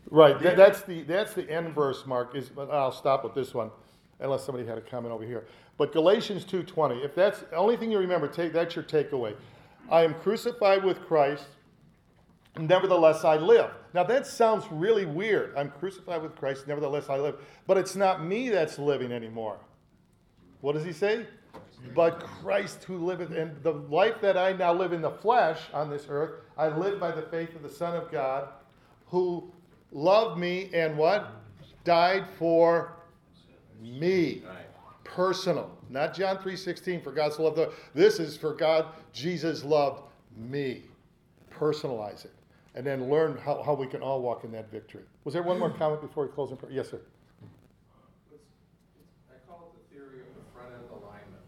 Right, 0.10 0.38
There- 0.40 0.56
that's 0.56 0.82
the, 0.82 1.04
that's 1.04 1.34
the 1.34 1.50
end 1.50 1.74
verse, 1.74 2.06
Mark, 2.06 2.36
is, 2.36 2.50
but 2.50 2.70
I'll 2.70 2.92
stop 2.92 3.24
with 3.24 3.34
this 3.34 3.54
one, 3.54 3.72
unless 4.20 4.44
somebody 4.44 4.68
had 4.68 4.78
a 4.78 4.82
comment 4.82 5.14
over 5.14 5.24
here. 5.24 5.46
But 5.78 5.94
Galatians 5.94 6.44
two 6.44 6.64
twenty, 6.64 7.02
if 7.02 7.16
that's, 7.16 7.40
the 7.40 7.56
only 7.56 7.78
thing 7.78 7.92
you 7.92 7.98
remember, 7.98 8.28
take, 8.28 8.54
that's 8.54 8.76
your 8.76 8.84
takeaway. 8.84 9.36
I 9.90 10.04
am 10.04 10.14
crucified 10.16 10.84
with 10.84 11.02
Christ, 11.06 11.46
nevertheless 12.58 13.24
I 13.24 13.38
live. 13.38 13.72
Now 13.94 14.04
that 14.04 14.28
sounds 14.28 14.66
really 14.72 15.06
weird. 15.06 15.56
I'm 15.58 15.72
crucified 15.72 16.22
with 16.22 16.36
Christ, 16.36 16.68
nevertheless 16.68 17.10
I 17.10 17.18
live. 17.18 17.36
But 17.66 17.78
it's 17.78 17.96
not 17.96 18.24
me 18.24 18.50
that's 18.50 18.78
living 18.78 19.12
anymore. 19.12 19.58
What 20.60 20.74
does 20.74 20.84
he 20.84 20.94
say? 20.94 21.26
But 21.96 22.20
Christ 22.20 22.84
who 22.84 22.98
liveth, 22.98 23.32
and 23.32 23.62
the 23.64 23.74
life 23.74 24.22
that 24.22 24.38
I 24.38 24.54
now 24.54 24.74
live 24.74 24.94
in 24.94 25.02
the 25.02 25.12
flesh 25.12 25.60
on 25.74 25.90
this 25.90 26.06
earth, 26.10 26.42
I 26.58 26.68
live 26.68 27.00
by 27.00 27.12
the 27.12 27.24
faith 27.24 27.56
of 27.56 27.64
the 27.64 27.70
Son 27.70 27.96
of 27.96 28.12
God, 28.12 28.50
who 29.08 29.52
loved 29.92 30.40
me 30.40 30.70
and 30.74 30.98
what? 30.98 31.32
Died 31.84 32.26
for 32.38 32.94
me. 33.82 34.44
Personal. 35.04 35.70
Not 35.90 36.14
John 36.14 36.38
3.16, 36.38 37.04
for 37.04 37.12
God's 37.12 37.38
love. 37.40 37.60
This 37.94 38.20
is 38.20 38.38
for 38.38 38.54
God, 38.54 38.88
Jesus 39.12 39.64
loved 39.64 40.04
me. 40.38 40.84
Personalize 41.52 42.26
it. 42.26 42.34
And 42.76 42.86
then 42.88 43.10
learn 43.10 43.38
how, 43.38 43.62
how 43.62 43.74
we 43.74 43.88
can 43.88 44.02
all 44.02 44.22
walk 44.22 44.46
in 44.46 44.52
that 44.54 44.72
victory. 44.72 45.04
Was 45.26 45.34
there 45.34 45.44
one 45.44 45.60
more 45.60 45.70
comment 45.70 46.02
before 46.02 46.26
we 46.26 46.32
close 46.32 46.52
in 46.52 46.58
prayer? 46.58 46.72
Yes, 46.72 46.90
sir. 46.90 47.02
I 49.28 49.36
call 49.46 49.68
it 49.68 49.76
the 49.76 49.84
theory 49.94 50.24
of 50.24 50.32
the 50.32 50.46
front 50.56 50.72
end 50.72 50.88
alignment. 50.88 51.44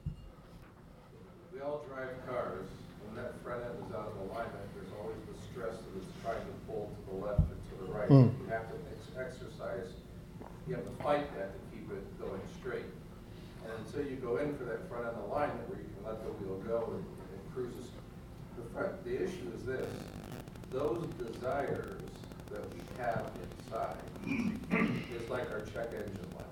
We 1.53 1.61
all 1.61 1.85
drive 1.87 2.11
cars, 2.27 2.67
when 3.07 3.15
that 3.23 3.39
front 3.41 3.63
end 3.63 3.79
is 3.87 3.95
out 3.95 4.11
of 4.11 4.17
alignment, 4.27 4.67
there's 4.75 4.91
always 4.99 5.15
the 5.31 5.39
stress 5.47 5.79
that 5.79 5.93
it's 5.95 6.11
trying 6.19 6.43
to 6.43 6.55
pull 6.67 6.91
to 6.91 7.02
the 7.13 7.25
left 7.25 7.41
or 7.41 7.57
to 7.69 7.73
the 7.85 7.91
right. 7.91 8.09
Mm. 8.09 8.33
You 8.41 8.47
have 8.49 8.69
to 8.69 8.77
ex- 8.89 9.13
exercise, 9.17 9.93
you 10.67 10.75
have 10.75 10.83
to 10.83 11.03
fight 11.03 11.29
that 11.37 11.53
to 11.53 11.59
keep 11.71 11.89
it 11.91 12.03
going 12.19 12.41
straight. 12.59 12.89
And 13.63 13.71
until 13.85 14.03
you 14.09 14.17
go 14.17 14.37
in 14.37 14.57
for 14.57 14.65
that 14.65 14.87
front 14.89 15.07
end 15.07 15.17
alignment 15.29 15.69
where 15.69 15.79
you 15.79 15.87
can 15.95 16.03
let 16.05 16.23
the 16.23 16.31
wheel 16.41 16.59
go 16.67 16.93
and 16.95 17.03
and 17.03 17.29
it 17.39 17.45
cruises, 17.53 17.89
the 18.57 18.63
front, 18.73 19.03
the 19.05 19.15
issue 19.23 19.47
is 19.55 19.63
this, 19.65 19.89
those 20.71 21.05
desires 21.21 22.01
that 22.51 22.63
we 22.73 22.81
have 22.97 23.25
inside 23.41 23.97
is 25.15 25.29
like 25.29 25.49
our 25.51 25.61
check 25.73 25.89
engine 25.93 26.27
light. 26.35 26.45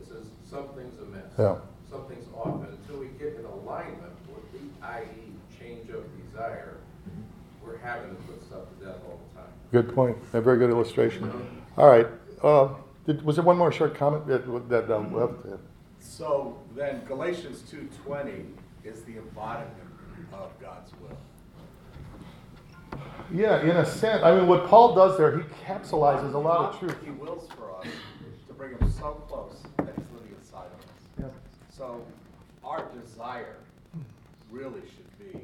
It 0.00 0.08
says 0.08 0.24
something's 0.48 0.98
amiss. 1.00 1.32
Yeah. 1.38 1.56
Something's 1.90 2.26
off, 2.34 2.64
and 2.66 2.76
until 2.78 2.98
we 2.98 3.06
get 3.18 3.36
in 3.38 3.44
alignment 3.44 4.14
with 4.26 4.50
the 4.52 4.84
i.e. 4.84 5.32
change 5.60 5.88
of 5.90 6.02
desire, 6.24 6.78
we're 7.76 7.88
having 7.88 8.14
to 8.16 8.22
put 8.22 8.42
stuff 8.44 8.60
to 8.78 8.84
death 8.84 8.96
all 9.06 9.20
the 9.34 9.40
time. 9.40 9.50
Good 9.72 9.94
point. 9.94 10.16
A 10.32 10.40
very 10.40 10.58
good 10.58 10.70
illustration. 10.70 11.30
All 11.76 11.88
right. 11.88 12.06
Uh, 12.42 12.68
did, 13.06 13.22
was 13.22 13.36
there 13.36 13.44
one 13.44 13.56
more 13.56 13.72
short 13.72 13.94
comment 13.94 14.26
that, 14.26 14.68
that 14.68 14.90
um, 14.90 15.12
we'll 15.12 15.28
have 15.28 15.42
to- 15.42 15.58
So 15.98 16.58
then 16.74 17.04
Galatians 17.06 17.62
two 17.70 17.88
twenty 18.04 18.46
is 18.84 19.02
the 19.02 19.18
embodiment 19.18 19.72
of 20.32 20.50
God's 20.60 20.92
will. 21.00 21.16
Yeah, 23.32 23.60
in 23.62 23.70
a 23.70 23.84
sense. 23.84 24.22
I 24.22 24.34
mean, 24.36 24.46
what 24.46 24.66
Paul 24.66 24.94
does 24.94 25.18
there, 25.18 25.36
he 25.38 25.44
capsulizes 25.64 26.34
a 26.34 26.38
lot 26.38 26.72
of 26.72 26.78
truth. 26.78 26.96
He 27.04 27.10
wills 27.10 27.48
for 27.56 27.74
us 27.76 27.86
to 28.46 28.54
bring 28.54 28.70
him 28.78 28.90
so 28.90 29.14
close 29.28 29.62
that 29.78 29.94
he's 29.96 30.06
living 30.14 30.34
inside 30.38 30.66
of 30.66 30.80
us. 30.80 31.02
Yeah. 31.20 31.24
So 31.68 32.02
our 32.64 32.84
desire 33.00 33.56
really 34.50 34.80
should 34.82 35.32
be 35.32 35.40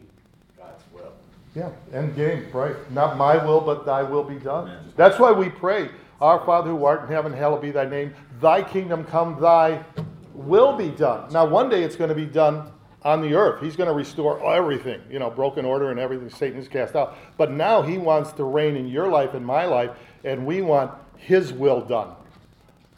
God's 0.56 0.82
will. 0.94 1.12
Yeah, 1.54 1.70
end 1.92 2.16
game, 2.16 2.46
right? 2.52 2.74
Not 2.90 3.18
my 3.18 3.44
will, 3.44 3.60
but 3.60 3.84
thy 3.84 4.02
will 4.02 4.24
be 4.24 4.36
done. 4.36 4.92
That's 4.96 5.18
why 5.18 5.32
we 5.32 5.50
pray, 5.50 5.90
Our 6.20 6.44
Father 6.46 6.70
who 6.70 6.84
art 6.84 7.02
in 7.02 7.08
heaven, 7.08 7.32
hallowed 7.32 7.60
be 7.60 7.70
thy 7.70 7.84
name. 7.84 8.14
Thy 8.40 8.62
kingdom 8.62 9.04
come, 9.04 9.38
thy 9.40 9.84
will 10.32 10.76
be 10.76 10.88
done. 10.88 11.30
Now, 11.30 11.44
one 11.44 11.68
day 11.68 11.82
it's 11.82 11.96
going 11.96 12.08
to 12.08 12.14
be 12.14 12.24
done 12.24 12.72
on 13.02 13.20
the 13.20 13.34
earth. 13.34 13.62
He's 13.62 13.76
going 13.76 13.88
to 13.88 13.94
restore 13.94 14.42
everything, 14.54 15.02
you 15.10 15.18
know, 15.18 15.28
broken 15.28 15.64
order 15.64 15.90
and 15.90 16.00
everything 16.00 16.30
Satan 16.30 16.58
is 16.58 16.68
cast 16.68 16.96
out. 16.96 17.18
But 17.36 17.50
now 17.50 17.82
he 17.82 17.98
wants 17.98 18.32
to 18.32 18.44
reign 18.44 18.76
in 18.76 18.88
your 18.88 19.08
life 19.08 19.34
and 19.34 19.44
my 19.44 19.66
life, 19.66 19.90
and 20.24 20.46
we 20.46 20.62
want 20.62 20.92
his 21.16 21.52
will 21.52 21.82
done. 21.82 22.14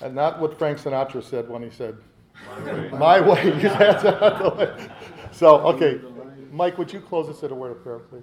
And 0.00 0.14
not 0.14 0.38
what 0.38 0.58
Frank 0.58 0.78
Sinatra 0.78 1.24
said 1.24 1.48
when 1.48 1.62
he 1.62 1.70
said, 1.70 1.96
my 2.92 3.20
way. 3.20 3.50
That's 3.62 4.04
not 4.04 4.42
the 4.42 4.50
way. 4.50 4.88
So, 5.32 5.58
okay. 5.68 6.00
Mike, 6.52 6.78
would 6.78 6.92
you 6.92 7.00
close 7.00 7.28
us 7.28 7.42
at 7.42 7.50
a 7.50 7.54
word 7.54 7.72
of 7.72 7.82
prayer, 7.82 7.98
please? 7.98 8.22